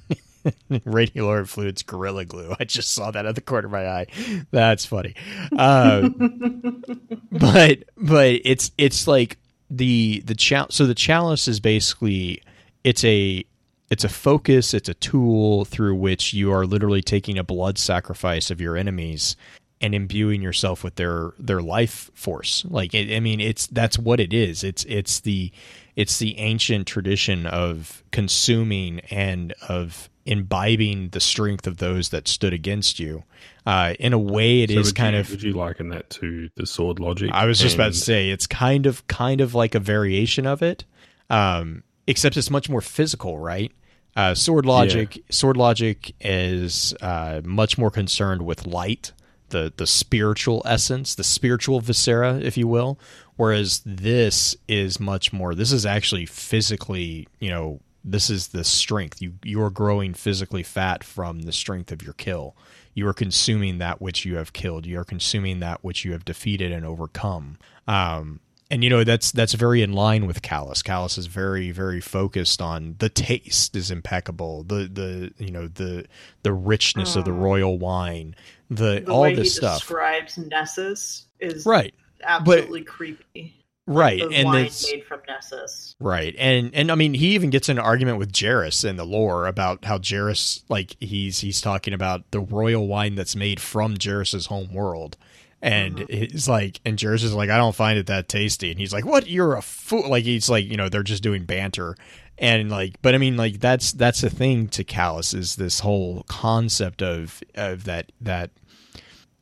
Radiolord 0.70 1.48
Fluid's 1.48 1.84
Gorilla 1.84 2.26
Glue. 2.26 2.54
I 2.60 2.64
just 2.64 2.94
saw 2.94 3.12
that 3.12 3.26
at 3.26 3.36
the 3.36 3.42
corner 3.42 3.68
of 3.68 3.72
my 3.72 3.88
eye. 3.88 4.08
That's 4.52 4.86
funny. 4.86 5.16
Um, 5.58 6.84
but 7.32 7.84
but 7.98 8.42
it's 8.44 8.72
it's 8.78 9.08
like 9.08 9.38
the 9.70 10.22
the 10.26 10.36
chal- 10.36 10.70
so 10.70 10.86
the 10.86 10.96
chalice 10.96 11.48
is 11.48 11.60
basically 11.60 12.42
it's 12.84 13.04
a 13.04 13.46
it's 13.90 14.04
a 14.04 14.10
focus, 14.10 14.74
it's 14.74 14.90
a 14.90 14.94
tool 14.94 15.66
through 15.66 15.96
which 15.96 16.34
you 16.34 16.52
are 16.52 16.66
literally 16.66 17.02
taking 17.02 17.38
a 17.38 17.44
blood 17.44 17.78
sacrifice 17.78 18.52
of 18.52 18.62
your 18.62 18.78
enemies 18.78 19.36
and 19.82 19.96
imbuing 19.96 20.42
yourself 20.42 20.84
with 20.84 20.96
their 20.96 21.34
their 21.40 21.62
life 21.62 22.12
force. 22.14 22.66
Like 22.70 22.94
it, 22.94 23.16
I 23.16 23.20
mean, 23.20 23.40
it's 23.40 23.68
that's 23.68 23.98
what 23.98 24.20
it 24.20 24.34
is. 24.34 24.64
It's 24.64 24.84
it's 24.86 25.22
the 25.22 25.52
it's 25.96 26.20
the 26.20 26.38
ancient 26.38 26.88
tradition 26.88 27.46
of 27.46 28.04
consuming 28.12 29.00
and 29.12 29.54
of 29.68 30.10
imbibing 30.26 31.10
the 31.10 31.20
strength 31.20 31.66
of 31.66 31.78
those 31.78 32.10
that 32.10 32.28
stood 32.28 32.54
against 32.54 33.00
you. 33.00 33.24
Uh, 33.66 33.96
in 34.00 34.14
a 34.14 34.20
way, 34.20 34.62
it 34.62 34.70
so 34.70 34.80
is 34.80 34.94
kind 34.94 35.16
you, 35.16 35.22
of. 35.22 35.30
Would 35.32 35.44
you 35.44 35.54
liken 35.54 35.90
that 35.90 36.10
to 36.12 36.50
the 36.56 36.66
sword 36.66 37.00
logic? 37.00 37.32
I 37.34 37.46
was 37.46 37.60
just 37.60 37.76
about 37.76 37.94
to 37.94 37.98
say 37.98 38.30
it's 38.30 38.48
kind 38.48 38.86
of 38.86 39.06
kind 39.08 39.42
of 39.42 39.56
like 39.56 39.76
a 39.76 39.80
variation 39.80 40.46
of 40.46 40.62
it, 40.62 40.86
um, 41.30 41.84
except 42.06 42.38
it's 42.38 42.52
much 42.52 42.70
more 42.70 42.82
physical, 42.82 43.40
right? 43.40 43.72
Uh, 44.16 44.36
sword 44.36 44.66
logic, 44.66 45.18
yeah. 45.18 45.24
sword 45.30 45.58
logic 45.58 46.14
is 46.20 46.94
uh, 47.02 47.42
much 47.44 47.78
more 47.78 47.92
concerned 47.92 48.42
with 48.42 48.66
light, 48.66 49.14
the 49.50 49.72
the 49.78 49.88
spiritual 49.88 50.62
essence, 50.66 51.16
the 51.16 51.24
spiritual 51.24 51.80
viscera, 51.80 52.36
if 52.40 52.58
you 52.58 52.68
will. 52.68 53.00
Whereas 53.36 53.82
this 53.86 54.58
is 54.68 55.00
much 55.00 55.32
more. 55.32 55.56
This 55.56 55.72
is 55.72 55.86
actually 55.86 56.26
physically, 56.26 57.28
you 57.40 57.50
know, 57.50 57.80
this 58.04 58.30
is 58.30 58.50
the 58.50 58.64
strength. 58.64 59.22
You 59.22 59.34
you 59.44 59.62
are 59.62 59.70
growing 59.70 60.14
physically 60.14 60.64
fat 60.64 61.04
from 61.04 61.44
the 61.44 61.52
strength 61.52 61.92
of 61.92 62.02
your 62.02 62.14
kill. 62.14 62.56
You 62.94 63.08
are 63.08 63.14
consuming 63.14 63.78
that 63.78 64.02
which 64.02 64.26
you 64.26 64.36
have 64.36 64.52
killed. 64.52 64.86
You 64.86 65.00
are 65.00 65.06
consuming 65.06 65.60
that 65.60 65.84
which 65.84 66.04
you 66.04 66.12
have 66.12 66.26
defeated 66.26 66.72
and 66.72 66.86
overcome. 66.86 67.58
Um, 67.88 68.42
and 68.72 68.84
you 68.84 68.90
know 68.90 69.04
that's 69.04 69.32
that's 69.32 69.54
very 69.54 69.82
in 69.82 69.94
line 69.94 70.28
with 70.28 70.42
Calus. 70.42 70.84
Calus 70.84 71.18
is 71.18 71.26
very 71.28 71.72
very 71.72 72.02
focused 72.02 72.62
on 72.62 72.96
the 73.00 73.10
taste 73.10 73.76
is 73.76 73.92
impeccable. 73.92 74.64
The 74.64 74.90
the 74.92 75.34
you 75.44 75.52
know 75.52 75.68
the 75.68 76.06
the 76.44 76.54
richness 76.54 77.16
of 77.16 77.26
the 77.26 77.32
mm. 77.32 77.42
royal 77.42 77.78
wine. 77.78 78.36
The, 78.70 79.02
the 79.04 79.12
all 79.12 79.22
way 79.22 79.34
this 79.34 79.56
he 79.56 79.62
stuff. 79.62 79.80
Describes 79.80 80.38
Nessus 80.38 81.26
is 81.40 81.66
right. 81.66 81.94
Absolutely 82.24 82.82
but, 82.82 82.88
creepy 82.88 83.60
right 83.90 84.20
the 84.20 84.36
and 84.36 84.46
wine 84.46 84.66
it's 84.66 84.90
made 84.92 85.04
from 85.04 85.20
Nessus. 85.28 85.96
right 86.00 86.36
and 86.38 86.70
and 86.76 86.92
i 86.92 86.96
mean 86.96 87.16
he 87.16 87.30
even 87.30 87.50
gets 87.50 87.70
an 87.70 87.80
argument 87.80 88.20
with 88.20 88.32
Jairus 88.38 88.84
in 88.84 88.98
the 88.98 89.04
lore 89.04 89.48
about 89.48 89.84
how 89.84 90.00
Jairus 90.00 90.64
like 90.70 90.96
he's 91.00 91.40
he's 91.40 91.60
talking 91.60 91.94
about 91.94 92.30
the 92.30 92.40
royal 92.40 92.88
wine 92.88 93.16
that's 93.16 93.36
made 93.36 93.60
from 93.60 93.96
Jairus's 94.02 94.46
home 94.46 94.72
world 94.74 95.18
and 95.62 95.98
mm-hmm. 95.98 96.14
he's 96.14 96.48
like 96.48 96.80
and 96.86 97.00
Jairus 97.00 97.24
is 97.24 97.34
like 97.34 97.50
i 97.50 97.58
don't 97.58 97.76
find 97.76 98.00
it 98.00 98.08
that 98.08 98.28
tasty 98.28 98.72
and 98.72 98.80
he's 98.80 98.94
like 98.94 99.06
what 99.06 99.28
you're 99.28 99.56
a 99.56 99.62
fool 99.62 100.10
like 100.10 100.24
he's 100.24 100.50
like 100.50 100.66
you 100.66 100.78
know 100.78 100.90
they're 100.90 101.04
just 101.04 101.24
doing 101.24 101.44
banter 101.44 101.96
and 102.38 102.72
like 102.72 103.02
but 103.02 103.14
i 103.14 103.18
mean 103.18 103.36
like 103.36 103.60
that's 103.60 103.92
that's 103.92 104.22
the 104.22 104.30
thing 104.30 104.68
to 104.70 104.84
Calus 104.84 105.36
is 105.36 105.58
this 105.58 105.82
whole 105.82 106.24
concept 106.28 107.02
of 107.02 107.42
of 107.56 107.84
that 107.84 108.12
that 108.22 108.52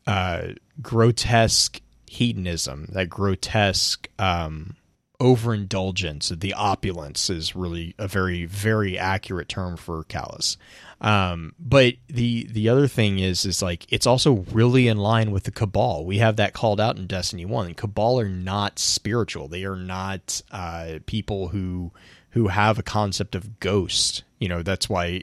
uh 0.07 0.53
grotesque 0.81 1.81
hedonism, 2.07 2.87
that 2.93 3.09
grotesque 3.09 4.09
um, 4.17 4.75
overindulgence, 5.19 6.29
the 6.29 6.53
opulence 6.53 7.29
is 7.29 7.55
really 7.55 7.93
a 7.97 8.07
very, 8.07 8.45
very 8.45 8.97
accurate 8.97 9.49
term 9.49 9.77
for 9.77 10.03
Calus. 10.05 10.57
Um, 10.99 11.53
but 11.59 11.95
the 12.07 12.47
the 12.49 12.69
other 12.69 12.87
thing 12.87 13.19
is 13.19 13.45
is 13.45 13.61
like 13.61 13.85
it's 13.91 14.07
also 14.07 14.45
really 14.51 14.87
in 14.87 14.97
line 14.97 15.31
with 15.31 15.43
the 15.43 15.51
Cabal. 15.51 16.05
We 16.05 16.17
have 16.17 16.37
that 16.37 16.53
called 16.53 16.81
out 16.81 16.97
in 16.97 17.05
Destiny 17.05 17.45
One. 17.45 17.73
Cabal 17.75 18.19
are 18.19 18.29
not 18.29 18.79
spiritual. 18.79 19.47
They 19.47 19.63
are 19.63 19.75
not 19.75 20.41
uh, 20.51 20.99
people 21.05 21.49
who 21.49 21.91
who 22.31 22.47
have 22.47 22.79
a 22.79 22.83
concept 22.83 23.35
of 23.35 23.59
ghost. 23.59 24.23
You 24.39 24.49
know 24.49 24.63
that's 24.63 24.89
why 24.89 25.19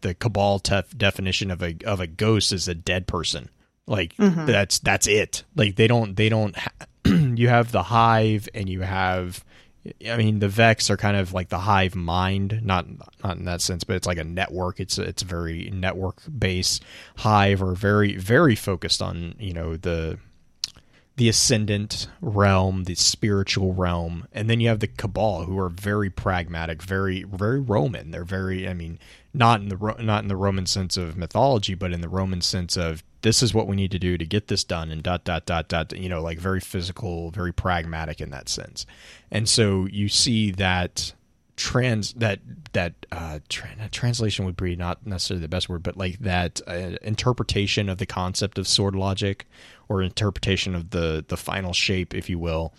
the 0.00 0.14
Cabal 0.14 0.58
tef- 0.58 0.96
definition 0.96 1.50
of 1.50 1.62
a 1.62 1.76
of 1.84 2.00
a 2.00 2.06
ghost 2.08 2.52
is 2.52 2.66
a 2.66 2.74
dead 2.74 3.06
person. 3.06 3.48
Like 3.86 4.16
mm-hmm. 4.16 4.46
that's 4.46 4.80
that's 4.80 5.06
it. 5.06 5.44
Like 5.54 5.76
they 5.76 5.86
don't 5.86 6.16
they 6.16 6.28
don't. 6.28 6.56
Ha- 6.56 6.86
you 7.04 7.48
have 7.48 7.70
the 7.70 7.84
hive 7.84 8.48
and 8.54 8.68
you 8.68 8.80
have. 8.80 9.44
I 10.08 10.16
mean, 10.16 10.38
the 10.38 10.48
Vex 10.48 10.90
are 10.90 10.96
kind 10.96 11.16
of 11.16 11.32
like 11.32 11.48
the 11.48 11.58
hive 11.58 11.96
mind, 11.96 12.60
not 12.62 12.86
not 13.24 13.36
in 13.36 13.44
that 13.46 13.60
sense, 13.60 13.82
but 13.82 13.96
it's 13.96 14.06
like 14.06 14.18
a 14.18 14.24
network. 14.24 14.78
It's 14.78 14.96
it's 14.96 15.22
very 15.22 15.70
network 15.70 16.22
based 16.38 16.84
hive, 17.16 17.62
or 17.62 17.74
very 17.74 18.16
very 18.16 18.54
focused 18.54 19.02
on 19.02 19.34
you 19.40 19.52
know 19.52 19.76
the 19.76 20.18
the 21.16 21.28
ascendant 21.28 22.08
realm, 22.20 22.84
the 22.84 22.94
spiritual 22.94 23.74
realm, 23.74 24.26
and 24.32 24.48
then 24.48 24.60
you 24.60 24.68
have 24.68 24.80
the 24.80 24.86
cabal 24.86 25.44
who 25.44 25.58
are 25.58 25.68
very 25.68 26.10
pragmatic, 26.10 26.80
very 26.80 27.24
very 27.24 27.60
Roman. 27.60 28.12
They're 28.12 28.24
very, 28.24 28.68
I 28.68 28.74
mean, 28.74 29.00
not 29.34 29.60
in 29.60 29.68
the 29.68 29.96
not 29.98 30.22
in 30.22 30.28
the 30.28 30.36
Roman 30.36 30.66
sense 30.66 30.96
of 30.96 31.16
mythology, 31.16 31.74
but 31.74 31.92
in 31.92 32.02
the 32.02 32.08
Roman 32.08 32.40
sense 32.40 32.76
of 32.76 33.02
this 33.22 33.42
is 33.42 33.54
what 33.54 33.66
we 33.66 33.76
need 33.76 33.90
to 33.92 33.98
do 33.98 34.18
to 34.18 34.26
get 34.26 34.48
this 34.48 34.64
done 34.64 34.90
and 34.90 35.02
dot 35.02 35.24
dot 35.24 35.46
dot 35.46 35.68
dot 35.68 35.96
you 35.96 36.08
know 36.08 36.20
like 36.20 36.38
very 36.38 36.60
physical 36.60 37.30
very 37.30 37.52
pragmatic 37.52 38.20
in 38.20 38.30
that 38.30 38.48
sense. 38.48 38.84
And 39.30 39.48
so 39.48 39.86
you 39.86 40.08
see 40.08 40.50
that 40.52 41.14
trans 41.56 42.14
that 42.14 42.40
that 42.72 42.94
uh 43.12 43.38
tra- 43.48 43.88
translation 43.90 44.44
would 44.44 44.56
be 44.56 44.74
not 44.74 45.06
necessarily 45.06 45.42
the 45.42 45.48
best 45.48 45.68
word 45.68 45.82
but 45.82 45.96
like 45.98 46.18
that 46.18 46.60
uh, 46.66 46.96
interpretation 47.02 47.88
of 47.90 47.98
the 47.98 48.06
concept 48.06 48.58
of 48.58 48.66
sword 48.66 48.96
logic 48.96 49.46
or 49.88 50.02
interpretation 50.02 50.74
of 50.74 50.90
the 50.90 51.24
the 51.28 51.36
final 51.36 51.74
shape 51.74 52.14
if 52.14 52.30
you 52.30 52.38
will 52.38 52.72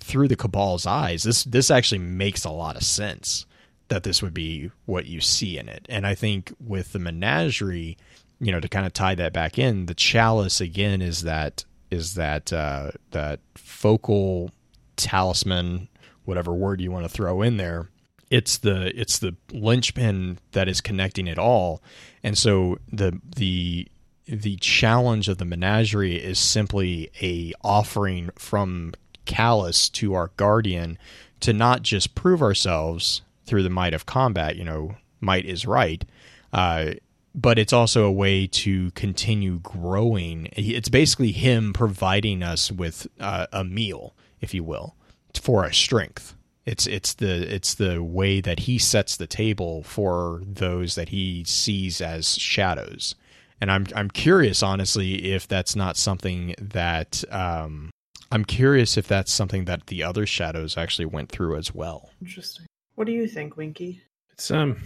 through 0.00 0.26
the 0.26 0.36
cabal's 0.36 0.86
eyes 0.86 1.22
this 1.22 1.44
this 1.44 1.70
actually 1.70 2.00
makes 2.00 2.44
a 2.44 2.50
lot 2.50 2.74
of 2.76 2.82
sense 2.82 3.46
that 3.88 4.02
this 4.02 4.20
would 4.20 4.34
be 4.34 4.72
what 4.84 5.06
you 5.06 5.20
see 5.20 5.56
in 5.56 5.68
it. 5.68 5.86
And 5.88 6.04
i 6.04 6.14
think 6.14 6.52
with 6.58 6.92
the 6.92 6.98
menagerie 6.98 7.96
you 8.40 8.52
know 8.52 8.60
to 8.60 8.68
kind 8.68 8.86
of 8.86 8.92
tie 8.92 9.14
that 9.14 9.32
back 9.32 9.58
in 9.58 9.86
the 9.86 9.94
chalice 9.94 10.60
again 10.60 11.00
is 11.02 11.22
that 11.22 11.64
is 11.90 12.14
that 12.14 12.52
uh, 12.52 12.90
that 13.12 13.40
focal 13.54 14.50
talisman 14.96 15.88
whatever 16.24 16.52
word 16.52 16.80
you 16.80 16.90
want 16.90 17.04
to 17.04 17.08
throw 17.08 17.42
in 17.42 17.56
there 17.56 17.88
it's 18.30 18.58
the 18.58 18.98
it's 18.98 19.18
the 19.18 19.36
linchpin 19.52 20.38
that 20.52 20.68
is 20.68 20.80
connecting 20.80 21.26
it 21.26 21.38
all. 21.38 21.82
And 22.22 22.36
so 22.36 22.78
the 22.90 23.20
the 23.36 23.88
the 24.26 24.56
challenge 24.56 25.28
of 25.28 25.38
the 25.38 25.44
menagerie 25.44 26.16
is 26.16 26.38
simply 26.38 27.10
a 27.22 27.52
offering 27.62 28.30
from 28.36 28.94
Calus 29.24 29.90
to 29.92 30.14
our 30.14 30.30
guardian 30.36 30.98
to 31.40 31.52
not 31.52 31.82
just 31.82 32.14
prove 32.14 32.42
ourselves 32.42 33.22
through 33.44 33.62
the 33.62 33.70
might 33.70 33.94
of 33.94 34.06
combat 34.06 34.56
you 34.56 34.64
know 34.64 34.96
might 35.20 35.44
is 35.44 35.66
right 35.66 36.04
uh, 36.52 36.92
but 37.36 37.58
it's 37.58 37.72
also 37.72 38.04
a 38.04 38.10
way 38.10 38.46
to 38.46 38.90
continue 38.92 39.60
growing. 39.60 40.48
It's 40.56 40.88
basically 40.88 41.32
him 41.32 41.74
providing 41.74 42.42
us 42.42 42.72
with 42.72 43.06
uh, 43.20 43.46
a 43.52 43.62
meal, 43.62 44.14
if 44.40 44.54
you 44.54 44.64
will, 44.64 44.96
for 45.34 45.62
our 45.62 45.72
strength. 45.72 46.34
It's 46.64 46.86
it's 46.86 47.14
the 47.14 47.54
it's 47.54 47.74
the 47.74 48.02
way 48.02 48.40
that 48.40 48.60
he 48.60 48.78
sets 48.78 49.16
the 49.16 49.28
table 49.28 49.84
for 49.84 50.40
those 50.44 50.96
that 50.96 51.10
he 51.10 51.44
sees 51.44 52.00
as 52.00 52.36
shadows. 52.36 53.14
And 53.60 53.70
I'm 53.70 53.86
I'm 53.94 54.10
curious, 54.10 54.62
honestly, 54.62 55.32
if 55.32 55.46
that's 55.46 55.76
not 55.76 55.96
something 55.96 56.54
that 56.58 57.22
um, 57.30 57.90
I'm 58.32 58.44
curious 58.44 58.96
if 58.96 59.06
that's 59.06 59.32
something 59.32 59.66
that 59.66 59.86
the 59.86 60.02
other 60.02 60.26
shadows 60.26 60.76
actually 60.76 61.06
went 61.06 61.30
through 61.30 61.56
as 61.56 61.72
well. 61.72 62.10
Interesting. 62.20 62.66
What 62.96 63.06
do 63.06 63.12
you 63.12 63.28
think, 63.28 63.56
Winky? 63.56 64.02
It's 64.32 64.50
um 64.50 64.80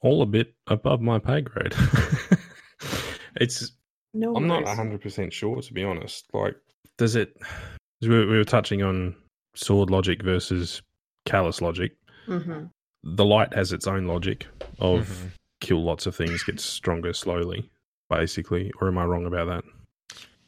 all 0.00 0.22
a 0.22 0.26
bit 0.26 0.54
above 0.66 1.00
my 1.00 1.18
pay 1.18 1.40
grade. 1.40 1.74
it's 3.36 3.72
No 4.14 4.34
I'm 4.34 4.46
not 4.46 4.64
100 4.64 5.00
percent 5.00 5.32
sure 5.32 5.60
to 5.60 5.72
be 5.72 5.84
honest. 5.84 6.26
Like, 6.32 6.56
does 6.96 7.16
it? 7.16 7.36
We 8.00 8.08
we 8.08 8.38
were 8.38 8.44
touching 8.44 8.82
on 8.82 9.14
sword 9.54 9.90
logic 9.90 10.22
versus 10.22 10.82
callous 11.26 11.60
logic. 11.60 11.92
hmm 12.26 12.64
The 13.02 13.24
light 13.24 13.52
has 13.54 13.72
its 13.72 13.86
own 13.86 14.06
logic 14.06 14.46
of 14.78 15.00
Mhm. 15.08 15.30
kill 15.60 15.82
lots 15.84 16.06
of 16.06 16.14
things, 16.14 16.42
get 16.44 16.60
stronger 16.60 17.12
slowly, 17.12 17.70
basically. 18.08 18.70
Or 18.80 18.88
am 18.88 18.98
I 18.98 19.04
wrong 19.04 19.26
about 19.26 19.46
that? 19.46 19.64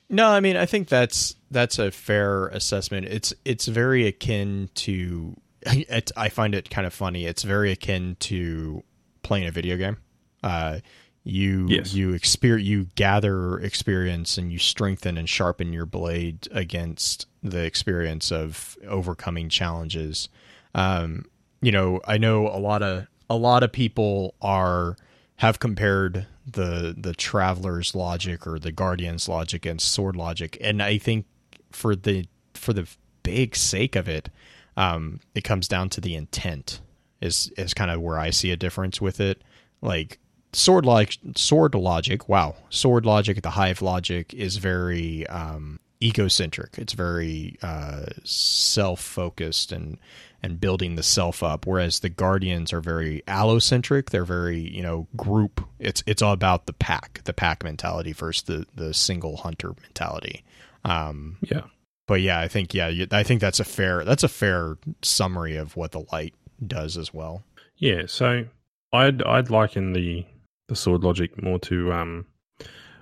No, 0.08 0.28
I 0.28 0.40
mean 0.40 0.56
I 0.56 0.66
think 0.66 0.88
that's 0.88 1.34
that's 1.50 1.78
a 1.78 1.90
fair 1.90 2.48
assessment. 2.48 3.06
It's 3.06 3.34
it's 3.44 3.66
very 3.66 4.06
akin 4.06 4.70
to. 4.76 5.36
It, 5.66 6.10
I 6.16 6.30
find 6.30 6.54
it 6.54 6.70
kind 6.70 6.86
of 6.86 6.94
funny. 6.94 7.26
It's 7.26 7.42
very 7.42 7.70
akin 7.70 8.16
to 8.20 8.82
playing 9.30 9.46
a 9.46 9.52
video 9.52 9.76
game. 9.76 9.96
Uh, 10.42 10.80
you 11.22 11.68
Yes. 11.68 11.94
you 11.94 12.08
exper- 12.14 12.60
you 12.64 12.88
gather 12.96 13.60
experience 13.60 14.36
and 14.36 14.50
you 14.50 14.58
strengthen 14.58 15.16
and 15.16 15.28
sharpen 15.28 15.72
your 15.72 15.86
blade 15.86 16.48
against 16.50 17.26
the 17.40 17.62
experience 17.64 18.32
of 18.32 18.76
overcoming 18.88 19.48
challenges. 19.48 20.28
Um, 20.74 21.26
you 21.62 21.70
know, 21.70 22.00
I 22.08 22.18
know 22.18 22.48
a 22.48 22.58
lot 22.58 22.82
of 22.82 23.06
a 23.28 23.36
lot 23.36 23.62
of 23.62 23.70
people 23.70 24.34
are 24.42 24.96
have 25.36 25.60
compared 25.60 26.26
the 26.44 26.92
the 26.98 27.14
traveler's 27.14 27.94
logic 27.94 28.48
or 28.48 28.58
the 28.58 28.72
guardian's 28.72 29.28
logic 29.28 29.64
and 29.64 29.80
sword 29.80 30.16
logic, 30.16 30.58
and 30.60 30.82
I 30.82 30.98
think 30.98 31.26
for 31.70 31.94
the 31.94 32.26
for 32.54 32.72
the 32.72 32.88
big 33.22 33.54
sake 33.54 33.94
of 33.94 34.08
it, 34.08 34.28
um, 34.76 35.20
it 35.36 35.44
comes 35.44 35.68
down 35.68 35.88
to 35.90 36.00
the 36.00 36.16
intent 36.16 36.80
is 37.20 37.52
is 37.56 37.74
kind 37.74 37.90
of 37.90 38.00
where 38.00 38.18
I 38.18 38.30
see 38.30 38.50
a 38.50 38.56
difference 38.56 39.00
with 39.00 39.20
it. 39.20 39.42
Like 39.82 40.18
sword 40.52 40.84
like 40.86 41.16
sword 41.36 41.74
logic, 41.74 42.28
wow, 42.28 42.56
sword 42.70 43.06
logic, 43.06 43.42
the 43.42 43.50
hive 43.50 43.82
logic 43.82 44.34
is 44.34 44.56
very 44.56 45.26
um, 45.28 45.80
egocentric. 46.02 46.76
It's 46.78 46.92
very 46.92 47.56
uh, 47.62 48.06
self 48.24 49.00
focused 49.00 49.72
and 49.72 49.98
and 50.42 50.58
building 50.58 50.94
the 50.96 51.02
self 51.02 51.42
up. 51.42 51.66
Whereas 51.66 52.00
the 52.00 52.08
guardians 52.08 52.72
are 52.72 52.80
very 52.80 53.22
allocentric. 53.28 54.10
They're 54.10 54.24
very 54.24 54.58
you 54.58 54.82
know 54.82 55.06
group. 55.16 55.66
It's 55.78 56.02
it's 56.06 56.22
all 56.22 56.32
about 56.32 56.66
the 56.66 56.72
pack, 56.72 57.20
the 57.24 57.32
pack 57.34 57.62
mentality 57.64 58.12
versus 58.12 58.42
the 58.44 58.66
the 58.74 58.94
single 58.94 59.38
hunter 59.38 59.72
mentality. 59.82 60.42
Um, 60.84 61.36
Yeah. 61.42 61.64
but 62.06 62.22
yeah, 62.22 62.40
I 62.40 62.48
think 62.48 62.72
yeah, 62.72 62.90
I 63.12 63.22
think 63.22 63.40
that's 63.42 63.60
a 63.60 63.64
fair 63.64 64.02
that's 64.04 64.24
a 64.24 64.28
fair 64.28 64.78
summary 65.02 65.56
of 65.56 65.76
what 65.76 65.92
the 65.92 66.04
light 66.10 66.34
does 66.66 66.96
as 66.96 67.12
well. 67.14 67.42
Yeah, 67.76 68.02
so 68.06 68.44
I'd 68.92 69.22
I'd 69.22 69.50
liken 69.50 69.92
the 69.92 70.24
the 70.68 70.76
sword 70.76 71.02
logic 71.02 71.42
more 71.42 71.58
to 71.60 71.92
um 71.92 72.26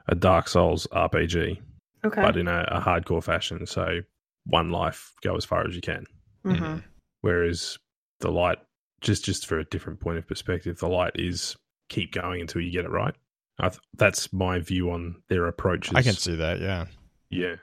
a 0.09 0.14
Dark 0.14 0.48
Souls 0.48 0.86
RPG, 0.92 1.59
Okay. 2.04 2.22
but 2.22 2.36
in 2.36 2.48
a, 2.48 2.66
a 2.70 2.80
hardcore 2.80 3.22
fashion. 3.22 3.66
So 3.66 4.00
one 4.46 4.70
life, 4.70 5.12
go 5.22 5.36
as 5.36 5.44
far 5.44 5.66
as 5.66 5.74
you 5.74 5.82
can. 5.82 6.04
hmm 6.44 6.76
Whereas 7.20 7.76
the 8.20 8.30
light, 8.30 8.59
just 9.00 9.24
just 9.24 9.46
for 9.46 9.59
a 9.59 9.64
different 9.64 10.00
point 10.00 10.18
of 10.18 10.26
perspective, 10.26 10.78
the 10.78 10.88
light 10.88 11.12
is 11.16 11.56
keep 11.88 12.12
going 12.12 12.40
until 12.40 12.61
you 12.62 12.70
get 12.70 12.84
it 12.84 12.90
right. 12.90 13.14
I 13.59 13.70
th- 13.70 13.80
that's 13.96 14.32
my 14.32 14.61
view 14.61 14.90
on 14.92 15.16
their 15.28 15.46
approaches. 15.46 15.92
I 15.96 16.02
can 16.02 16.14
see 16.14 16.36
that. 16.36 16.61
Yeah. 16.61 16.86
yeah. 17.28 17.56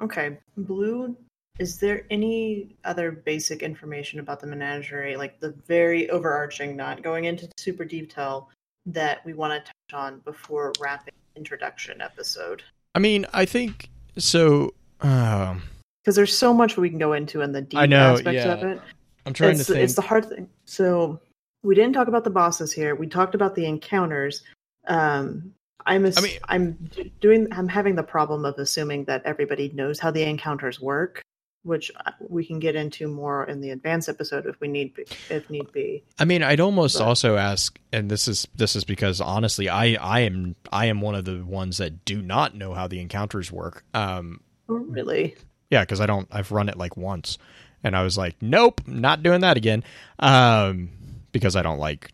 Okay. 0.00 0.38
Blue. 0.56 1.16
Is 1.58 1.78
there 1.78 2.06
any 2.10 2.74
other 2.84 3.12
basic 3.12 3.62
information 3.62 4.20
about 4.20 4.40
the 4.40 4.46
menagerie, 4.46 5.16
like 5.16 5.38
the 5.38 5.50
very 5.66 6.08
overarching, 6.10 6.76
not 6.76 7.02
going 7.02 7.26
into 7.26 7.48
super 7.58 7.84
detail, 7.84 8.48
that 8.86 9.24
we 9.24 9.34
want 9.34 9.52
to 9.52 9.60
touch 9.60 10.00
on 10.00 10.20
before 10.20 10.72
wrapping 10.80 11.14
introduction 11.36 12.00
episode? 12.00 12.62
I 12.94 12.98
mean, 13.00 13.26
I 13.32 13.44
think 13.44 13.90
so. 14.16 14.72
Um, 15.02 15.62
Because 16.02 16.16
there's 16.16 16.36
so 16.36 16.54
much 16.54 16.76
we 16.76 16.88
can 16.88 16.98
go 16.98 17.12
into 17.12 17.42
in 17.42 17.52
the 17.52 17.62
deep 17.62 17.78
I 17.78 17.86
know, 17.86 18.14
aspects 18.14 18.44
yeah. 18.44 18.52
of 18.52 18.62
it. 18.62 18.80
I'm 19.26 19.34
trying 19.34 19.52
it's, 19.52 19.66
to 19.66 19.74
think. 19.74 19.84
it's 19.84 19.94
the 19.94 20.02
hard 20.02 20.28
thing. 20.28 20.48
So 20.64 21.20
we 21.62 21.74
didn't 21.74 21.92
talk 21.92 22.08
about 22.08 22.24
the 22.24 22.30
bosses 22.30 22.72
here. 22.72 22.94
We 22.94 23.06
talked 23.06 23.34
about 23.34 23.54
the 23.54 23.66
encounters. 23.66 24.42
Um, 24.88 25.54
I'm 25.84 26.06
ass- 26.06 26.18
I 26.18 26.22
mean- 26.22 26.38
I'm 26.48 26.90
doing. 27.20 27.52
I'm 27.52 27.68
having 27.68 27.94
the 27.94 28.02
problem 28.02 28.44
of 28.44 28.58
assuming 28.58 29.04
that 29.04 29.22
everybody 29.24 29.70
knows 29.74 30.00
how 30.00 30.10
the 30.10 30.22
encounters 30.22 30.80
work, 30.80 31.22
which 31.64 31.90
uh, 32.04 32.10
we 32.28 32.44
can 32.44 32.58
get 32.58 32.74
into 32.74 33.06
more 33.08 33.44
in 33.44 33.60
the 33.60 33.70
advanced 33.70 34.08
episode 34.08 34.46
if 34.46 34.58
we 34.60 34.68
need 34.68 34.94
be, 34.94 35.04
if 35.30 35.48
need 35.48 35.70
be. 35.72 36.02
I 36.18 36.24
mean, 36.24 36.42
I'd 36.42 36.60
almost 36.60 36.98
But- 36.98 37.04
also 37.06 37.36
ask, 37.36 37.78
and 37.92 38.10
this 38.10 38.26
is 38.28 38.46
this 38.54 38.74
is 38.76 38.84
because 38.84 39.20
honestly, 39.20 39.68
I 39.68 39.94
I 39.94 40.20
am 40.20 40.56
I 40.72 40.86
am 40.86 41.00
one 41.00 41.14
of 41.14 41.24
the 41.24 41.44
ones 41.44 41.76
that 41.78 42.04
do 42.04 42.20
not 42.22 42.54
know 42.54 42.74
how 42.74 42.86
the 42.88 43.00
encounters 43.00 43.50
work. 43.52 43.84
Um, 43.94 44.40
Oh, 44.68 44.74
really? 44.74 45.36
yeah, 45.70 45.80
because 45.82 46.00
I 46.00 46.06
don't. 46.06 46.26
I've 46.30 46.50
run 46.52 46.68
it 46.68 46.76
like 46.76 46.96
once, 46.96 47.38
and 47.84 47.94
I 47.96 48.02
was 48.02 48.16
like, 48.18 48.36
nope, 48.40 48.80
not 48.86 49.22
doing 49.22 49.40
that 49.42 49.56
again. 49.56 49.84
Um, 50.18 50.90
because 51.32 51.56
I 51.56 51.62
don't 51.62 51.78
like, 51.78 52.10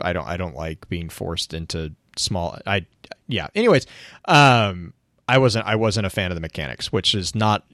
I 0.00 0.12
don't 0.12 0.26
I 0.26 0.36
don't 0.36 0.54
like 0.56 0.88
being 0.88 1.08
forced 1.08 1.54
into 1.54 1.92
small. 2.16 2.58
I 2.66 2.86
yeah. 3.28 3.48
Anyways, 3.54 3.86
um, 4.26 4.92
I 5.28 5.38
wasn't 5.38 5.66
I 5.66 5.76
wasn't 5.76 6.06
a 6.06 6.10
fan 6.10 6.30
of 6.30 6.34
the 6.34 6.40
mechanics, 6.40 6.92
which 6.92 7.14
is 7.14 7.34
not 7.34 7.64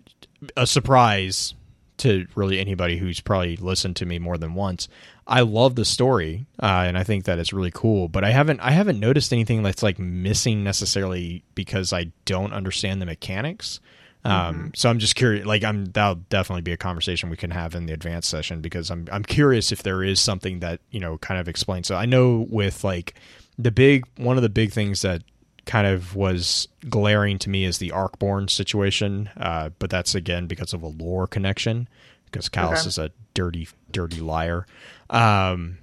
a 0.57 0.67
surprise 0.67 1.55
to 1.99 2.27
really 2.35 2.59
anybody 2.59 2.97
who's 2.97 3.21
probably 3.21 3.57
listened 3.57 3.97
to 3.97 4.07
me 4.07 4.19
more 4.19 4.39
than 4.39 4.55
once. 4.55 4.89
I 5.27 5.41
love 5.41 5.75
the 5.75 5.85
story, 5.85 6.47
uh, 6.63 6.85
and 6.87 6.97
I 6.97 7.05
think 7.05 7.25
that 7.25 7.39
it's 7.39 7.53
really 7.53 7.73
cool. 7.73 8.09
But 8.09 8.25
I 8.25 8.31
haven't 8.31 8.61
I 8.61 8.71
haven't 8.71 8.99
noticed 8.99 9.33
anything 9.33 9.63
that's 9.63 9.83
like 9.83 9.99
missing 9.99 10.65
necessarily 10.65 11.45
because 11.55 11.93
I 11.93 12.13
don't 12.25 12.53
understand 12.53 13.03
the 13.03 13.07
mechanics. 13.07 13.81
Um, 14.25 14.73
so 14.75 14.91
I'm 14.91 14.99
just 14.99 15.15
curious. 15.15 15.47
Like 15.47 15.65
I'm 15.65 15.87
that'll 15.87 16.17
definitely 16.17 16.63
be 16.63 16.73
a 16.73 16.77
conversation 16.77 17.31
we 17.31 17.37
can 17.37 17.51
have 17.51 17.75
in 17.75 17.87
the 17.87 17.93
advanced 17.93 18.29
session 18.29 18.61
because 18.61 18.91
I'm 18.91 19.07
I'm 19.11 19.23
curious 19.23 19.73
if 19.73 19.83
there 19.83 20.03
is 20.03 20.21
something 20.21 20.61
that 20.61 20.81
you 20.91 21.01
know 21.01 21.19
kind 21.19 21.41
of 21.41 21.49
explains. 21.49 21.87
So 21.87 21.95
I 21.97 22.07
know 22.07 22.47
with 22.51 22.85
like 22.85 23.15
the 23.59 23.71
big 23.71 24.07
one 24.17 24.37
of 24.37 24.43
the 24.43 24.49
big 24.49 24.73
things 24.73 25.03
that 25.03 25.23
kind 25.69 25.87
of 25.87 26.17
was 26.17 26.67
glaring 26.89 27.39
to 27.39 27.49
me 27.51 27.65
is 27.65 27.79
the 27.79 27.91
Arkborn 27.91 28.51
situation, 28.51 29.31
uh, 29.37 29.69
but 29.79 29.91
that's 29.91 30.17
again 30.17 30.47
because 30.49 30.73
of 30.73 30.83
a 30.83 30.89
lore 30.89 31.29
connection 31.29 31.89
because 32.25 32.49
Calus 32.49 32.81
Okay. 32.81 32.89
is 32.89 32.99
a 32.99 33.11
dirty 33.35 33.69
dirty 33.93 34.21
liar. 34.21 34.67
Um, 35.11 35.79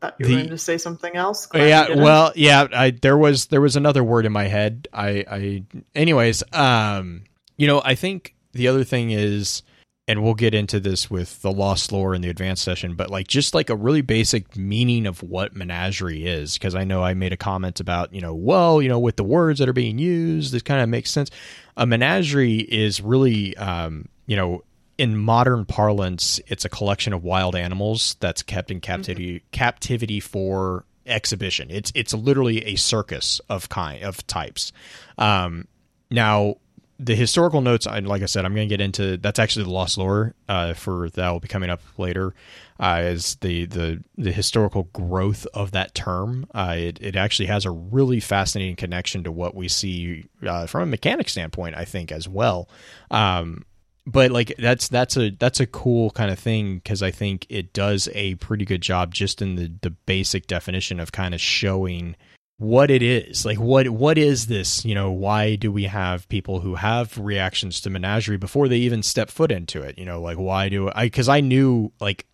Thought 0.00 0.16
you 0.18 0.26
The- 0.26 0.32
were 0.32 0.38
going 0.40 0.50
to 0.50 0.58
say 0.58 0.78
something 0.78 1.14
else. 1.14 1.44
Glad 1.46 1.68
yeah, 1.68 1.94
well, 2.02 2.32
yeah, 2.34 2.66
I 2.72 2.90
there 2.90 3.18
was 3.18 3.46
there 3.46 3.60
was 3.60 3.76
another 3.76 4.02
word 4.02 4.24
in 4.26 4.32
my 4.32 4.44
head. 4.48 4.88
I 4.92 5.24
I 5.30 5.62
anyways, 5.94 6.42
um 6.54 7.24
you 7.58 7.66
know, 7.66 7.82
I 7.84 7.94
think 7.94 8.34
the 8.52 8.66
other 8.68 8.82
thing 8.82 9.10
is 9.10 9.62
and 10.10 10.24
we'll 10.24 10.34
get 10.34 10.54
into 10.54 10.80
this 10.80 11.08
with 11.08 11.40
the 11.42 11.52
lost 11.52 11.92
lore 11.92 12.16
in 12.16 12.20
the 12.20 12.28
advanced 12.28 12.64
session, 12.64 12.96
but 12.96 13.10
like 13.10 13.28
just 13.28 13.54
like 13.54 13.70
a 13.70 13.76
really 13.76 14.00
basic 14.00 14.56
meaning 14.56 15.06
of 15.06 15.22
what 15.22 15.54
menagerie 15.54 16.26
is 16.26 16.54
because 16.54 16.74
I 16.74 16.82
know 16.82 17.04
I 17.04 17.14
made 17.14 17.32
a 17.32 17.36
comment 17.36 17.78
about, 17.78 18.12
you 18.12 18.20
know, 18.20 18.34
well, 18.34 18.82
you 18.82 18.88
know, 18.88 18.98
with 18.98 19.14
the 19.14 19.22
words 19.22 19.60
that 19.60 19.68
are 19.68 19.72
being 19.72 19.98
used, 19.98 20.52
this 20.52 20.62
kind 20.62 20.80
of 20.80 20.88
makes 20.88 21.12
sense. 21.12 21.30
A 21.76 21.86
menagerie 21.86 22.58
is 22.58 23.00
really 23.00 23.56
um, 23.56 24.08
you 24.26 24.34
know, 24.34 24.64
in 24.98 25.16
modern 25.16 25.64
parlance, 25.64 26.40
it's 26.48 26.64
a 26.64 26.68
collection 26.68 27.12
of 27.12 27.22
wild 27.22 27.54
animals 27.54 28.16
that's 28.18 28.42
kept 28.42 28.72
in 28.72 28.80
captivity 28.80 29.44
captivity 29.52 30.18
for 30.18 30.84
exhibition. 31.06 31.70
It's 31.70 31.92
it's 31.94 32.12
literally 32.12 32.64
a 32.64 32.74
circus 32.74 33.40
of 33.48 33.68
kind 33.68 34.02
of 34.02 34.26
types. 34.26 34.72
Um, 35.18 35.68
now, 36.10 36.56
the 37.02 37.14
historical 37.14 37.62
notes, 37.62 37.86
I, 37.86 38.00
like 38.00 38.22
I 38.22 38.26
said, 38.26 38.44
I'm 38.44 38.54
going 38.54 38.68
to 38.68 38.72
get 38.72 38.82
into. 38.82 39.16
That's 39.16 39.38
actually 39.38 39.64
the 39.64 39.70
lost 39.70 39.96
lore 39.96 40.34
uh, 40.48 40.74
for 40.74 41.08
that 41.10 41.30
will 41.30 41.40
be 41.40 41.48
coming 41.48 41.70
up 41.70 41.80
later. 41.96 42.34
Uh, 42.78 43.00
is 43.04 43.36
the 43.36 43.64
the 43.66 44.04
the 44.18 44.32
historical 44.32 44.84
growth 44.92 45.46
of 45.54 45.72
that 45.72 45.94
term? 45.94 46.46
Uh, 46.54 46.74
it 46.76 46.98
it 47.00 47.16
actually 47.16 47.46
has 47.46 47.64
a 47.64 47.70
really 47.70 48.20
fascinating 48.20 48.76
connection 48.76 49.24
to 49.24 49.32
what 49.32 49.54
we 49.54 49.66
see 49.66 50.26
uh, 50.46 50.66
from 50.66 50.82
a 50.82 50.86
mechanic 50.86 51.30
standpoint. 51.30 51.74
I 51.74 51.86
think 51.86 52.12
as 52.12 52.28
well. 52.28 52.68
Um, 53.10 53.64
but 54.06 54.30
like 54.30 54.54
that's 54.58 54.88
that's 54.88 55.16
a 55.16 55.30
that's 55.30 55.60
a 55.60 55.66
cool 55.66 56.10
kind 56.10 56.30
of 56.30 56.38
thing 56.38 56.76
because 56.76 57.02
I 57.02 57.10
think 57.10 57.46
it 57.48 57.72
does 57.72 58.08
a 58.14 58.34
pretty 58.36 58.66
good 58.66 58.82
job 58.82 59.14
just 59.14 59.40
in 59.40 59.56
the 59.56 59.72
the 59.80 59.90
basic 59.90 60.46
definition 60.46 61.00
of 61.00 61.12
kind 61.12 61.32
of 61.32 61.40
showing 61.40 62.16
what 62.60 62.90
it 62.90 63.00
is. 63.02 63.46
Like 63.46 63.58
what 63.58 63.88
what 63.88 64.18
is 64.18 64.46
this? 64.46 64.84
You 64.84 64.94
know 64.94 65.10
why 65.10 65.56
do 65.56 65.72
we 65.72 65.84
have 65.84 66.28
people 66.28 66.60
who 66.60 66.74
have 66.74 67.16
reactions 67.16 67.80
to 67.80 67.90
menagerie 67.90 68.36
before 68.36 68.68
they 68.68 68.76
even 68.76 69.02
step 69.02 69.30
foot 69.30 69.50
into 69.50 69.80
it? 69.80 69.98
You 69.98 70.04
know 70.04 70.20
like 70.20 70.36
why 70.36 70.68
do 70.68 70.90
i 70.94 71.06
because 71.06 71.26
i 71.26 71.40
knew 71.40 71.90
like 72.00 72.26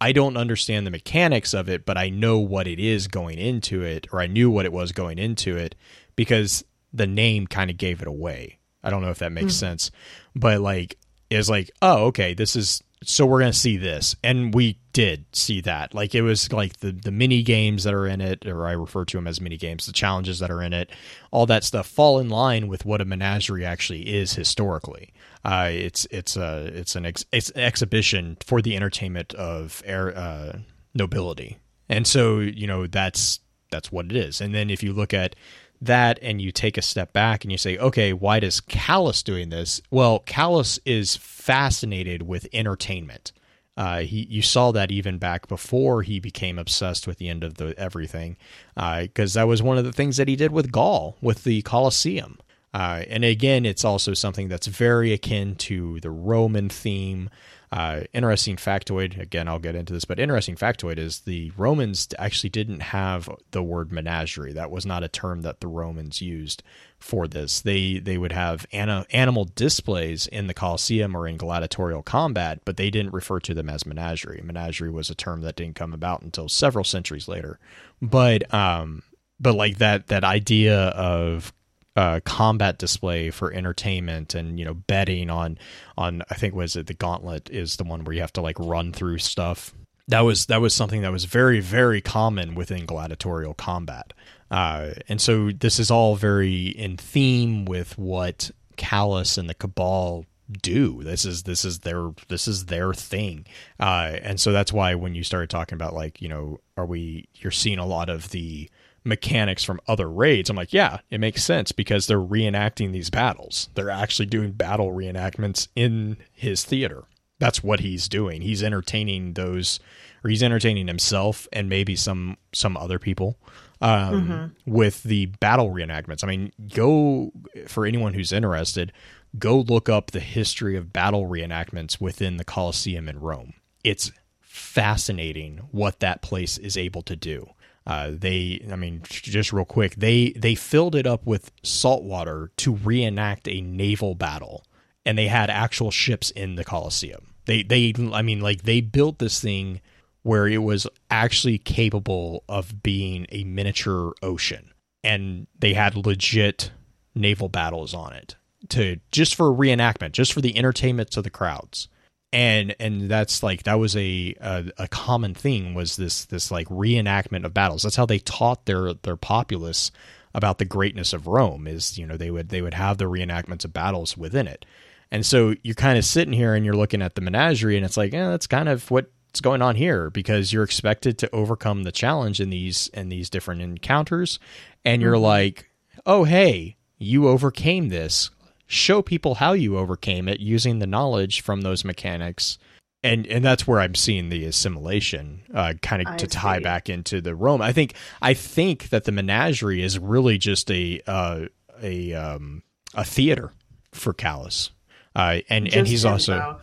i 0.00 0.12
don't 0.12 0.36
understand 0.36 0.86
the 0.86 0.92
mechanics 0.92 1.54
of 1.54 1.68
it 1.68 1.84
but 1.84 1.98
i 1.98 2.08
know 2.08 2.38
what 2.38 2.68
it 2.68 2.78
is 2.78 3.08
going 3.08 3.36
into 3.36 3.82
it 3.82 4.06
or 4.12 4.20
i 4.20 4.28
knew 4.28 4.48
what 4.48 4.64
it 4.64 4.72
was 4.72 4.92
going 4.92 5.18
into 5.18 5.56
it 5.56 5.74
because 6.14 6.62
the 6.92 7.08
name 7.08 7.48
kind 7.48 7.68
of 7.68 7.76
gave 7.76 8.00
it 8.00 8.06
away. 8.06 8.60
I 8.84 8.90
don't 8.90 9.02
know 9.02 9.10
if 9.10 9.18
that 9.18 9.32
makes 9.32 9.54
hmm. 9.54 9.66
sense. 9.66 9.90
But 10.36 10.60
like 10.60 10.96
is 11.30 11.50
like 11.50 11.68
oh 11.82 12.06
okay 12.06 12.32
this 12.32 12.54
is 12.54 12.80
so 13.04 13.24
we're 13.26 13.40
going 13.40 13.52
to 13.52 13.58
see 13.58 13.76
this. 13.76 14.16
And 14.24 14.54
we 14.54 14.78
did 14.92 15.24
see 15.32 15.60
that. 15.62 15.94
Like 15.94 16.14
it 16.14 16.22
was 16.22 16.52
like 16.52 16.78
the 16.78 16.92
the 16.92 17.10
mini 17.10 17.42
games 17.42 17.84
that 17.84 17.94
are 17.94 18.06
in 18.06 18.20
it 18.20 18.46
or 18.46 18.66
i 18.66 18.72
refer 18.72 19.04
to 19.04 19.16
them 19.16 19.28
as 19.28 19.40
mini 19.40 19.56
games 19.56 19.86
the 19.86 19.92
challenges 19.92 20.40
that 20.40 20.50
are 20.50 20.62
in 20.62 20.72
it 20.72 20.90
all 21.30 21.46
that 21.46 21.62
stuff 21.64 21.86
fall 21.86 22.18
in 22.18 22.28
line 22.28 22.68
with 22.68 22.84
what 22.84 23.00
a 23.00 23.04
menagerie 23.04 23.64
actually 23.64 24.14
is 24.14 24.32
historically. 24.34 25.12
Uh, 25.44 25.68
it's 25.70 26.06
it's 26.10 26.36
a 26.36 26.66
it's 26.74 26.96
an 26.96 27.06
ex, 27.06 27.24
it's 27.32 27.50
an 27.50 27.60
exhibition 27.60 28.36
for 28.44 28.60
the 28.60 28.74
entertainment 28.74 29.34
of 29.34 29.82
air 29.84 30.16
uh, 30.16 30.58
nobility. 30.94 31.58
And 31.88 32.06
so 32.06 32.38
you 32.40 32.66
know 32.66 32.86
that's 32.86 33.40
that's 33.70 33.92
what 33.92 34.06
it 34.06 34.16
is. 34.16 34.40
And 34.40 34.54
then 34.54 34.70
if 34.70 34.82
you 34.82 34.92
look 34.92 35.14
at 35.14 35.36
that 35.80 36.18
and 36.22 36.40
you 36.40 36.50
take 36.50 36.76
a 36.76 36.82
step 36.82 37.12
back 37.12 37.44
and 37.44 37.52
you 37.52 37.58
say, 37.58 37.78
okay, 37.78 38.12
why 38.12 38.40
does 38.40 38.60
Calus 38.60 39.22
doing 39.22 39.50
this? 39.50 39.80
Well, 39.90 40.20
Calus 40.20 40.78
is 40.84 41.16
fascinated 41.16 42.22
with 42.22 42.48
entertainment. 42.52 43.32
Uh, 43.76 44.00
he, 44.00 44.26
you 44.28 44.42
saw 44.42 44.72
that 44.72 44.90
even 44.90 45.18
back 45.18 45.46
before 45.46 46.02
he 46.02 46.18
became 46.18 46.58
obsessed 46.58 47.06
with 47.06 47.18
the 47.18 47.28
end 47.28 47.44
of 47.44 47.54
the 47.54 47.78
everything, 47.78 48.36
because 48.74 49.36
uh, 49.36 49.40
that 49.40 49.46
was 49.46 49.62
one 49.62 49.78
of 49.78 49.84
the 49.84 49.92
things 49.92 50.16
that 50.16 50.26
he 50.26 50.34
did 50.34 50.50
with 50.50 50.72
Ghaul, 50.72 51.14
with 51.20 51.44
the 51.44 51.62
Colosseum. 51.62 52.38
Uh, 52.74 53.04
and 53.08 53.24
again, 53.24 53.64
it's 53.64 53.84
also 53.84 54.14
something 54.14 54.48
that's 54.48 54.66
very 54.66 55.12
akin 55.12 55.54
to 55.54 56.00
the 56.00 56.10
Roman 56.10 56.68
theme. 56.68 57.30
Uh, 57.70 58.02
interesting 58.14 58.56
factoid. 58.56 59.20
Again, 59.20 59.46
I'll 59.46 59.58
get 59.58 59.74
into 59.74 59.92
this, 59.92 60.06
but 60.06 60.18
interesting 60.18 60.56
factoid 60.56 60.98
is 60.98 61.20
the 61.20 61.52
Romans 61.56 62.08
actually 62.18 62.48
didn't 62.48 62.80
have 62.80 63.28
the 63.50 63.62
word 63.62 63.92
menagerie. 63.92 64.54
That 64.54 64.70
was 64.70 64.86
not 64.86 65.04
a 65.04 65.08
term 65.08 65.42
that 65.42 65.60
the 65.60 65.68
Romans 65.68 66.22
used 66.22 66.62
for 66.98 67.28
this. 67.28 67.60
They 67.60 67.98
they 67.98 68.16
would 68.16 68.32
have 68.32 68.66
ana- 68.72 69.06
animal 69.10 69.46
displays 69.54 70.26
in 70.26 70.46
the 70.46 70.54
Colosseum 70.54 71.14
or 71.14 71.28
in 71.28 71.36
gladiatorial 71.36 72.02
combat, 72.02 72.60
but 72.64 72.78
they 72.78 72.90
didn't 72.90 73.12
refer 73.12 73.38
to 73.40 73.52
them 73.52 73.68
as 73.68 73.84
menagerie. 73.84 74.40
Menagerie 74.42 74.90
was 74.90 75.10
a 75.10 75.14
term 75.14 75.42
that 75.42 75.56
didn't 75.56 75.76
come 75.76 75.92
about 75.92 76.22
until 76.22 76.48
several 76.48 76.84
centuries 76.84 77.28
later. 77.28 77.58
But 78.00 78.52
um, 78.54 79.02
but 79.38 79.54
like 79.54 79.78
that 79.78 80.06
that 80.06 80.24
idea 80.24 80.88
of 80.88 81.52
uh, 81.98 82.20
combat 82.24 82.78
display 82.78 83.28
for 83.28 83.52
entertainment 83.52 84.32
and 84.32 84.56
you 84.56 84.64
know 84.64 84.74
betting 84.74 85.30
on 85.30 85.58
on 85.96 86.22
I 86.30 86.36
think 86.36 86.54
was 86.54 86.76
it 86.76 86.86
the 86.86 86.94
Gauntlet 86.94 87.50
is 87.50 87.76
the 87.76 87.82
one 87.82 88.04
where 88.04 88.14
you 88.14 88.20
have 88.20 88.32
to 88.34 88.40
like 88.40 88.56
run 88.60 88.92
through 88.92 89.18
stuff. 89.18 89.74
That 90.06 90.20
was 90.20 90.46
that 90.46 90.60
was 90.60 90.72
something 90.74 91.02
that 91.02 91.10
was 91.10 91.24
very 91.24 91.58
very 91.58 92.00
common 92.00 92.54
within 92.54 92.86
gladiatorial 92.86 93.54
combat, 93.54 94.12
uh, 94.48 94.90
and 95.08 95.20
so 95.20 95.50
this 95.50 95.80
is 95.80 95.90
all 95.90 96.14
very 96.14 96.68
in 96.68 96.96
theme 96.96 97.64
with 97.64 97.98
what 97.98 98.52
Calus 98.76 99.36
and 99.36 99.50
the 99.50 99.54
Cabal 99.54 100.24
do. 100.62 101.02
This 101.02 101.24
is 101.24 101.42
this 101.42 101.64
is 101.64 101.80
their 101.80 102.12
this 102.28 102.46
is 102.46 102.66
their 102.66 102.94
thing, 102.94 103.44
uh, 103.80 104.18
and 104.22 104.38
so 104.38 104.52
that's 104.52 104.72
why 104.72 104.94
when 104.94 105.16
you 105.16 105.24
started 105.24 105.50
talking 105.50 105.74
about 105.74 105.94
like 105.94 106.22
you 106.22 106.28
know 106.28 106.60
are 106.76 106.86
we 106.86 107.28
you're 107.34 107.50
seeing 107.50 107.80
a 107.80 107.86
lot 107.86 108.08
of 108.08 108.30
the 108.30 108.70
mechanics 109.08 109.64
from 109.64 109.80
other 109.88 110.08
raids. 110.08 110.50
I'm 110.50 110.56
like, 110.56 110.72
yeah, 110.72 110.98
it 111.10 111.18
makes 111.18 111.42
sense 111.42 111.72
because 111.72 112.06
they're 112.06 112.18
reenacting 112.18 112.92
these 112.92 113.10
battles. 113.10 113.70
They're 113.74 113.90
actually 113.90 114.26
doing 114.26 114.52
battle 114.52 114.92
reenactments 114.92 115.68
in 115.74 116.18
his 116.32 116.64
theater. 116.64 117.04
That's 117.40 117.62
what 117.62 117.80
he's 117.80 118.08
doing. 118.08 118.42
He's 118.42 118.62
entertaining 118.62 119.34
those, 119.34 119.80
or 120.22 120.30
he's 120.30 120.42
entertaining 120.42 120.88
himself 120.88 121.48
and 121.52 121.68
maybe 121.68 121.96
some 121.96 122.36
some 122.52 122.76
other 122.76 122.98
people 122.98 123.38
um, 123.80 124.52
mm-hmm. 124.60 124.72
with 124.72 125.02
the 125.04 125.26
battle 125.26 125.70
reenactments. 125.70 126.22
I 126.22 126.26
mean, 126.26 126.52
go 126.74 127.32
for 127.66 127.86
anyone 127.86 128.14
who's 128.14 128.32
interested. 128.32 128.92
Go 129.38 129.60
look 129.60 129.88
up 129.88 130.10
the 130.10 130.20
history 130.20 130.76
of 130.76 130.92
battle 130.92 131.26
reenactments 131.26 132.00
within 132.00 132.38
the 132.38 132.44
Colosseum 132.44 133.08
in 133.08 133.20
Rome. 133.20 133.54
It's 133.84 134.10
fascinating 134.40 135.58
what 135.70 136.00
that 136.00 136.22
place 136.22 136.58
is 136.58 136.76
able 136.76 137.02
to 137.02 137.14
do. 137.14 137.50
Uh, 137.88 138.10
they, 138.12 138.62
I 138.70 138.76
mean, 138.76 139.00
just 139.08 139.50
real 139.50 139.64
quick, 139.64 139.94
they 139.94 140.32
they 140.36 140.54
filled 140.54 140.94
it 140.94 141.06
up 141.06 141.24
with 141.24 141.50
salt 141.62 142.04
water 142.04 142.50
to 142.58 142.74
reenact 142.74 143.48
a 143.48 143.62
naval 143.62 144.14
battle, 144.14 144.62
and 145.06 145.16
they 145.16 145.28
had 145.28 145.48
actual 145.48 145.90
ships 145.90 146.30
in 146.30 146.56
the 146.56 146.64
Colosseum. 146.64 147.32
They 147.46 147.62
they, 147.62 147.94
I 148.12 148.20
mean, 148.20 148.40
like 148.40 148.64
they 148.64 148.82
built 148.82 149.18
this 149.18 149.40
thing 149.40 149.80
where 150.22 150.46
it 150.46 150.58
was 150.58 150.86
actually 151.10 151.56
capable 151.56 152.44
of 152.46 152.82
being 152.82 153.26
a 153.32 153.44
miniature 153.44 154.12
ocean, 154.22 154.74
and 155.02 155.46
they 155.58 155.72
had 155.72 155.96
legit 155.96 156.72
naval 157.14 157.48
battles 157.48 157.94
on 157.94 158.12
it 158.12 158.36
to 158.68 159.00
just 159.12 159.34
for 159.34 159.46
reenactment, 159.46 160.12
just 160.12 160.34
for 160.34 160.42
the 160.42 160.58
entertainment 160.58 161.16
of 161.16 161.24
the 161.24 161.30
crowds 161.30 161.88
and 162.32 162.74
and 162.78 163.10
that's 163.10 163.42
like 163.42 163.62
that 163.62 163.78
was 163.78 163.96
a, 163.96 164.34
a, 164.40 164.64
a 164.78 164.88
common 164.88 165.34
thing 165.34 165.74
was 165.74 165.96
this 165.96 166.24
this 166.26 166.50
like 166.50 166.68
reenactment 166.68 167.44
of 167.44 167.54
battles. 167.54 167.82
That's 167.82 167.96
how 167.96 168.06
they 168.06 168.18
taught 168.18 168.66
their 168.66 168.92
their 168.94 169.16
populace 169.16 169.90
about 170.34 170.58
the 170.58 170.64
greatness 170.64 171.12
of 171.12 171.26
Rome 171.26 171.66
is 171.66 171.96
you 171.96 172.06
know 172.06 172.16
they 172.16 172.30
would 172.30 172.50
they 172.50 172.60
would 172.60 172.74
have 172.74 172.98
the 172.98 173.06
reenactments 173.06 173.64
of 173.64 173.72
battles 173.72 174.16
within 174.16 174.46
it. 174.46 174.66
And 175.10 175.24
so 175.24 175.54
you're 175.62 175.74
kind 175.74 175.96
of 175.96 176.04
sitting 176.04 176.34
here 176.34 176.54
and 176.54 176.66
you're 176.66 176.76
looking 176.76 177.00
at 177.00 177.14
the 177.14 177.22
menagerie 177.22 177.76
and 177.76 177.86
it's 177.86 177.96
like 177.96 178.12
yeah 178.12 178.30
that's 178.30 178.46
kind 178.46 178.68
of 178.68 178.90
what's 178.90 179.40
going 179.40 179.62
on 179.62 179.76
here 179.76 180.10
because 180.10 180.52
you're 180.52 180.64
expected 180.64 181.16
to 181.18 181.34
overcome 181.34 181.84
the 181.84 181.92
challenge 181.92 182.40
in 182.40 182.50
these 182.50 182.88
in 182.88 183.08
these 183.08 183.30
different 183.30 183.62
encounters 183.62 184.38
and 184.84 185.00
you're 185.00 185.14
mm-hmm. 185.14 185.22
like 185.22 185.70
oh 186.04 186.24
hey 186.24 186.76
you 186.98 187.26
overcame 187.26 187.88
this 187.88 188.30
show 188.68 189.02
people 189.02 189.34
how 189.36 189.52
you 189.52 189.76
overcame 189.76 190.28
it 190.28 190.38
using 190.38 190.78
the 190.78 190.86
knowledge 190.86 191.40
from 191.40 191.62
those 191.62 191.84
mechanics 191.84 192.58
and 193.02 193.26
and 193.26 193.44
that's 193.44 193.66
where 193.66 193.80
I'm 193.80 193.94
seeing 193.94 194.28
the 194.28 194.44
assimilation 194.44 195.42
uh, 195.54 195.74
kind 195.82 196.06
of 196.06 196.16
to 196.16 196.26
tie 196.26 196.58
back 196.58 196.88
into 196.88 197.20
the 197.20 197.34
Rome. 197.34 197.62
I 197.62 197.72
think 197.72 197.94
I 198.20 198.34
think 198.34 198.88
that 198.90 199.04
the 199.04 199.12
menagerie 199.12 199.82
is 199.82 199.98
really 199.98 200.38
just 200.38 200.70
a 200.70 201.00
uh, 201.06 201.46
a 201.82 202.12
um, 202.14 202.62
a 202.94 203.04
theater 203.04 203.52
for 203.92 204.12
Calus, 204.12 204.70
uh, 205.14 205.38
and 205.48 205.66
just 205.66 205.76
and 205.76 205.86
he's 205.86 206.04
also 206.04 206.58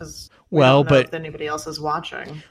we 0.50 0.60
well, 0.60 0.84
but 0.84 1.14
anybody 1.14 1.46
else 1.46 1.66
is 1.66 1.80
watching, 1.80 2.42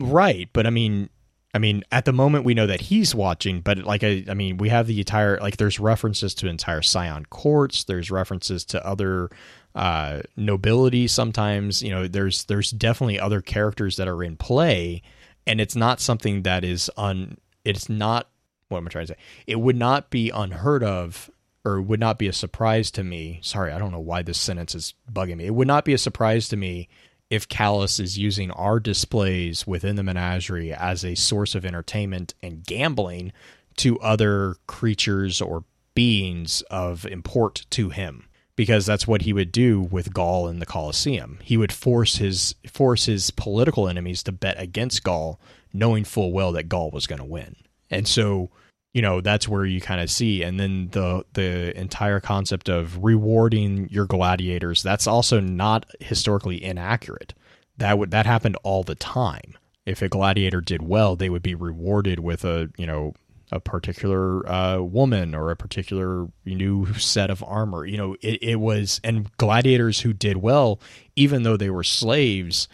right? 0.00 0.48
But 0.52 0.66
I 0.66 0.70
mean, 0.70 1.10
I 1.54 1.58
mean, 1.58 1.82
at 1.90 2.04
the 2.04 2.12
moment 2.12 2.44
we 2.44 2.54
know 2.54 2.66
that 2.66 2.82
he's 2.82 3.14
watching, 3.14 3.60
but 3.60 3.78
like 3.78 4.04
I, 4.04 4.24
I 4.28 4.34
mean, 4.34 4.58
we 4.58 4.68
have 4.68 4.86
the 4.86 4.98
entire 4.98 5.38
like 5.40 5.56
there's 5.56 5.80
references 5.80 6.34
to 6.36 6.48
entire 6.48 6.82
Scion 6.82 7.24
courts. 7.26 7.84
There's 7.84 8.10
references 8.10 8.64
to 8.66 8.86
other 8.86 9.30
uh, 9.74 10.20
nobility. 10.36 11.06
Sometimes 11.06 11.82
you 11.82 11.90
know 11.90 12.06
there's 12.06 12.44
there's 12.44 12.70
definitely 12.70 13.18
other 13.18 13.40
characters 13.40 13.96
that 13.96 14.08
are 14.08 14.22
in 14.22 14.36
play, 14.36 15.02
and 15.46 15.60
it's 15.60 15.76
not 15.76 16.00
something 16.00 16.42
that 16.42 16.64
is 16.64 16.90
un. 16.98 17.38
It's 17.64 17.88
not 17.88 18.28
what 18.68 18.78
am 18.78 18.86
I 18.86 18.90
trying 18.90 19.06
to 19.06 19.14
say? 19.14 19.18
It 19.46 19.60
would 19.60 19.76
not 19.76 20.10
be 20.10 20.30
unheard 20.30 20.84
of 20.84 21.30
or 21.64 21.80
would 21.80 22.00
not 22.00 22.18
be 22.18 22.28
a 22.28 22.32
surprise 22.32 22.90
to 22.92 23.04
me. 23.04 23.40
Sorry, 23.42 23.72
I 23.72 23.78
don't 23.78 23.92
know 23.92 24.00
why 24.00 24.22
this 24.22 24.38
sentence 24.38 24.74
is 24.74 24.94
bugging 25.10 25.36
me. 25.36 25.46
It 25.46 25.54
would 25.54 25.68
not 25.68 25.84
be 25.84 25.94
a 25.94 25.98
surprise 25.98 26.48
to 26.48 26.56
me 26.56 26.88
if 27.30 27.48
Calus 27.48 28.00
is 28.00 28.18
using 28.18 28.50
our 28.52 28.80
displays 28.80 29.66
within 29.66 29.96
the 29.96 30.02
menagerie 30.02 30.72
as 30.72 31.04
a 31.04 31.14
source 31.14 31.54
of 31.54 31.64
entertainment 31.64 32.34
and 32.42 32.64
gambling 32.64 33.32
to 33.76 33.98
other 34.00 34.56
creatures 34.66 35.40
or 35.40 35.64
beings 35.94 36.62
of 36.70 37.04
import 37.06 37.66
to 37.70 37.90
him 37.90 38.28
because 38.56 38.86
that's 38.86 39.06
what 39.06 39.22
he 39.22 39.32
would 39.32 39.52
do 39.52 39.80
with 39.80 40.12
Ghaul 40.12 40.50
in 40.50 40.58
the 40.58 40.66
Colosseum. 40.66 41.38
He 41.42 41.56
would 41.56 41.72
force 41.72 42.16
his 42.16 42.56
force 42.66 43.04
his 43.04 43.30
political 43.30 43.88
enemies 43.88 44.22
to 44.24 44.32
bet 44.32 44.60
against 44.60 45.04
Ghaul, 45.04 45.38
knowing 45.72 46.02
full 46.04 46.32
well 46.32 46.50
that 46.52 46.68
Ghaul 46.68 46.92
was 46.92 47.06
going 47.06 47.20
to 47.20 47.24
win. 47.24 47.54
And 47.88 48.08
so 48.08 48.50
you 48.98 49.02
know 49.02 49.20
that's 49.20 49.46
where 49.46 49.64
you 49.64 49.80
kind 49.80 50.00
of 50.00 50.10
see. 50.10 50.42
And 50.42 50.58
then 50.58 50.88
the 50.90 51.24
the 51.34 51.78
entire 51.78 52.18
concept 52.18 52.68
of 52.68 52.98
rewarding 53.00 53.88
your 53.92 54.06
gladiators 54.06 54.82
that's 54.82 55.06
also 55.06 55.38
not 55.38 55.86
historically 56.00 56.64
inaccurate. 56.64 57.32
That 57.76 57.96
would 57.96 58.10
that 58.10 58.26
happened 58.26 58.56
all 58.64 58.82
the 58.82 58.96
time. 58.96 59.56
If 59.86 60.02
a 60.02 60.08
gladiator 60.08 60.60
did 60.60 60.82
well 60.82 61.14
they 61.14 61.30
would 61.30 61.44
be 61.44 61.54
rewarded 61.54 62.18
with 62.18 62.44
a 62.44 62.70
you 62.76 62.88
know 62.88 63.14
a 63.52 63.60
particular 63.60 64.44
uh, 64.50 64.80
woman 64.80 65.32
or 65.32 65.52
a 65.52 65.56
particular 65.56 66.26
new 66.44 66.92
set 66.94 67.30
of 67.30 67.44
armor. 67.44 67.86
You 67.86 67.98
know 67.98 68.16
it, 68.20 68.42
it 68.42 68.56
was 68.56 69.00
and 69.04 69.30
gladiators 69.36 70.00
who 70.00 70.12
did 70.12 70.38
well 70.38 70.80
even 71.14 71.44
though 71.44 71.56
they 71.56 71.70
were 71.70 71.84
slaves 71.84 72.66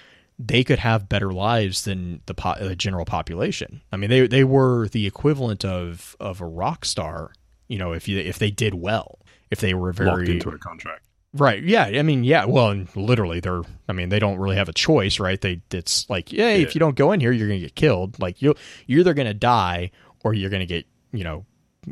they 0.46 0.64
could 0.64 0.78
have 0.78 1.08
better 1.08 1.32
lives 1.32 1.84
than 1.84 2.20
the, 2.26 2.34
po- 2.34 2.58
the 2.58 2.76
general 2.76 3.04
population. 3.04 3.82
I 3.92 3.96
mean, 3.96 4.10
they 4.10 4.26
they 4.26 4.44
were 4.44 4.88
the 4.88 5.06
equivalent 5.06 5.64
of 5.64 6.16
of 6.20 6.40
a 6.40 6.46
rock 6.46 6.84
star. 6.84 7.32
You 7.68 7.78
know, 7.78 7.92
if 7.92 8.08
you 8.08 8.18
if 8.18 8.38
they 8.38 8.50
did 8.50 8.74
well, 8.74 9.20
if 9.50 9.60
they 9.60 9.74
were 9.74 9.92
very 9.92 10.10
locked 10.10 10.28
into 10.28 10.50
a 10.50 10.58
contract. 10.58 11.06
Right. 11.32 11.62
Yeah. 11.64 11.84
I 11.84 12.02
mean, 12.02 12.22
yeah. 12.22 12.44
Well, 12.44 12.70
and 12.70 12.94
literally, 12.94 13.40
they're. 13.40 13.62
I 13.88 13.92
mean, 13.92 14.08
they 14.08 14.20
don't 14.20 14.38
really 14.38 14.56
have 14.56 14.68
a 14.68 14.72
choice, 14.72 15.18
right? 15.18 15.40
They. 15.40 15.62
It's 15.72 16.08
like, 16.08 16.32
yeah, 16.32 16.50
yeah. 16.50 16.62
if 16.62 16.74
you 16.74 16.78
don't 16.78 16.94
go 16.94 17.10
in 17.12 17.20
here, 17.20 17.32
you're 17.32 17.48
gonna 17.48 17.60
get 17.60 17.74
killed. 17.74 18.20
Like 18.20 18.40
you, 18.40 18.54
you're 18.86 19.00
either 19.00 19.14
gonna 19.14 19.34
die 19.34 19.90
or 20.22 20.34
you're 20.34 20.50
gonna 20.50 20.66
get, 20.66 20.86
you 21.12 21.24
know, 21.24 21.44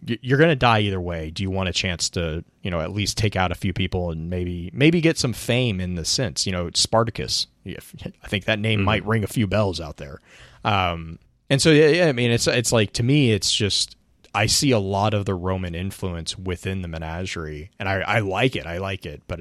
you're 0.07 0.39
going 0.39 0.51
to 0.51 0.57
die 0.57 0.81
either 0.81 1.01
way. 1.01 1.31
Do 1.31 1.43
you 1.43 1.51
want 1.51 1.69
a 1.69 1.73
chance 1.73 2.11
to, 2.11 2.45
you 2.63 2.71
know, 2.71 2.81
at 2.81 2.93
least 2.93 3.19
take 3.19 3.37
out 3.37 3.53
a 3.53 3.55
few 3.55 3.73
people 3.73 4.11
and 4.11 4.31
maybe 4.31 4.71
maybe 4.73 5.01
get 5.01 5.19
some 5.19 5.33
fame 5.33 5.81
in 5.81 5.95
the 5.95 6.05
sense, 6.05 6.47
you 6.47 6.53
know, 6.53 6.71
Spartacus. 6.75 7.47
I 7.67 8.29
think 8.29 8.45
that 8.47 8.59
name 8.59 8.81
mm-hmm. 8.81 8.87
might 8.87 9.07
ring 9.07 9.25
a 9.25 9.29
few 9.29 9.47
bells 9.47 9.81
out 9.81 9.97
there. 9.97 10.21
Um, 10.65 11.19
and 11.51 11.61
so 11.61 11.71
yeah, 11.71 12.07
I 12.07 12.13
mean, 12.13 12.31
it's 12.31 12.47
it's 12.47 12.73
like 12.73 12.93
to 12.95 13.03
me, 13.03 13.33
it's 13.33 13.53
just 13.53 13.97
I 14.35 14.47
see 14.47 14.71
a 14.71 14.79
lot 14.79 15.15
of 15.15 15.27
the 15.27 15.35
Roman 15.35 15.75
influence 15.75 16.39
within 16.39 16.83
the 16.83 16.89
menagerie, 16.89 17.71
and 17.79 17.89
I 17.89 18.01
I 18.01 18.19
like 18.21 18.57
it. 18.57 18.67
I 18.67 18.79
like 18.79 19.07
it, 19.07 19.23
but 19.27 19.41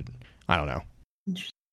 I 0.49 0.57
don't 0.57 0.67
know. 0.67 0.81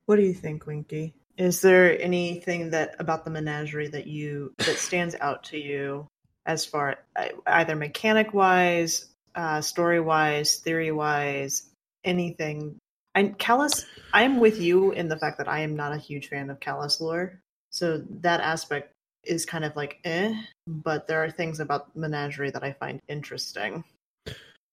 What 0.07 0.16
do 0.16 0.22
you 0.22 0.35
think, 0.35 0.66
Winky? 0.66 1.14
Is 1.37 1.61
there 1.61 2.01
anything 2.01 2.70
that 2.70 2.97
about 2.99 3.24
the 3.24 3.31
menagerie 3.31 3.89
that 3.89 4.07
you 4.07 4.55
that 4.59 4.76
stands 4.76 5.14
out 5.20 5.45
to 5.45 5.59
you 5.59 6.09
as 6.49 6.64
far 6.64 6.99
either 7.46 7.76
mechanic 7.76 8.32
wise, 8.32 9.07
uh, 9.34 9.61
story 9.61 10.01
wise, 10.01 10.57
theory 10.57 10.90
wise, 10.90 11.68
anything. 12.03 12.78
I 13.14 13.24
Calus, 13.24 13.84
I'm 14.12 14.40
with 14.40 14.61
you 14.61 14.92
in 14.92 15.09
the 15.09 15.18
fact 15.18 15.38
that 15.38 15.49
I 15.49 15.61
am 15.61 15.76
not 15.76 15.92
a 15.92 15.99
huge 15.99 16.28
fan 16.28 16.51
of 16.51 16.59
Calus 16.59 17.01
lore, 17.01 17.38
so 17.70 18.03
that 18.22 18.40
aspect 18.40 18.92
is 19.24 19.44
kind 19.44 19.64
of 19.64 19.76
like 19.76 19.99
eh. 20.05 20.34
But 20.66 21.07
there 21.07 21.22
are 21.22 21.30
things 21.30 21.61
about 21.61 21.94
Menagerie 21.94 22.51
that 22.51 22.64
I 22.64 22.72
find 22.72 22.99
interesting. 23.09 23.84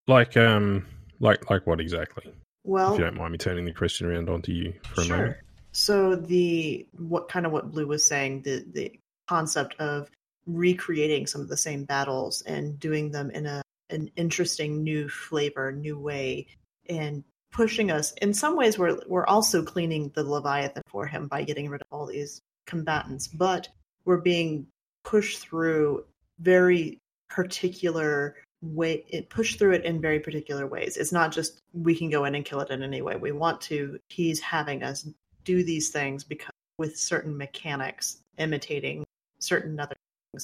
Like 0.07 0.38
um, 0.38 0.86
like 1.19 1.49
like 1.49 1.67
what 1.67 1.82
exactly? 1.82 2.32
Well, 2.63 2.93
if 2.93 2.99
you 2.99 3.05
don't 3.05 3.17
mind 3.17 3.34
me 3.34 3.38
turning 3.38 3.65
the 3.65 3.73
question 3.73 4.07
around 4.07 4.30
onto 4.30 4.53
you 4.53 4.73
for 4.84 5.01
a 5.01 5.03
sure. 5.03 5.17
moment. 5.17 5.38
So 5.73 6.15
the 6.15 6.88
what 6.97 7.28
kind 7.28 7.45
of 7.45 7.51
what 7.51 7.71
Blue 7.71 7.88
was 7.88 8.05
saying 8.05 8.43
the 8.43 8.65
the 8.71 8.97
concept 9.28 9.76
of 9.80 10.09
recreating 10.46 11.28
some 11.28 11.41
of 11.41 11.48
the 11.48 11.58
same 11.58 11.86
battles 11.86 12.41
and 12.43 12.80
doing 12.80 13.12
them 13.12 13.32
in 13.32 13.46
a 13.46 13.62
an 13.91 14.10
interesting 14.16 14.84
new 14.84 15.08
flavor, 15.08 15.72
new 15.72 15.98
way, 15.98 16.48
and 16.89 17.24
pushing 17.52 17.91
us. 17.91 18.14
In 18.14 18.34
some 18.34 18.56
ways, 18.56 18.78
we're 18.78 19.00
we're 19.08 19.28
also 19.28 19.64
cleaning 19.64 20.12
the 20.16 20.24
Leviathan 20.24 20.84
for 20.88 21.06
him 21.06 21.28
by 21.28 21.43
getting 21.43 21.70
rid 21.70 21.82
of 21.82 21.88
all 21.91 22.06
these 22.06 22.41
combatants, 22.66 23.28
but 23.28 23.68
we're 24.06 24.18
being 24.18 24.68
pushed 25.04 25.39
through 25.39 26.04
very 26.39 26.98
particular 27.30 28.36
way 28.62 29.04
it 29.10 29.30
pushed 29.30 29.60
through 29.60 29.74
it 29.74 29.86
in 29.86 30.02
very 30.02 30.20
particular 30.20 30.66
ways 30.66 30.98
it's 30.98 31.12
not 31.12 31.32
just 31.32 31.60
we 31.74 31.96
can 31.96 32.10
go 32.10 32.26
in 32.26 32.34
and 32.34 32.46
kill 32.46 32.62
it 32.62 32.72
in 32.72 32.82
any 32.82 33.02
way 33.02 33.16
we 33.16 33.32
want 33.32 33.60
to 33.62 34.00
he's 34.10 34.39
having 34.39 34.82
us 34.82 35.08
do 35.43 35.64
these 35.64 35.89
things 35.89 36.24
because 36.24 36.52
with 36.78 36.98
certain 36.98 37.38
mechanics 37.38 38.22
imitating 38.38 39.06
certain 39.39 39.80
other 39.80 39.96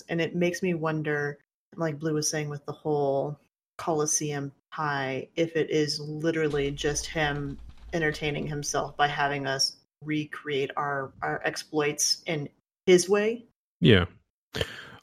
and 0.09 0.21
it 0.21 0.35
makes 0.35 0.61
me 0.61 0.73
wonder, 0.73 1.37
like 1.75 1.99
Blue 1.99 2.13
was 2.13 2.29
saying 2.29 2.49
with 2.49 2.65
the 2.65 2.71
whole 2.71 3.37
Colosseum 3.77 4.51
tie, 4.73 5.27
if 5.35 5.55
it 5.55 5.69
is 5.69 5.99
literally 5.99 6.71
just 6.71 7.05
him 7.05 7.57
entertaining 7.93 8.47
himself 8.47 8.95
by 8.95 9.07
having 9.07 9.47
us 9.47 9.75
recreate 10.03 10.71
our 10.77 11.11
our 11.21 11.41
exploits 11.43 12.23
in 12.25 12.49
his 12.85 13.09
way. 13.09 13.45
Yeah, 13.79 14.05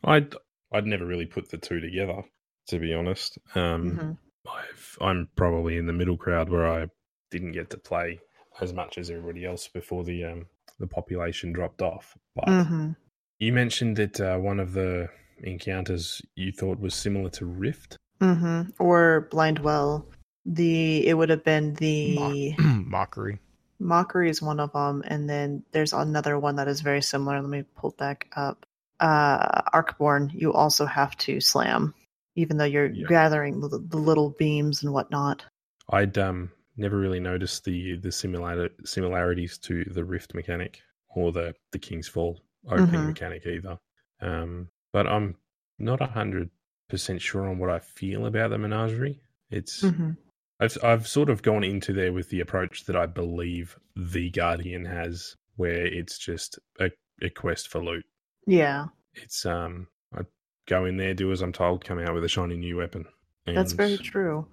I'd 0.05 0.35
I'd 0.73 0.87
never 0.87 1.07
really 1.07 1.27
put 1.27 1.51
the 1.51 1.59
two 1.59 1.81
together, 1.81 2.23
to 2.69 2.79
be 2.79 2.95
honest. 2.95 3.39
Um, 3.55 3.91
mm-hmm. 3.91 4.13
I've, 4.49 4.99
I'm 5.01 5.29
probably 5.37 5.77
in 5.77 5.87
the 5.87 5.93
middle 5.93 6.17
crowd 6.17 6.49
where 6.49 6.67
I 6.67 6.87
didn't 7.31 7.53
get 7.53 7.71
to 7.71 7.79
play 7.79 8.21
as 8.61 8.73
much 8.73 8.99
as 8.99 9.11
everybody 9.11 9.45
else 9.45 9.69
before 9.69 10.05
the 10.05 10.25
um, 10.25 10.47
the 10.79 10.87
population 10.87 11.53
dropped 11.53 11.83
off. 11.83 12.17
But 12.35 12.47
mm-hmm. 12.47 12.93
You 13.39 13.53
mentioned 13.53 13.97
that 13.97 14.21
uh, 14.21 14.39
one 14.39 14.59
of 14.59 14.73
the 14.73 15.09
encounters 15.43 16.21
you 16.35 16.51
thought 16.51 16.81
was 16.81 16.95
similar 16.95 17.31
to 17.31 17.47
Rift, 17.47 17.97
mm-hmm. 18.21 18.71
or 18.79 19.29
Blindwell. 19.31 20.07
The 20.45 21.07
it 21.07 21.15
would 21.15 21.29
have 21.29 21.45
been 21.45 21.75
the 21.75 22.55
mockery. 22.59 23.39
Mockery 23.79 24.29
is 24.29 24.43
one 24.43 24.59
of 24.59 24.73
them, 24.73 25.05
and 25.07 25.31
then 25.31 25.63
there's 25.71 25.93
another 25.93 26.39
one 26.39 26.57
that 26.57 26.69
is 26.69 26.81
very 26.81 27.03
similar. 27.03 27.41
Let 27.41 27.49
me 27.49 27.65
pull 27.77 27.95
back 27.97 28.29
up. 28.35 28.67
Uh, 28.99 29.63
Arcborn, 29.73 30.33
you 30.35 30.53
also 30.53 30.85
have 30.85 31.17
to 31.19 31.41
slam, 31.41 31.95
even 32.35 32.57
though 32.57 32.65
you're 32.65 32.91
yeah. 32.91 33.07
gathering 33.07 33.61
the, 33.61 33.69
the, 33.69 33.97
little 33.97 34.31
beams 34.31 34.83
and 34.83 34.93
whatnot. 34.93 35.45
I'd 35.89 36.19
um 36.19 36.51
never 36.77 36.99
really 36.99 37.21
noticed 37.21 37.65
the 37.65 37.99
the 37.99 38.11
similar 38.11 38.71
similarities 38.85 39.59
to 39.59 39.85
the 39.85 40.05
Rift 40.05 40.35
mechanic 40.35 40.81
or 41.15 41.31
the 41.31 41.55
the 41.71 41.79
King's 41.79 42.09
Fall 42.09 42.41
opening 42.69 42.89
mm-hmm. 42.89 43.07
mechanic 43.09 43.47
either. 43.47 43.79
Um, 44.21 44.69
but 44.93 45.07
I'm 45.07 45.37
not 45.79 46.01
hundred 46.01 46.51
percent 46.89 47.21
sure 47.21 47.49
on 47.49 47.59
what 47.59 47.71
I 47.71 47.79
feel 47.79 48.27
about 48.27 48.51
the 48.51 48.59
menagerie. 48.59 49.21
It's 49.51 49.83
mm-hmm. 49.83 50.13
I've 50.61 50.77
I've 50.83 51.07
sort 51.07 51.31
of 51.31 51.43
gone 51.43 51.65
into 51.65 51.93
there 51.93 52.13
with 52.13 52.31
the 52.31 52.41
approach 52.41 52.85
that 52.85 52.97
I 52.97 53.07
believe 53.07 53.79
the 53.97 54.31
Guardian 54.31 54.85
has, 54.85 55.37
where 55.57 55.87
it's 55.87 56.19
just 56.19 56.59
a, 56.81 56.91
a 57.23 57.31
quest 57.31 57.69
for 57.69 57.83
loot. 57.83 58.05
Yeah, 58.47 58.87
it's 59.15 59.47
um 59.47 59.89
I 60.15 60.23
go 60.67 60.85
in 60.85 60.97
there, 60.97 61.15
do 61.15 61.33
as 61.33 61.43
I'm 61.43 61.53
told, 61.53 61.85
come 61.85 61.99
out 61.99 62.15
with 62.15 62.25
a 62.25 62.29
shiny 62.29 62.57
new 62.57 62.77
weapon. 62.77 63.07
that's 63.47 63.73
very 63.73 63.99
true. 63.99 64.47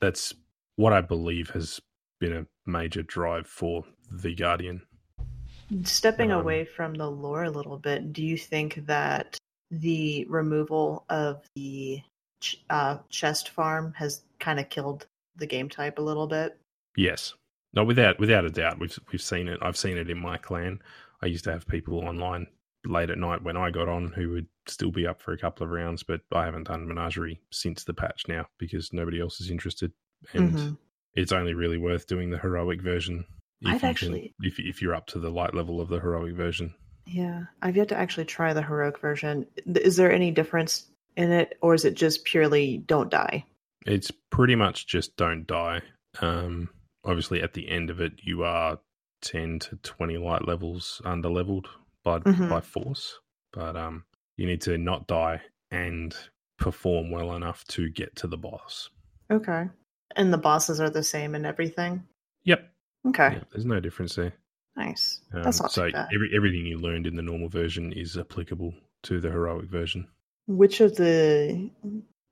That's 0.00 0.34
what 0.76 0.92
I 0.92 1.02
believe 1.02 1.50
has 1.50 1.80
been 2.18 2.32
a 2.32 2.46
major 2.66 3.02
drive 3.02 3.46
for 3.46 3.84
the 4.10 4.34
Guardian. 4.34 4.82
Stepping 5.84 6.32
um, 6.32 6.40
away 6.40 6.64
from 6.64 6.94
the 6.94 7.08
lore 7.08 7.44
a 7.44 7.50
little 7.50 7.78
bit, 7.78 8.12
do 8.12 8.24
you 8.24 8.36
think 8.36 8.86
that 8.86 9.38
the 9.70 10.26
removal 10.28 11.04
of 11.08 11.44
the 11.54 12.02
ch- 12.40 12.62
uh, 12.70 12.98
chest 13.08 13.50
farm 13.50 13.94
has 13.96 14.22
kind 14.40 14.58
of 14.58 14.68
killed 14.68 15.06
the 15.36 15.46
game 15.46 15.68
type 15.68 15.98
a 15.98 16.02
little 16.02 16.26
bit? 16.26 16.58
Yes, 16.96 17.34
no, 17.72 17.84
without 17.84 18.18
without 18.18 18.44
a 18.44 18.50
doubt. 18.50 18.80
We've 18.80 18.98
we've 19.12 19.22
seen 19.22 19.48
it. 19.48 19.60
I've 19.62 19.76
seen 19.76 19.96
it 19.96 20.10
in 20.10 20.18
my 20.18 20.36
clan. 20.38 20.80
I 21.22 21.26
used 21.26 21.44
to 21.44 21.52
have 21.52 21.68
people 21.68 22.00
online 22.00 22.48
late 22.84 23.10
at 23.10 23.18
night 23.18 23.42
when 23.42 23.56
I 23.56 23.70
got 23.70 23.88
on 23.88 24.08
who 24.08 24.30
would 24.30 24.46
still 24.66 24.90
be 24.90 25.06
up 25.06 25.20
for 25.20 25.32
a 25.32 25.38
couple 25.38 25.64
of 25.64 25.70
rounds, 25.70 26.02
but 26.02 26.22
I 26.32 26.46
haven't 26.46 26.68
done 26.68 26.88
Menagerie 26.88 27.40
since 27.52 27.84
the 27.84 27.94
patch 27.94 28.24
now 28.26 28.46
because 28.58 28.92
nobody 28.92 29.20
else 29.20 29.40
is 29.40 29.50
interested, 29.50 29.92
and 30.32 30.52
mm-hmm. 30.52 30.72
it's 31.14 31.32
only 31.32 31.54
really 31.54 31.78
worth 31.78 32.06
doing 32.06 32.30
the 32.30 32.38
heroic 32.38 32.82
version 32.82 33.24
I've 33.66 33.84
actually, 33.84 34.34
can, 34.40 34.50
if 34.50 34.58
if 34.58 34.82
you're 34.82 34.94
up 34.94 35.06
to 35.08 35.18
the 35.18 35.30
light 35.30 35.54
level 35.54 35.80
of 35.80 35.88
the 35.88 36.00
heroic 36.00 36.34
version. 36.34 36.74
Yeah, 37.06 37.44
I've 37.62 37.76
yet 37.76 37.88
to 37.88 37.96
actually 37.96 38.26
try 38.26 38.52
the 38.52 38.62
heroic 38.62 38.98
version. 38.98 39.46
Is 39.66 39.96
there 39.96 40.12
any 40.12 40.30
difference 40.30 40.86
in 41.16 41.32
it, 41.32 41.58
or 41.60 41.74
is 41.74 41.84
it 41.84 41.94
just 41.94 42.24
purely 42.24 42.78
don't 42.78 43.10
die? 43.10 43.44
It's 43.86 44.10
pretty 44.30 44.54
much 44.54 44.86
just 44.86 45.16
don't 45.16 45.46
die. 45.46 45.82
Um, 46.20 46.70
obviously, 47.04 47.42
at 47.42 47.52
the 47.52 47.68
end 47.68 47.90
of 47.90 48.00
it, 48.00 48.12
you 48.22 48.44
are 48.44 48.78
ten 49.22 49.58
to 49.60 49.76
twenty 49.76 50.16
light 50.16 50.46
levels 50.46 51.02
under 51.04 51.28
leveled 51.28 51.68
by 52.04 52.20
mm-hmm. 52.20 52.48
by 52.48 52.60
force, 52.60 53.18
but 53.52 53.76
um, 53.76 54.04
you 54.36 54.46
need 54.46 54.62
to 54.62 54.78
not 54.78 55.06
die 55.06 55.40
and 55.70 56.16
perform 56.58 57.10
well 57.10 57.34
enough 57.34 57.64
to 57.64 57.90
get 57.90 58.14
to 58.16 58.26
the 58.26 58.38
boss. 58.38 58.88
Okay, 59.30 59.68
and 60.16 60.32
the 60.32 60.38
bosses 60.38 60.80
are 60.80 60.90
the 60.90 61.02
same 61.02 61.34
and 61.34 61.44
everything. 61.44 62.04
Yep. 62.44 62.70
Okay. 63.08 63.34
Yeah, 63.34 63.44
there's 63.52 63.66
no 63.66 63.80
difference 63.80 64.14
there. 64.14 64.32
Nice. 64.76 65.20
Um, 65.32 65.42
That's 65.42 65.60
not 65.60 65.72
so 65.72 65.86
too 65.86 65.92
bad. 65.92 66.08
every 66.14 66.30
everything 66.34 66.66
you 66.66 66.78
learned 66.78 67.06
in 67.06 67.16
the 67.16 67.22
normal 67.22 67.48
version 67.48 67.92
is 67.92 68.16
applicable 68.16 68.74
to 69.04 69.20
the 69.20 69.30
heroic 69.30 69.68
version. 69.68 70.06
Which 70.46 70.80
of 70.80 70.96
the 70.96 71.70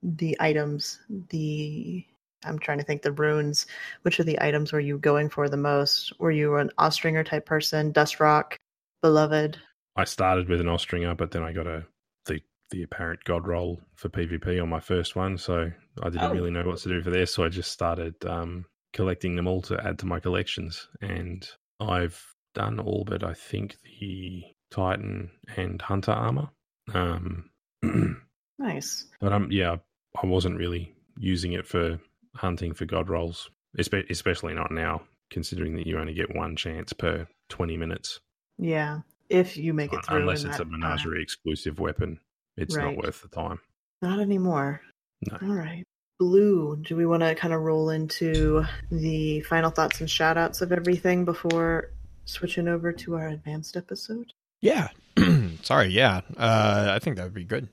the 0.03 0.37
items, 0.41 1.01
the 1.31 2.05
I'm 2.45 2.59
trying 2.59 2.79
to 2.79 2.85
think 2.85 3.03
the 3.03 3.13
runes, 3.13 3.67
which 4.03 4.19
of 4.19 4.27
the 4.27 4.41
items 4.41 4.73
were 4.73 4.81
you 4.81 4.99
going 4.99 5.29
for 5.29 5.49
the 5.49 5.57
most? 5.57 6.13
Were 6.21 6.31
you 6.31 6.57
an 6.57 6.71
Austringer 6.79 7.25
type 7.25 7.47
person, 7.47 7.91
Dust 7.91 8.21
Rock, 8.21 8.57
Beloved? 9.03 9.59
I 9.97 10.05
started 10.05 10.49
with 10.49 10.61
an 10.61 10.69
Austringer, 10.69 11.17
but 11.17 11.33
then 11.33 11.43
I 11.43 11.53
got 11.53 11.67
a 11.67 11.85
the 12.27 12.41
the 12.71 12.83
apparent 12.83 13.25
god 13.25 13.47
roll 13.47 13.81
for 13.95 14.09
PvP 14.09 14.63
on 14.63 14.69
my 14.69 14.81
first 14.81 15.17
one, 15.17 15.39
so 15.39 15.71
I 16.03 16.11
didn't 16.11 16.31
oh. 16.31 16.33
really 16.33 16.51
know 16.51 16.65
what 16.65 16.79
to 16.79 16.89
do 16.89 17.03
for 17.03 17.11
this, 17.11 17.35
so 17.35 17.45
I 17.45 17.49
just 17.49 17.73
started 17.73 18.15
um, 18.25 18.67
collecting 18.93 19.37
them 19.37 19.47
all 19.47 19.63
to 19.63 19.85
add 19.85 19.99
to 20.01 20.07
my 20.07 20.21
collections. 20.21 20.89
And 21.01 21.49
I've 21.81 22.23
done 22.55 22.81
all 22.81 23.05
but 23.07 23.23
I 23.23 23.35
think 23.35 23.77
the 23.85 24.43
Titan 24.71 25.31
and 25.57 25.81
Hunter 25.81 26.13
armor. 26.13 26.49
Um, 26.93 27.51
nice. 28.59 29.07
But 29.21 29.33
um, 29.33 29.49
yeah, 29.51 29.77
I 30.21 30.27
wasn't 30.27 30.59
really 30.59 30.95
using 31.19 31.53
it 31.53 31.67
for 31.67 31.99
hunting 32.35 32.75
for 32.75 32.85
god 32.85 33.09
rolls, 33.09 33.51
especially 33.79 34.55
not 34.55 34.71
now, 34.71 35.03
considering 35.31 35.77
that 35.77 35.87
you 35.87 35.99
only 35.99 36.15
get 36.15 36.35
one 36.35 36.57
chance 36.57 36.93
per 36.93 37.27
twenty 37.49 37.77
minutes. 37.77 38.21
Yeah, 38.59 39.01
if 39.29 39.57
you 39.57 39.75
make 39.75 39.93
it 39.93 40.05
through, 40.05 40.21
unless 40.21 40.45
it's 40.45 40.59
a 40.59 40.65
menagerie 40.65 41.23
exclusive 41.23 41.79
weapon, 41.79 42.21
it's 42.57 42.77
right. 42.77 42.95
not 42.95 43.05
worth 43.05 43.23
the 43.23 43.29
time. 43.29 43.59
Not 44.03 44.21
anymore. 44.21 44.81
No. 45.27 45.39
All 45.43 45.55
right. 45.55 45.85
Blue, 46.19 46.77
do 46.83 46.97
we 46.97 47.07
want 47.07 47.23
to 47.23 47.35
kind 47.37 47.55
of 47.55 47.61
roll 47.63 47.91
into 47.91 48.65
the 48.91 49.41
final 49.43 49.71
thoughts 49.71 50.01
and 50.01 50.11
shout 50.11 50.37
outs 50.37 50.61
of 50.61 50.73
everything 50.73 51.25
before 51.25 51.91
switching 52.25 52.67
over 52.67 52.93
to 52.93 53.15
our 53.17 53.29
advanced 53.29 53.77
episode? 53.77 54.33
Yeah. 54.61 54.89
Sorry, 55.63 55.89
yeah. 55.89 56.23
Uh, 56.37 56.89
I 56.91 56.99
think 56.99 57.17
that 57.17 57.25
would 57.25 57.35
be 57.35 57.45
good. 57.45 57.69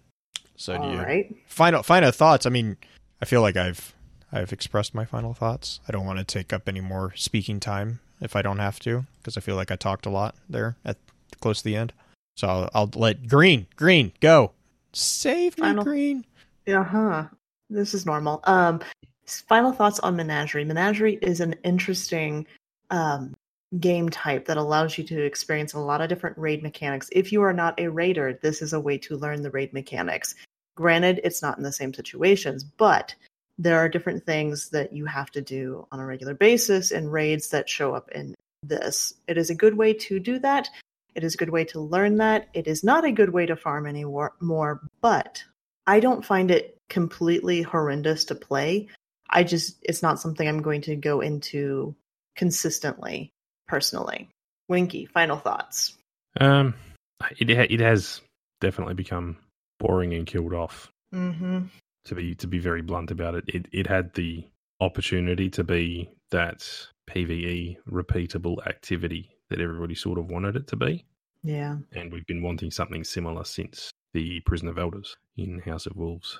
So 0.57 0.75
All 0.75 0.95
right. 0.97 1.35
final 1.47 1.81
final 1.83 2.11
thoughts. 2.11 2.45
I 2.45 2.49
mean, 2.49 2.77
I 3.21 3.25
feel 3.25 3.41
like 3.41 3.57
I've 3.57 3.93
I've 4.31 4.53
expressed 4.53 4.93
my 4.93 5.05
final 5.05 5.33
thoughts. 5.33 5.79
I 5.87 5.91
don't 5.91 6.05
want 6.05 6.19
to 6.19 6.23
take 6.25 6.53
up 6.53 6.69
any 6.69 6.81
more 6.81 7.13
speaking 7.15 7.59
time 7.59 7.99
if 8.21 8.35
I 8.35 8.41
don't 8.43 8.59
have 8.59 8.79
to, 8.81 9.05
because 9.17 9.35
I 9.37 9.41
feel 9.41 9.55
like 9.55 9.71
I 9.71 9.75
talked 9.75 10.05
a 10.05 10.09
lot 10.09 10.35
there 10.47 10.77
at 10.85 10.97
close 11.41 11.57
to 11.59 11.63
the 11.65 11.75
end. 11.75 11.93
So 12.37 12.47
I'll, 12.47 12.69
I'll 12.73 12.89
let 12.95 13.27
Green 13.27 13.65
Green 13.75 14.13
go. 14.21 14.51
Save 14.93 15.57
me, 15.57 15.61
Final- 15.63 15.83
Green. 15.83 16.25
Uh 16.67 16.83
huh. 16.83 17.23
This 17.75 17.93
is 17.93 18.05
normal. 18.05 18.39
Um, 18.45 18.81
final 19.25 19.73
thoughts 19.73 19.99
on 19.99 20.15
Menagerie. 20.15 20.63
Menagerie 20.63 21.19
is 21.21 21.41
an 21.41 21.55
interesting 21.63 22.47
um, 22.89 23.35
game 23.79 24.07
type 24.09 24.45
that 24.45 24.57
allows 24.57 24.97
you 24.97 25.03
to 25.03 25.23
experience 25.23 25.73
a 25.73 25.79
lot 25.79 25.99
of 25.99 26.07
different 26.07 26.37
raid 26.37 26.63
mechanics. 26.63 27.09
If 27.11 27.33
you 27.33 27.41
are 27.41 27.53
not 27.53 27.77
a 27.79 27.89
raider, 27.89 28.39
this 28.41 28.61
is 28.61 28.71
a 28.71 28.79
way 28.79 28.97
to 28.99 29.17
learn 29.17 29.41
the 29.41 29.51
raid 29.51 29.73
mechanics. 29.73 30.35
Granted, 30.75 31.19
it's 31.23 31.41
not 31.41 31.57
in 31.57 31.63
the 31.63 31.71
same 31.71 31.93
situations, 31.93 32.63
but 32.63 33.13
there 33.57 33.77
are 33.77 33.89
different 33.89 34.25
things 34.25 34.69
that 34.69 34.93
you 34.93 35.05
have 35.05 35.31
to 35.31 35.41
do 35.41 35.85
on 35.91 35.99
a 35.99 36.05
regular 36.05 36.33
basis 36.33 36.91
in 36.91 37.09
raids 37.09 37.49
that 37.49 37.69
show 37.69 37.93
up 37.93 38.09
in 38.11 38.35
this. 38.63 39.15
It 39.27 39.37
is 39.37 39.49
a 39.49 39.55
good 39.55 39.77
way 39.77 39.93
to 39.93 40.19
do 40.19 40.39
that. 40.39 40.69
It 41.13 41.23
is 41.23 41.33
a 41.33 41.37
good 41.37 41.49
way 41.49 41.65
to 41.65 41.79
learn 41.79 42.17
that. 42.17 42.47
It 42.53 42.67
is 42.67 42.83
not 42.83 43.05
a 43.05 43.11
good 43.11 43.29
way 43.29 43.45
to 43.45 43.55
farm 43.55 43.85
any 43.85 44.05
war- 44.05 44.35
more, 44.39 44.81
but 45.01 45.43
I 45.87 45.99
don't 45.99 46.25
find 46.25 46.51
it 46.51 46.74
completely 46.89 47.61
horrendous 47.61 48.25
to 48.25 48.35
play. 48.35 48.87
I 49.29 49.43
just, 49.43 49.77
it's 49.83 50.03
not 50.03 50.19
something 50.19 50.47
I'm 50.47 50.61
going 50.61 50.81
to 50.81 50.95
go 50.95 51.21
into 51.21 51.95
consistently, 52.35 53.31
personally. 53.67 54.29
Winky, 54.67 55.05
final 55.05 55.37
thoughts. 55.37 55.95
Um, 56.39 56.73
it 57.39 57.49
ha- 57.49 57.67
it 57.69 57.79
has 57.79 58.21
definitely 58.61 58.93
become 58.95 59.37
boring 59.79 60.13
and 60.13 60.25
killed 60.25 60.53
off. 60.53 60.91
Mm-hmm. 61.13 61.65
To 62.05 62.15
be 62.15 62.35
to 62.35 62.47
be 62.47 62.59
very 62.59 62.81
blunt 62.81 63.09
about 63.11 63.35
it, 63.35 63.45
it 63.47 63.67
it 63.71 63.87
had 63.87 64.13
the 64.13 64.45
opportunity 64.79 65.49
to 65.51 65.63
be 65.63 66.09
that 66.31 66.67
PVE 67.09 67.77
repeatable 67.89 68.65
activity 68.67 69.29
that 69.49 69.61
everybody 69.61 69.95
sort 69.95 70.17
of 70.19 70.29
wanted 70.29 70.55
it 70.55 70.67
to 70.67 70.75
be, 70.75 71.05
Yeah. 71.43 71.77
and 71.93 72.11
we've 72.11 72.25
been 72.25 72.41
wanting 72.41 72.71
something 72.71 73.03
similar 73.03 73.43
since 73.43 73.91
the 74.13 74.39
Prison 74.41 74.67
of 74.67 74.77
Elders 74.77 75.15
in 75.37 75.59
House 75.59 75.85
of 75.85 75.95
Wolves. 75.95 76.39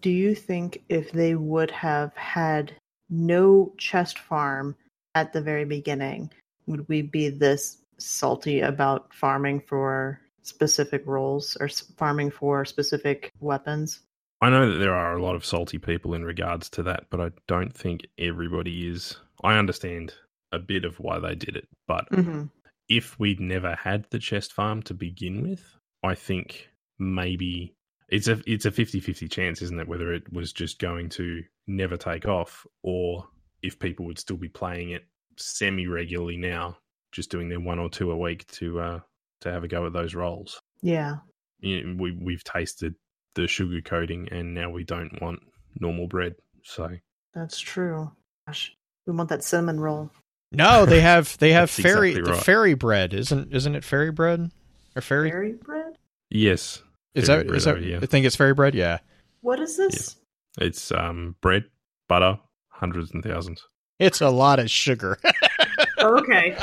Do 0.00 0.10
you 0.10 0.34
think 0.34 0.82
if 0.88 1.12
they 1.12 1.34
would 1.34 1.70
have 1.70 2.14
had 2.16 2.74
no 3.10 3.72
chest 3.76 4.18
farm 4.18 4.76
at 5.14 5.32
the 5.32 5.40
very 5.40 5.64
beginning, 5.64 6.30
would 6.66 6.88
we 6.88 7.02
be 7.02 7.28
this 7.28 7.78
salty 7.98 8.60
about 8.60 9.12
farming 9.12 9.60
for 9.60 10.20
specific 10.42 11.02
roles 11.06 11.56
or 11.60 11.68
farming 11.68 12.30
for 12.30 12.64
specific 12.64 13.30
weapons? 13.40 14.00
I 14.40 14.50
know 14.50 14.72
that 14.72 14.78
there 14.78 14.94
are 14.94 15.16
a 15.16 15.22
lot 15.22 15.36
of 15.36 15.44
salty 15.44 15.78
people 15.78 16.14
in 16.14 16.24
regards 16.24 16.68
to 16.70 16.82
that, 16.84 17.04
but 17.10 17.20
I 17.20 17.30
don't 17.46 17.74
think 17.74 18.06
everybody 18.18 18.88
is. 18.88 19.16
I 19.42 19.58
understand 19.58 20.12
a 20.52 20.58
bit 20.58 20.84
of 20.84 20.98
why 21.00 21.18
they 21.18 21.34
did 21.34 21.56
it, 21.56 21.68
but 21.86 22.08
Mm-hmm. 22.10 22.44
if 22.88 23.18
we'd 23.18 23.40
never 23.40 23.74
had 23.74 24.06
the 24.10 24.18
chest 24.18 24.52
farm 24.52 24.82
to 24.82 24.94
begin 24.94 25.42
with, 25.42 25.62
I 26.02 26.14
think 26.14 26.68
maybe 26.98 27.74
it's 28.08 28.28
a 28.28 28.40
it's 28.46 28.66
a 28.66 28.70
50-50 28.70 29.30
chance, 29.30 29.62
isn't 29.62 29.80
it, 29.80 29.88
whether 29.88 30.12
it 30.12 30.32
was 30.32 30.52
just 30.52 30.78
going 30.78 31.08
to 31.10 31.42
never 31.66 31.96
take 31.96 32.26
off 32.26 32.66
or 32.82 33.26
if 33.62 33.78
people 33.78 34.06
would 34.06 34.18
still 34.18 34.36
be 34.36 34.48
playing 34.48 34.90
it 34.90 35.06
semi 35.36 35.86
regularly 35.86 36.36
now, 36.36 36.76
just 37.12 37.30
doing 37.30 37.48
their 37.48 37.60
one 37.60 37.78
or 37.78 37.88
two 37.88 38.10
a 38.10 38.16
week 38.16 38.46
to 38.48 38.80
uh 38.80 39.00
to 39.40 39.52
have 39.52 39.64
a 39.64 39.68
go 39.68 39.86
at 39.86 39.92
those 39.92 40.14
roles. 40.14 40.60
Yeah. 40.82 41.16
You 41.60 41.84
know, 41.84 42.02
we 42.02 42.12
we've 42.12 42.44
tasted 42.44 42.94
the 43.34 43.46
sugar 43.46 43.80
coating 43.80 44.28
and 44.30 44.54
now 44.54 44.70
we 44.70 44.84
don't 44.84 45.20
want 45.20 45.40
normal 45.80 46.06
bread. 46.06 46.34
So 46.62 46.90
That's 47.34 47.58
true. 47.58 48.10
Gosh, 48.46 48.76
we 49.06 49.12
want 49.12 49.30
that 49.30 49.42
cinnamon 49.42 49.80
roll. 49.80 50.10
No, 50.52 50.86
they 50.86 51.00
have 51.00 51.36
they 51.38 51.52
have 51.54 51.70
fairy 51.70 52.10
exactly 52.10 52.32
the 52.32 52.40
fairy 52.40 52.74
bread 52.74 53.14
isn't 53.14 53.52
isn't 53.52 53.74
it 53.74 53.84
fairy 53.84 54.12
bread 54.12 54.50
or 54.94 55.02
fairy? 55.02 55.30
Fairy 55.30 55.52
bread? 55.52 55.96
yes, 56.30 56.82
is 57.14 57.26
fairy 57.26 57.44
that 57.44 57.54
is 57.54 57.64
bread, 57.64 57.76
that? 57.76 57.82
yeah. 57.84 57.98
I 58.02 58.06
think 58.06 58.26
it's 58.26 58.36
fairy 58.36 58.54
bread. 58.54 58.74
Yeah, 58.74 58.98
What 59.40 59.60
is 59.60 59.76
this? 59.76 60.16
it's 60.60 60.90
um 60.92 61.36
bread, 61.40 61.64
butter, 62.08 62.38
hundreds 62.68 63.12
and 63.12 63.22
thousands. 63.24 63.66
it's 63.98 64.20
a 64.20 64.30
lot 64.30 64.58
of 64.58 64.70
sugar. 64.70 65.18
okay. 66.00 66.56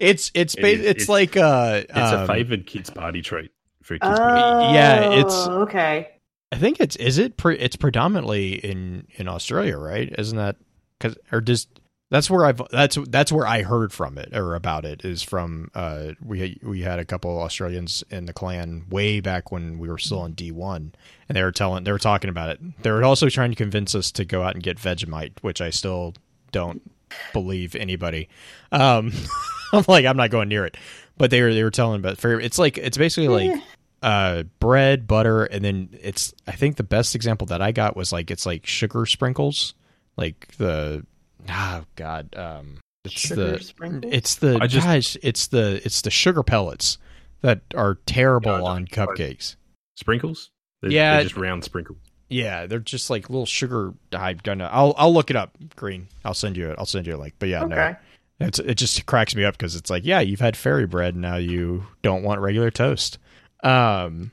it's 0.00 0.30
it's 0.34 0.54
It 0.54 0.64
it's, 0.64 0.84
it's- 0.84 1.08
like 1.08 1.36
uh, 1.36 1.82
It's 1.88 1.92
a 1.96 2.20
um, 2.22 2.26
favored 2.26 2.66
kids 2.66 2.90
party 2.90 3.22
treat 3.22 3.50
for 3.82 3.94
kids. 3.94 4.04
Oh, 4.04 4.16
party. 4.16 4.74
Yeah, 4.74 5.12
it's- 5.12 5.46
okay. 5.48 6.08
I 6.50 6.56
think 6.56 6.80
it's 6.80 6.96
is 6.96 7.18
it 7.18 7.36
pre- 7.36 7.58
it's 7.58 7.76
predominantly 7.76 8.54
in 8.54 9.06
in 9.16 9.28
Australia, 9.28 9.76
right? 9.76 10.14
Isn't 10.18 10.38
that 10.38 10.56
cuz 10.98 11.14
or 11.30 11.42
does 11.42 11.66
that's 12.10 12.30
where 12.30 12.46
I've 12.46 12.60
that's 12.70 12.96
that's 13.08 13.30
where 13.30 13.46
I 13.46 13.62
heard 13.62 13.92
from 13.92 14.16
it 14.16 14.34
or 14.34 14.54
about 14.54 14.84
it 14.84 15.04
is 15.04 15.22
from 15.22 15.70
uh 15.74 16.12
we 16.24 16.58
we 16.62 16.80
had 16.80 16.98
a 16.98 17.04
couple 17.04 17.38
Australians 17.42 18.02
in 18.10 18.24
the 18.24 18.32
clan 18.32 18.86
way 18.88 19.20
back 19.20 19.52
when 19.52 19.78
we 19.78 19.88
were 19.88 19.98
still 19.98 20.24
in 20.24 20.34
D1 20.34 20.92
and 21.28 21.36
they 21.36 21.42
were 21.42 21.52
telling 21.52 21.84
they 21.84 21.92
were 21.92 21.98
talking 21.98 22.30
about 22.30 22.50
it. 22.50 22.82
They 22.82 22.90
were 22.90 23.04
also 23.04 23.28
trying 23.28 23.50
to 23.50 23.56
convince 23.56 23.94
us 23.94 24.10
to 24.12 24.24
go 24.24 24.42
out 24.42 24.54
and 24.54 24.62
get 24.62 24.78
Vegemite, 24.78 25.34
which 25.42 25.60
I 25.60 25.70
still 25.70 26.14
don't 26.50 26.90
believe 27.32 27.74
anybody. 27.74 28.28
Um 28.72 29.12
I'm 29.72 29.84
like 29.86 30.06
I'm 30.06 30.16
not 30.16 30.30
going 30.30 30.48
near 30.48 30.64
it. 30.64 30.76
But 31.18 31.30
they 31.30 31.42
were 31.42 31.52
they 31.52 31.64
were 31.64 31.70
telling 31.70 32.00
about 32.00 32.24
it's 32.24 32.58
like 32.58 32.78
it's 32.78 32.96
basically 32.96 33.28
like 33.28 33.62
uh 34.02 34.44
bread 34.60 35.06
butter 35.06 35.44
and 35.44 35.64
then 35.64 35.88
it's 36.00 36.32
i 36.46 36.52
think 36.52 36.76
the 36.76 36.84
best 36.84 37.16
example 37.16 37.48
that 37.48 37.60
i 37.60 37.72
got 37.72 37.96
was 37.96 38.12
like 38.12 38.30
it's 38.30 38.46
like 38.46 38.64
sugar 38.64 39.04
sprinkles 39.06 39.74
like 40.16 40.46
the 40.58 41.04
oh 41.50 41.84
god 41.96 42.34
um 42.36 42.78
it's 43.04 43.14
Sugar 43.14 43.52
the 43.58 43.60
sprinkles? 43.64 44.12
it's 44.14 44.34
the 44.36 44.58
I 44.60 44.66
just- 44.66 44.86
gosh 44.86 45.16
it's 45.22 45.46
the 45.48 45.80
it's 45.84 46.02
the 46.02 46.10
sugar 46.10 46.42
pellets 46.42 46.98
that 47.42 47.60
are 47.74 47.96
terrible 48.06 48.52
No, 48.52 48.58
no, 48.58 48.66
on 48.66 48.82
I- 48.82 48.94
cupcakes 48.94 49.56
Sprinkles? 49.96 50.50
They're, 50.82 50.90
Yeah. 50.92 51.14
they're 51.16 51.24
just 51.24 51.36
round 51.36 51.64
sprinkles. 51.64 51.98
yeah 52.28 52.66
they're 52.66 52.78
just 52.78 53.10
like 53.10 53.30
little 53.30 53.46
sugar 53.46 53.94
i'm 54.12 54.38
gonna 54.42 54.68
i'll 54.72 54.94
i'll 54.96 55.12
look 55.12 55.30
it 55.30 55.36
up 55.36 55.56
green 55.76 56.08
i'll 56.24 56.34
send 56.34 56.56
you 56.56 56.70
it 56.70 56.76
i'll 56.78 56.86
send 56.86 57.06
you 57.06 57.16
a 57.16 57.18
link 57.18 57.34
but 57.38 57.48
yeah 57.48 57.60
no 57.64 57.76
okay. 57.76 57.96
It's 58.40 58.60
it 58.60 58.76
just 58.76 59.04
cracks 59.06 59.34
me 59.34 59.44
up 59.44 59.54
because 59.58 59.74
it's 59.74 59.90
like, 59.90 60.04
yeah, 60.06 60.20
you've 60.20 60.38
had 60.38 60.56
fairy 60.56 60.86
bread, 60.86 61.16
now 61.16 61.34
you 61.38 61.88
don't 62.02 62.22
want 62.22 62.40
regular 62.40 62.70
toast. 62.70 63.18
Um, 63.64 64.30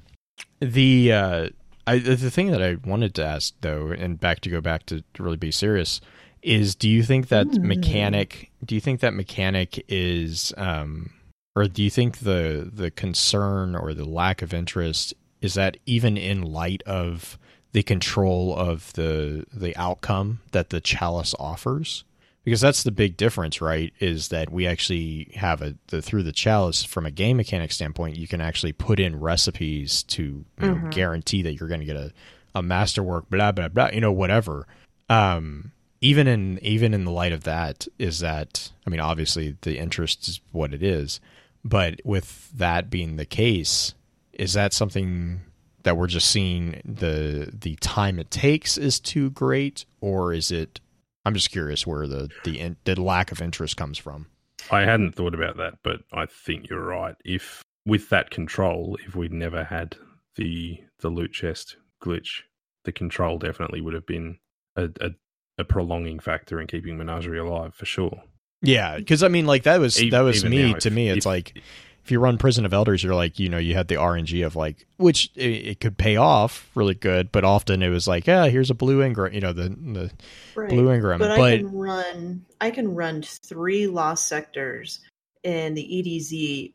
the 0.59 1.11
uh, 1.11 1.49
I 1.87 1.97
the 1.97 2.15
the 2.15 2.29
thing 2.29 2.51
that 2.51 2.61
I 2.61 2.75
wanted 2.87 3.15
to 3.15 3.25
ask 3.25 3.55
though, 3.61 3.87
and 3.89 4.19
back 4.19 4.41
to 4.41 4.49
go 4.51 4.61
back 4.61 4.85
to, 4.87 5.01
to 5.15 5.23
really 5.23 5.37
be 5.37 5.49
serious, 5.49 6.01
is 6.45 6.75
do 6.75 6.89
you 6.89 7.03
think 7.03 7.27
that 7.29 7.47
Hmm. 7.55 7.67
mechanic? 7.67 8.51
Do 8.63 8.75
you 8.75 8.81
think 8.81 8.99
that 9.01 9.13
mechanic 9.13 9.83
is, 9.87 10.53
um, 10.57 11.11
or 11.55 11.67
do 11.67 11.83
you 11.83 11.89
think 11.89 12.19
the 12.19 12.69
the 12.71 12.91
concern 12.91 13.75
or 13.75 13.93
the 13.93 14.05
lack 14.05 14.41
of 14.41 14.53
interest 14.53 15.13
is 15.41 15.53
that 15.55 15.77
even 15.85 16.17
in 16.17 16.41
light 16.41 16.81
of 16.85 17.37
the 17.73 17.83
control 17.83 18.55
of 18.55 18.93
the 18.93 19.45
the 19.53 19.75
outcome 19.75 20.39
that 20.51 20.69
the 20.69 20.81
chalice 20.81 21.35
offers? 21.39 22.03
because 22.43 22.61
that's 22.61 22.83
the 22.83 22.91
big 22.91 23.17
difference 23.17 23.59
right 23.59 23.91
is 23.99 24.27
that 24.27 24.51
we 24.51 24.67
actually 24.67 25.31
have 25.35 25.63
a 25.63 25.73
the 25.87 25.99
through 25.99 26.21
the 26.21 26.31
chalice 26.31 26.83
from 26.83 27.03
a 27.03 27.09
game 27.09 27.37
mechanic 27.37 27.71
standpoint 27.71 28.15
you 28.15 28.27
can 28.27 28.39
actually 28.39 28.71
put 28.71 28.99
in 28.99 29.19
recipes 29.19 30.03
to 30.03 30.45
you 30.61 30.67
know, 30.67 30.79
guarantee 30.91 31.41
that 31.41 31.53
you're 31.55 31.67
going 31.67 31.79
to 31.79 31.85
get 31.87 31.95
a, 31.95 32.11
a 32.53 32.61
masterwork 32.61 33.27
blah 33.31 33.51
blah 33.51 33.67
blah 33.67 33.89
you 33.91 33.99
know 33.99 34.11
whatever 34.11 34.67
um 35.09 35.71
even 36.01 36.27
in 36.27 36.59
even 36.59 36.93
in 36.93 37.05
the 37.05 37.11
light 37.11 37.31
of 37.31 37.43
that 37.43 37.87
is 37.97 38.19
that 38.19 38.71
i 38.85 38.89
mean 38.89 38.99
obviously 38.99 39.55
the 39.61 39.77
interest 39.77 40.27
is 40.27 40.41
what 40.51 40.73
it 40.73 40.83
is 40.83 41.19
but 41.63 41.99
with 42.03 42.51
that 42.51 42.89
being 42.89 43.15
the 43.15 43.25
case 43.25 43.93
is 44.33 44.53
that 44.53 44.73
something 44.73 45.41
that 45.83 45.97
we're 45.97 46.07
just 46.07 46.29
seeing 46.29 46.81
the 46.83 47.49
the 47.53 47.75
time 47.77 48.19
it 48.19 48.29
takes 48.29 48.77
is 48.77 48.99
too 48.99 49.29
great 49.31 49.85
or 50.01 50.33
is 50.33 50.51
it 50.51 50.79
I'm 51.25 51.33
just 51.33 51.51
curious 51.51 51.87
where 51.87 52.07
the 52.07 52.29
the 52.43 52.59
in, 52.59 52.77
the 52.85 53.01
lack 53.01 53.31
of 53.31 53.41
interest 53.41 53.75
comes 53.75 53.97
from. 53.97 54.27
I 54.71 54.81
hadn't 54.81 55.15
thought 55.15 55.33
about 55.33 55.57
that, 55.57 55.79
but 55.83 56.01
I 56.13 56.27
think 56.27 56.69
you're 56.69 56.85
right. 56.85 57.15
If 57.25 57.63
with 57.85 58.09
that 58.09 58.29
control, 58.29 58.97
if 59.05 59.15
we'd 59.15 59.33
never 59.33 59.63
had 59.63 59.97
the 60.35 60.79
the 60.99 61.09
loot 61.09 61.33
chest 61.33 61.77
glitch, 62.01 62.41
the 62.83 62.91
control 62.91 63.39
definitely 63.39 63.81
would 63.81 63.95
have 63.95 64.05
been 64.05 64.37
a, 64.75 64.89
a, 65.01 65.11
a 65.57 65.63
prolonging 65.63 66.19
factor 66.19 66.59
in 66.59 66.67
keeping 66.67 66.97
Menagerie 66.97 67.39
alive 67.39 67.73
for 67.73 67.85
sure. 67.85 68.21
Yeah, 68.61 68.97
because 68.97 69.23
I 69.23 69.27
mean, 69.27 69.45
like 69.45 69.63
that 69.63 69.79
was 69.79 70.01
E- 70.01 70.09
that 70.09 70.21
was 70.21 70.43
me 70.43 70.71
now, 70.71 70.77
to 70.79 70.87
if- 70.89 70.93
me. 70.93 71.09
It's 71.09 71.19
if- 71.19 71.25
like 71.25 71.61
if 72.03 72.11
you 72.11 72.19
run 72.19 72.37
Prison 72.37 72.65
of 72.65 72.73
Elders, 72.73 73.03
you're 73.03 73.15
like 73.15 73.39
you 73.39 73.49
know 73.49 73.57
you 73.57 73.73
had 73.75 73.87
the 73.87 73.95
RNG 73.95 74.45
of 74.45 74.55
like 74.55 74.85
which 74.97 75.31
it, 75.35 75.41
it 75.67 75.79
could 75.79 75.97
pay 75.97 76.15
off 76.17 76.69
really 76.75 76.93
good, 76.95 77.31
but 77.31 77.43
often 77.43 77.81
it 77.83 77.89
was 77.89 78.07
like 78.07 78.27
yeah, 78.27 78.47
here's 78.47 78.69
a 78.69 78.75
blue 78.75 79.01
Ingram, 79.03 79.33
you 79.33 79.41
know 79.41 79.53
the 79.53 79.69
the 79.69 80.11
Right. 80.55 80.69
blue 80.69 80.91
Ingram, 80.91 81.19
But, 81.19 81.37
but, 81.37 81.53
I 81.53 81.57
can 81.57 81.71
run. 81.77 82.45
I 82.61 82.71
can 82.71 82.93
run 82.95 83.21
three 83.21 83.87
lost 83.87 84.27
sectors 84.27 84.99
in 85.43 85.73
the 85.75 85.83
EDZ, 85.83 86.73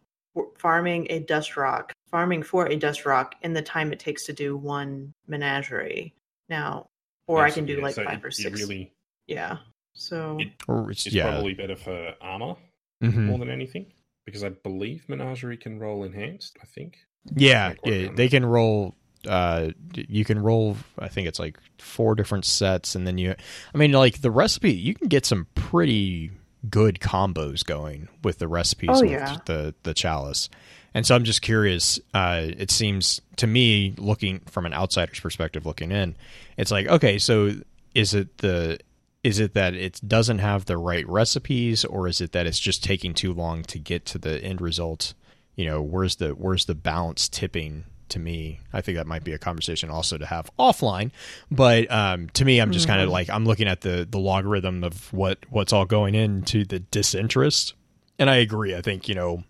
farming 0.59 1.07
a 1.11 1.19
dust 1.21 1.57
rock, 1.57 1.93
farming 2.11 2.43
for 2.43 2.67
a 2.67 2.77
dust 2.77 3.05
rock 3.07 3.35
in 3.43 3.53
the 3.53 3.63
time 3.63 3.93
it 3.93 3.99
takes 3.99 4.25
to 4.27 4.33
do 4.33 4.57
one 4.57 5.13
menagerie. 5.27 6.13
Now, 6.49 6.87
or 7.31 7.43
I 7.43 7.47
Yes, 7.47 7.55
can 7.55 7.67
do 7.67 7.75
yeah, 7.75 7.83
like 7.83 7.95
so 7.95 8.05
five 8.05 8.19
it- 8.19 8.25
or 8.27 8.31
six. 8.31 8.61
really, 8.61 8.93
Yeah. 9.27 9.59
So 9.95 10.39
It- 10.41 10.53
Or 10.69 10.91
it's, 10.91 11.07
it's 11.07 11.15
yeah. 11.15 11.31
probably 11.31 11.55
better 11.55 11.77
for 11.77 12.15
armor 12.21 12.55
Mhm. 13.03 13.27
more 13.27 13.39
than 13.39 13.51
anything 13.51 13.87
because 14.25 14.43
I 14.45 14.49
believe 14.51 15.09
Menagerie 15.09 15.57
can 15.57 15.79
roll 15.79 16.05
enhanced. 16.05 16.57
I 16.63 16.67
think. 16.67 16.99
Yeah, 17.37 17.69
Like 17.69 17.79
yeah, 17.85 18.09
they 18.15 18.29
can 18.29 18.45
roll. 18.47 18.95
Uh, 19.29 19.71
you 19.95 20.25
can 20.25 20.39
roll. 20.39 20.77
I 20.99 21.09
think 21.09 21.29
it's 21.29 21.39
like 21.39 21.59
four 21.79 22.15
different 22.15 22.45
sets, 22.47 22.95
and 22.95 23.07
then 23.07 23.19
you. 23.19 23.35
I 23.75 23.79
mean, 23.79 23.93
like 23.93 24.23
the 24.23 24.31
recipe, 24.31 24.73
you 24.73 24.95
can 24.95 25.09
get 25.09 25.27
some 25.27 25.47
pretty 25.55 26.31
good 26.71 27.01
combos 27.01 27.65
going 27.65 28.09
with 28.25 28.39
the 28.39 28.49
recipes 28.49 28.91
Oh, 28.93 29.01
with 29.03 29.11
yeah. 29.11 29.39
the 29.47 29.75
the 29.83 29.93
chalice. 29.95 30.49
And 30.95 31.07
so 31.07 31.15
I'm 31.15 31.25
just 31.25 31.43
curious. 31.43 32.01
Uh, 32.13 32.47
it 32.47 32.71
seems 32.71 33.21
to 33.37 33.47
me, 33.47 33.95
looking 33.97 34.41
from 34.41 34.67
an 34.67 34.73
outsider's 34.75 35.21
perspective, 35.21 35.67
looking 35.67 35.93
in, 35.93 36.17
it's 36.57 36.71
like 36.71 36.87
okay, 36.89 37.19
so 37.19 37.53
is 37.95 38.15
it 38.15 38.39
the 38.39 38.79
is 39.23 39.39
it 39.39 39.55
that 39.55 39.75
it 39.75 40.01
doesn't 40.07 40.39
have 40.39 40.65
the 40.65 40.79
right 40.79 41.07
recipes, 41.09 41.85
or 41.85 42.09
is 42.09 42.21
it 42.21 42.33
that 42.33 42.47
it's 42.47 42.59
just 42.59 42.83
taking 42.83 43.15
too 43.15 43.33
long 43.33 43.63
to 43.65 43.79
get 43.79 44.07
to 44.07 44.19
the 44.19 44.43
end 44.43 44.61
result? 44.61 45.15
you 45.61 45.67
know 45.67 45.83
where's 45.83 46.17
the 46.17 46.31
where's 46.31 46.65
the 46.65 46.75
balance 46.75 47.29
tipping 47.29 47.85
to 48.09 48.19
me 48.19 48.61
i 48.73 48.81
think 48.81 48.97
that 48.97 49.07
might 49.07 49.25
be 49.25 49.33
a 49.33 49.39
conversation 49.39 49.91
also 49.91 50.17
to 50.17 50.25
have 50.25 50.51
offline 50.59 51.11
but 51.51 51.91
um, 51.91 52.31
to 52.31 52.47
me 52.47 52.61
i'm 52.61 52.73
just 52.73 52.89
kind 52.89 53.03
of 53.03 53.11
like 53.11 53.29
i'm 53.29 53.45
looking 53.45 53.69
at 53.69 53.83
the 53.83 54.07
the 54.11 54.19
logarithm 54.19 54.83
of 54.83 55.13
what 55.13 55.39
what's 55.51 55.73
all 55.73 55.85
going 55.85 56.15
into 56.15 56.65
the 56.65 56.79
disinterest 56.79 57.75
and 58.19 58.31
i 58.31 58.37
agree 58.37 58.75
i 58.75 58.81
think 58.81 59.07
you 59.07 59.15
know 59.15 59.45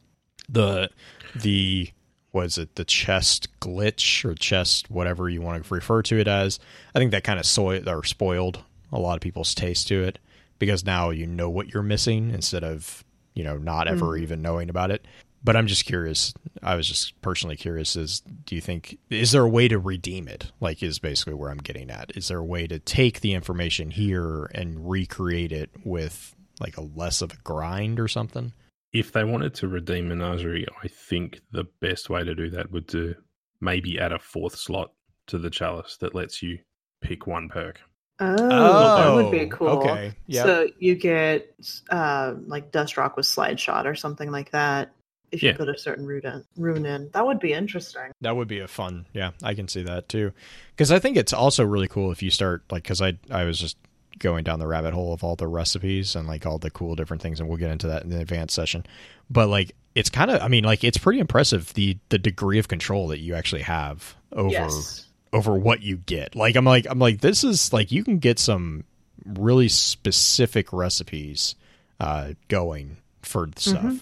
the 0.49 0.91
the 1.35 1.91
was 2.33 2.59
it 2.59 2.77
the 2.77 2.85
chest 2.85 3.49
glitch 3.61 4.25
or 4.25 4.35
chest 4.35 4.89
whatever 4.91 5.29
you 5.29 5.43
want 5.43 5.65
to 5.65 5.75
refer 5.75 6.01
to 6.03 6.19
it 6.19 6.29
as? 6.29 6.59
I 6.95 6.99
think 6.99 7.11
that 7.11 7.25
kind 7.25 7.41
of 7.41 7.47
soiled 7.47 7.89
or 7.89 8.05
spoiled 8.05 8.63
a 8.93 8.99
lot 9.01 9.15
of 9.17 9.21
people's 9.21 9.55
taste 9.55 9.89
to 9.89 10.03
it 10.03 10.19
because 10.59 10.85
now 10.85 11.11
you 11.11 11.27
know 11.27 11.51
what 11.51 11.73
you're 11.75 11.83
missing 11.83 12.31
instead 12.31 12.63
of 12.65 13.05
you 13.35 13.43
know 13.45 13.57
not 13.59 13.89
ever 13.89 14.17
Mhm. 14.17 14.23
even 14.23 14.43
knowing 14.43 14.69
about 14.71 14.91
it. 14.91 15.05
But 15.43 15.57
i'm 15.57 15.67
just 15.67 15.87
curious 15.87 16.35
i 16.63 16.75
was 16.75 16.87
just 16.87 17.19
personally 17.23 17.57
curious 17.57 17.97
is 17.97 18.21
do 18.45 18.55
you 18.55 18.61
think 18.61 18.99
is 19.09 19.33
there 19.33 19.43
a 19.45 19.49
way 19.49 19.69
to 19.69 19.79
redeem 19.79 20.29
it? 20.29 20.53
Like 20.61 20.83
is 20.83 20.99
basically 20.99 21.35
where 21.35 21.51
i'm 21.51 21.59
getting 21.59 21.91
at. 21.91 22.13
Is 22.17 22.29
there 22.29 22.39
a 22.39 22.45
way 22.45 22.67
to 22.67 22.79
take 22.79 23.21
the 23.21 23.33
information 23.33 23.91
here 23.91 24.45
and 24.55 24.89
recreate 24.91 25.51
it 25.51 25.71
with 25.83 26.35
like 26.61 26.77
a 26.77 26.83
less 26.83 27.23
of 27.23 27.33
a 27.33 27.37
grind 27.43 27.99
or 27.99 28.07
something 28.07 28.53
If 28.93 29.13
they 29.13 29.25
wanted 29.25 29.55
to 29.55 29.69
redeem 29.69 30.09
Menagerie, 30.09 30.67
I 30.83 30.89
think 30.89 31.41
the 31.53 31.65
best 31.81 32.11
way 32.11 32.25
to 32.25 32.35
do 32.35 32.51
that 32.51 32.71
would 32.73 32.89
to 32.89 33.15
maybe 33.61 33.99
add 34.01 34.13
a 34.13 34.19
fourth 34.19 34.57
slot 34.57 34.93
to 35.29 35.39
the 35.39 35.51
chalice 35.51 35.97
that 35.99 36.15
lets 36.15 36.43
you 36.43 36.59
pick 37.03 37.27
one 37.27 37.49
perk. 37.49 37.81
oh, 38.19 38.37
that 38.37 39.15
would 39.15 39.31
be 39.31 39.45
Oh, 39.47 39.57
cool. 39.57 39.69
okay. 39.69 40.13
Yep. 40.27 40.45
So 40.47 40.69
you 40.79 40.95
get 40.97 41.55
uh, 41.91 42.35
like 42.47 42.73
Dust 42.73 42.97
Rock 42.97 43.17
with 43.17 43.27
Slide 43.27 43.59
Shot 43.61 43.87
or 43.87 43.95
something 43.95 44.31
like 44.31 44.51
that. 44.51 44.93
If 45.33 45.45
you 45.45 45.55
put 45.55 45.69
a 45.69 45.79
certain 45.79 46.05
rune 46.05 46.27
in, 46.27 46.45
rune 46.57 46.85
in, 46.85 47.09
that 47.13 47.25
would 47.25 47.39
be 47.39 47.53
interesting. 47.53 48.11
That 48.21 48.35
would 48.35 48.49
be 48.49 48.59
a 48.59 48.67
fun, 48.67 49.07
yeah. 49.13 49.31
I 49.45 49.55
can 49.55 49.69
see 49.69 49.85
that 49.85 50.09
too, 50.09 50.33
because 50.73 50.91
I 50.91 50.99
think 50.99 51.17
it's 51.17 51.33
also 51.33 51.65
really 51.65 51.87
cool 51.87 52.11
if 52.11 52.21
you 52.21 52.33
start 52.33 52.65
like, 52.73 52.83
because 52.83 53.01
I 53.01 53.17
I 53.31 53.45
was 53.45 53.57
just 53.57 53.77
going 54.19 54.45
down 54.45 54.59
the 54.59 54.67
rabbit 54.67 54.93
hole 54.93 55.13
of 55.13 55.23
all 55.25 55.37
the 55.37 55.47
recipes 55.49 56.15
and 56.17 56.27
like 56.27 56.45
all 56.47 56.59
the 56.59 56.71
cool 56.71 56.95
different 56.97 57.23
things, 57.23 57.41
and 57.41 57.49
we'll 57.49 57.59
get 57.59 57.71
into 57.71 57.87
that 57.87 58.03
in 58.03 58.11
the 58.11 58.21
advanced 58.21 58.55
session. 58.55 58.85
But 59.31 59.49
like, 59.49 59.75
it's 59.95 60.11
kind 60.11 60.31
of, 60.31 60.41
I 60.43 60.49
mean, 60.49 60.65
like 60.65 60.85
it's 60.85 60.99
pretty 60.99 61.21
impressive 61.21 61.73
the 61.75 61.97
the 62.11 62.19
degree 62.19 62.59
of 62.59 62.69
control 62.69 63.09
that 63.09 63.19
you 63.21 63.35
actually 63.35 63.63
have 63.63 64.15
over 64.33 64.51
Yes. 64.51 65.07
over 65.33 65.55
what 65.55 65.83
you 65.83 65.97
get. 65.97 66.35
Like 66.37 66.57
I'm 66.57 66.65
like 66.65 66.87
I'm 66.89 66.99
like 66.99 67.21
this 67.21 67.45
is 67.45 67.73
like 67.73 67.91
you 67.93 68.05
can 68.05 68.19
get 68.19 68.39
some 68.39 68.85
really 69.25 69.69
specific 69.69 70.73
recipes 70.73 71.55
uh 71.99 72.33
going 72.49 72.97
for 73.23 73.49
stuff. 73.57 73.83
Mhm. 73.83 74.01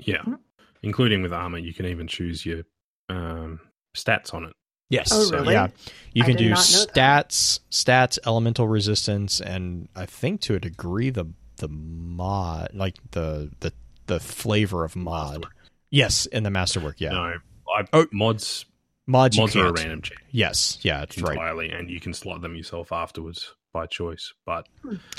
Yeah, 0.00 0.22
Mhm. 0.22 0.38
including 0.82 1.22
with 1.22 1.32
armor, 1.32 1.58
you 1.58 1.72
can 1.72 1.86
even 1.86 2.06
choose 2.08 2.44
your 2.44 2.62
um, 3.08 3.60
stats 3.96 4.34
on 4.34 4.44
it. 4.44 4.52
Yes. 4.88 5.10
Oh, 5.12 5.22
So, 5.24 5.38
really? 5.38 5.54
yeah. 5.54 5.68
You 6.12 6.22
I 6.22 6.26
can 6.26 6.36
did 6.36 6.44
do 6.44 6.50
not 6.50 6.70
know 6.72 6.84
that. 6.94 7.28
stats, 7.30 7.60
stats, 7.70 8.18
elemental 8.26 8.68
resistance, 8.68 9.40
and 9.40 9.88
I 9.96 10.06
think 10.06 10.40
to 10.42 10.54
a 10.54 10.58
degree 10.58 11.10
the 11.10 11.26
the 11.58 11.68
mod, 11.68 12.70
like 12.74 12.96
the 13.12 13.50
the 13.60 13.72
the 14.06 14.20
flavor 14.20 14.84
of 14.84 14.94
mod. 14.96 15.40
Masterwork. 15.42 15.52
Yes, 15.90 16.26
in 16.26 16.42
the 16.42 16.50
masterwork. 16.50 17.00
Yeah, 17.00 17.10
No, 17.10 17.34
I, 17.76 17.84
Oh. 17.92 18.06
mods 18.12 18.64
mods. 19.06 19.36
You 19.36 19.42
mods 19.42 19.56
are 19.56 19.60
a 19.60 19.62
can't. 19.64 19.78
random 19.78 20.02
check 20.02 20.18
Yes, 20.30 20.78
yeah, 20.82 21.00
that's 21.00 21.18
right. 21.20 21.32
entirely, 21.32 21.70
and 21.70 21.90
you 21.90 22.00
can 22.00 22.12
slot 22.14 22.40
them 22.42 22.54
yourself 22.56 22.92
afterwards 22.92 23.52
by 23.72 23.86
choice. 23.86 24.32
But 24.46 24.68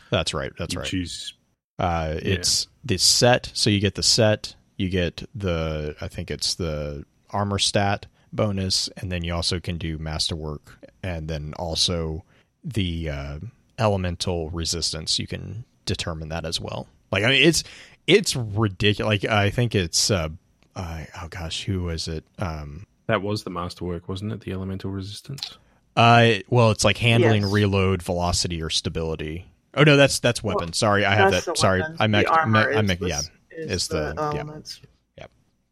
That's 0.09 0.33
right. 0.33 0.51
That's 0.57 0.73
you 0.73 0.79
right. 0.79 0.89
choose 0.89 1.33
Uh, 1.79 2.15
it's 2.23 2.67
the 2.83 2.97
set, 2.97 3.51
so 3.53 3.69
you 3.69 3.79
get 3.79 3.93
the 3.95 4.03
set, 4.03 4.55
you 4.77 4.89
get 4.89 5.23
the 5.35 5.95
I 6.01 6.07
think 6.07 6.31
it's 6.31 6.55
the 6.55 7.05
armor 7.29 7.59
stat 7.59 8.07
bonus, 8.33 8.89
and 8.97 9.11
then 9.11 9.23
you 9.23 9.33
also 9.33 9.59
can 9.59 9.77
do 9.77 9.97
masterwork, 9.97 10.77
and 11.03 11.27
then 11.27 11.53
also 11.57 12.23
the 12.63 13.09
uh, 13.09 13.39
elemental 13.79 14.49
resistance. 14.49 15.19
You 15.19 15.27
can 15.27 15.65
determine 15.85 16.29
that 16.29 16.45
as 16.45 16.59
well. 16.59 16.87
Like 17.11 17.23
I 17.23 17.29
mean, 17.29 17.43
it's 17.47 17.63
it's 18.07 18.35
ridiculous. 18.35 19.07
Like 19.23 19.25
I 19.31 19.49
think 19.49 19.75
it's 19.75 20.11
uh, 20.11 20.29
uh 20.75 21.03
oh 21.21 21.27
gosh, 21.29 21.63
who 21.63 21.83
was 21.83 22.07
it? 22.07 22.23
Um, 22.39 22.85
that 23.07 23.21
was 23.21 23.43
the 23.43 23.49
masterwork, 23.49 24.09
wasn't 24.09 24.33
it? 24.33 24.41
The 24.41 24.51
elemental 24.51 24.91
resistance. 24.91 25.57
uh, 25.95 26.33
well, 26.49 26.71
it's 26.71 26.83
like 26.83 26.97
handling, 26.97 27.43
Yes. 27.43 27.51
reload, 27.51 28.03
velocity, 28.03 28.61
or 28.61 28.69
stability. 28.69 29.45
Oh 29.73 29.83
no, 29.83 29.95
that's 29.95 30.19
that's 30.19 30.43
weapon. 30.43 30.73
Sorry, 30.73 31.05
I 31.05 31.15
have 31.15 31.31
that. 31.31 31.57
Sorry. 31.57 31.81
I 31.99 32.07
The 32.07 32.07
meant 32.07 32.27
I 32.29 32.43
is 32.43 32.87
meant 32.87 33.01
yeah. 33.01 33.19
is 33.51 33.71
is 33.71 33.87
the- 33.87 34.13
yeah. 34.17 34.39
elements. 34.39 34.81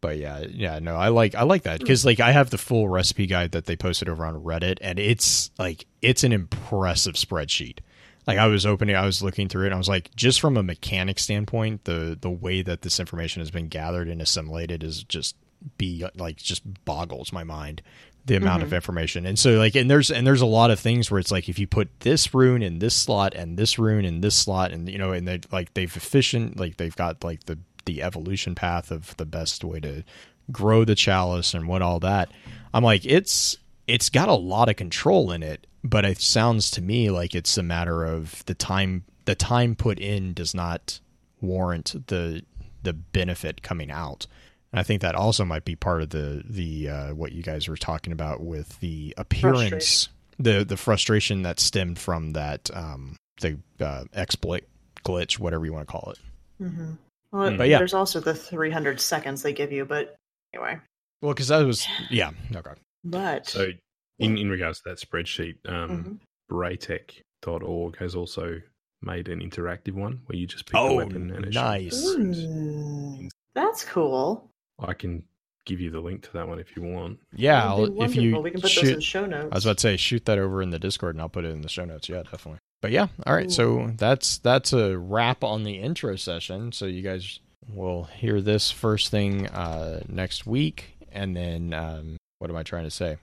But 0.06 0.18
yeah, 0.18 0.44
yeah, 0.48 0.78
no, 0.78 0.94
I 0.94 1.08
like 1.08 1.34
I 1.34 1.42
like 1.42 1.64
that. 1.64 1.80
Because 1.80 2.04
like 2.04 2.20
I 2.20 2.30
have 2.30 2.50
the 2.50 2.58
full 2.58 2.88
recipe 2.88 3.26
guide 3.26 3.50
that 3.50 3.66
they 3.66 3.74
posted 3.74 4.08
over 4.08 4.24
on 4.24 4.40
Reddit, 4.40 4.78
and 4.80 5.00
it's 5.00 5.50
like 5.58 5.84
it's 6.00 6.22
an 6.22 6.32
impressive 6.32 7.14
spreadsheet. 7.14 7.78
Like 8.24 8.38
I 8.38 8.46
was 8.46 8.64
opening, 8.64 8.94
I 8.94 9.04
was 9.04 9.20
looking 9.20 9.48
through 9.48 9.64
it, 9.64 9.66
and 9.66 9.74
I 9.74 9.78
was 9.78 9.88
like, 9.88 10.14
just 10.14 10.40
from 10.40 10.56
a 10.56 10.62
mechanic 10.62 11.18
standpoint, 11.18 11.86
the 11.86 12.16
the 12.20 12.30
way 12.30 12.62
that 12.62 12.82
this 12.82 13.00
information 13.00 13.40
has 13.40 13.50
been 13.50 13.66
gathered 13.66 14.06
and 14.06 14.22
assimilated 14.22 14.84
is 14.84 15.02
just 15.02 15.34
be 15.76 16.06
like 16.14 16.36
just 16.36 16.62
boggles 16.84 17.32
my 17.32 17.42
mind 17.42 17.82
the 18.26 18.36
amount 18.36 18.62
of 18.62 18.68
mm-hmm. 18.68 18.76
information. 18.76 19.26
And 19.26 19.36
so 19.36 19.58
like 19.58 19.74
and 19.74 19.90
there's 19.90 20.12
and 20.12 20.24
there's 20.24 20.40
a 20.40 20.46
lot 20.46 20.70
of 20.70 20.78
things 20.78 21.10
where 21.10 21.18
it's 21.18 21.32
like 21.32 21.48
if 21.48 21.58
you 21.58 21.66
put 21.66 21.88
this 22.00 22.32
rune 22.32 22.62
in 22.62 22.78
this 22.78 22.94
slot 22.94 23.34
and 23.34 23.56
this 23.56 23.76
rune 23.76 24.04
in 24.04 24.20
this 24.20 24.36
slot 24.36 24.70
and 24.70 24.88
you 24.88 24.98
know 24.98 25.10
and 25.10 25.26
they 25.26 25.40
like 25.50 25.74
they've 25.74 25.96
efficient 25.96 26.58
like 26.58 26.76
they've 26.76 26.94
got 26.94 27.24
like 27.24 27.44
the 27.46 27.58
the 27.86 28.02
evolution 28.02 28.54
path 28.54 28.90
of 28.90 29.16
the 29.16 29.26
best 29.26 29.64
way 29.64 29.80
to 29.80 30.04
grow 30.52 30.84
the 30.84 30.94
chalice 30.94 31.54
and 31.54 31.66
what 31.66 31.82
all 31.82 32.00
that. 32.00 32.30
I'm 32.74 32.84
like 32.84 33.04
it's 33.04 33.56
it's 33.86 34.10
got 34.10 34.28
a 34.28 34.34
lot 34.34 34.68
of 34.68 34.76
control 34.76 35.32
in 35.32 35.42
it 35.42 35.66
but 35.82 36.04
it 36.04 36.20
sounds 36.20 36.70
to 36.72 36.82
me 36.82 37.10
like 37.10 37.34
it's 37.34 37.56
a 37.56 37.62
matter 37.62 38.04
of 38.04 38.44
the 38.46 38.54
time 38.54 39.04
the 39.24 39.34
time 39.34 39.74
put 39.74 39.98
in 39.98 40.34
does 40.34 40.54
not 40.54 41.00
warrant 41.40 41.94
the 42.08 42.42
the 42.82 42.92
benefit 42.92 43.62
coming 43.62 43.90
out. 43.90 44.26
And 44.72 44.80
I 44.80 44.82
think 44.82 45.02
that 45.02 45.14
also 45.14 45.44
might 45.44 45.64
be 45.64 45.76
part 45.76 46.02
of 46.02 46.10
the 46.10 46.42
the 46.48 46.88
uh, 46.88 47.14
what 47.14 47.32
you 47.32 47.42
guys 47.42 47.68
were 47.68 47.76
talking 47.76 48.12
about 48.12 48.42
with 48.42 48.80
the 48.80 49.14
appearance, 49.16 50.08
the 50.38 50.64
the 50.64 50.76
frustration 50.76 51.42
that 51.42 51.60
stemmed 51.60 51.98
from 51.98 52.32
that 52.32 52.70
um, 52.74 53.16
the 53.40 53.58
uh, 53.80 54.04
exploit 54.12 54.64
glitch, 55.04 55.38
whatever 55.38 55.64
you 55.64 55.72
want 55.72 55.86
to 55.86 55.92
call 55.92 56.12
it. 56.12 56.18
hmm 56.58 56.92
Well, 57.36 57.56
But 57.56 57.68
yeah. 57.68 57.78
there's 57.78 57.94
also 57.94 58.20
the 58.20 58.34
300 58.34 59.00
seconds 59.00 59.42
they 59.42 59.52
give 59.52 59.72
you, 59.72 59.84
but 59.84 60.16
anyway. 60.54 60.78
Well, 61.22 61.34
because 61.34 61.48
that 61.48 61.64
was 61.64 61.86
yeah 62.10 62.30
okay 62.54 62.72
But 63.04 63.46
So, 63.46 63.70
in, 64.18 64.38
in 64.38 64.48
regards 64.50 64.80
to 64.80 64.88
that 64.90 64.98
spreadsheet, 64.98 65.56
um, 65.68 65.90
Mhm. 65.90 66.18
Braytech.org 66.50 67.96
has 67.98 68.14
also 68.14 68.60
made 69.02 69.28
an 69.28 69.40
interactive 69.40 69.92
one 69.92 70.20
where 70.26 70.36
you 70.38 70.46
just 70.46 70.66
pick 70.66 70.72
the 70.72 70.78
oh 70.78 70.94
weapon 70.94 71.30
and 71.30 71.44
it 71.46 71.52
shows 71.54 71.62
nice. 71.62 72.04
Ooh, 72.04 73.28
that's 73.54 73.84
cool. 73.84 74.50
I 74.78 74.94
can 74.94 75.22
give 75.64 75.80
you 75.80 75.90
the 75.90 76.00
link 76.00 76.22
to 76.22 76.32
that 76.34 76.46
one 76.48 76.58
if 76.58 76.76
you 76.76 76.82
want. 76.82 77.18
yeah 77.34 77.66
That 77.68 77.78
would 77.78 77.94
be 77.94 78.00
I'll- 78.00 78.10
if 78.10 78.14
you 78.16 78.20
wonderful. 78.22 78.42
we 78.42 78.50
can 78.52 78.60
put 78.60 78.70
shoot, 78.70 78.82
those 78.84 78.92
in 78.94 79.00
show 79.00 79.26
notes. 79.26 79.48
I 79.52 79.54
was 79.56 79.66
about 79.66 79.78
to 79.78 79.82
say 79.82 79.96
shoot 79.96 80.24
that 80.26 80.38
over 80.38 80.62
in 80.62 80.70
the 80.70 80.78
Discord 80.78 81.14
and 81.16 81.22
I'll 81.22 81.28
put 81.28 81.44
it 81.44 81.50
in 81.50 81.62
the 81.62 81.68
show 81.68 81.84
notes. 81.84 82.08
Yeah, 82.08 82.22
definitely. 82.22 82.58
But 82.86 82.92
yeah, 82.92 83.08
all 83.26 83.34
right. 83.34 83.50
So 83.50 83.90
that's 83.96 84.38
that's 84.38 84.72
a 84.72 84.96
wrap 84.96 85.42
on 85.42 85.64
the 85.64 85.72
intro 85.72 86.14
session. 86.14 86.70
So 86.70 86.86
you 86.86 87.02
guys 87.02 87.40
will 87.68 88.04
hear 88.04 88.40
this 88.40 88.70
first 88.70 89.10
thing 89.10 89.48
uh, 89.48 90.04
next 90.08 90.46
week, 90.46 90.96
and 91.10 91.36
then 91.36 91.74
um, 91.74 92.16
what 92.38 92.48
am 92.48 92.56
I 92.56 92.62
trying 92.62 92.84
to 92.84 92.90
say? 92.92 93.16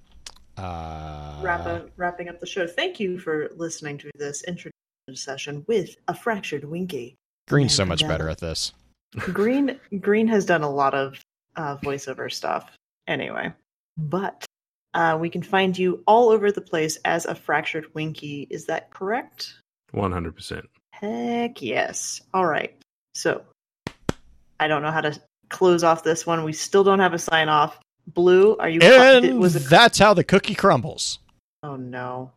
Uh, 0.57 1.39
Wrap 1.41 1.65
up, 1.65 1.89
wrapping 1.95 2.27
up 2.27 2.41
the 2.41 2.45
show. 2.45 2.67
Thank 2.67 2.99
you 2.99 3.17
for 3.17 3.51
listening 3.55 3.97
to 3.99 4.11
this 4.15 4.43
introduction 4.43 4.73
session 5.13 5.63
with 5.65 5.95
a 6.09 6.13
fractured 6.13 6.65
Winky. 6.65 7.15
Green's 7.47 7.73
so 7.73 7.85
much 7.85 8.03
uh, 8.03 8.09
better 8.09 8.27
at 8.27 8.39
this. 8.39 8.73
Green 9.15 9.79
Green 10.01 10.27
has 10.27 10.45
done 10.45 10.63
a 10.63 10.69
lot 10.69 10.93
of 10.93 11.21
uh, 11.55 11.77
voiceover 11.77 12.29
stuff 12.29 12.69
anyway. 13.07 13.53
But 13.95 14.45
Uh, 14.93 15.17
we 15.19 15.29
can 15.29 15.41
find 15.41 15.77
you 15.77 16.03
all 16.05 16.29
over 16.29 16.51
the 16.51 16.61
place 16.61 16.97
as 17.05 17.25
a 17.25 17.33
fractured 17.33 17.93
Winky. 17.93 18.47
Is 18.49 18.65
that 18.65 18.89
correct? 18.91 19.55
One 19.91 20.11
hundred 20.11 20.35
percent. 20.35 20.65
Heck 20.91 21.61
yes. 21.61 22.21
All 22.33 22.45
right. 22.45 22.75
So 23.15 23.41
I 24.59 24.67
don't 24.67 24.81
know 24.81 24.91
how 24.91 25.01
to 25.01 25.19
close 25.49 25.83
off 25.83 26.03
this 26.03 26.25
one. 26.25 26.43
We 26.43 26.53
still 26.53 26.83
don't 26.83 26.99
have 26.99 27.13
a 27.13 27.19
sign 27.19 27.49
off. 27.49 27.79
Blue, 28.07 28.55
are 28.57 28.69
you? 28.69 28.81
And 28.81 29.39
was 29.39 29.55
it? 29.55 29.69
that's 29.69 29.97
how 29.97 30.13
the 30.13 30.23
cookie 30.23 30.55
crumbles. 30.55 31.19
Oh 31.63 31.75
no. 31.75 32.31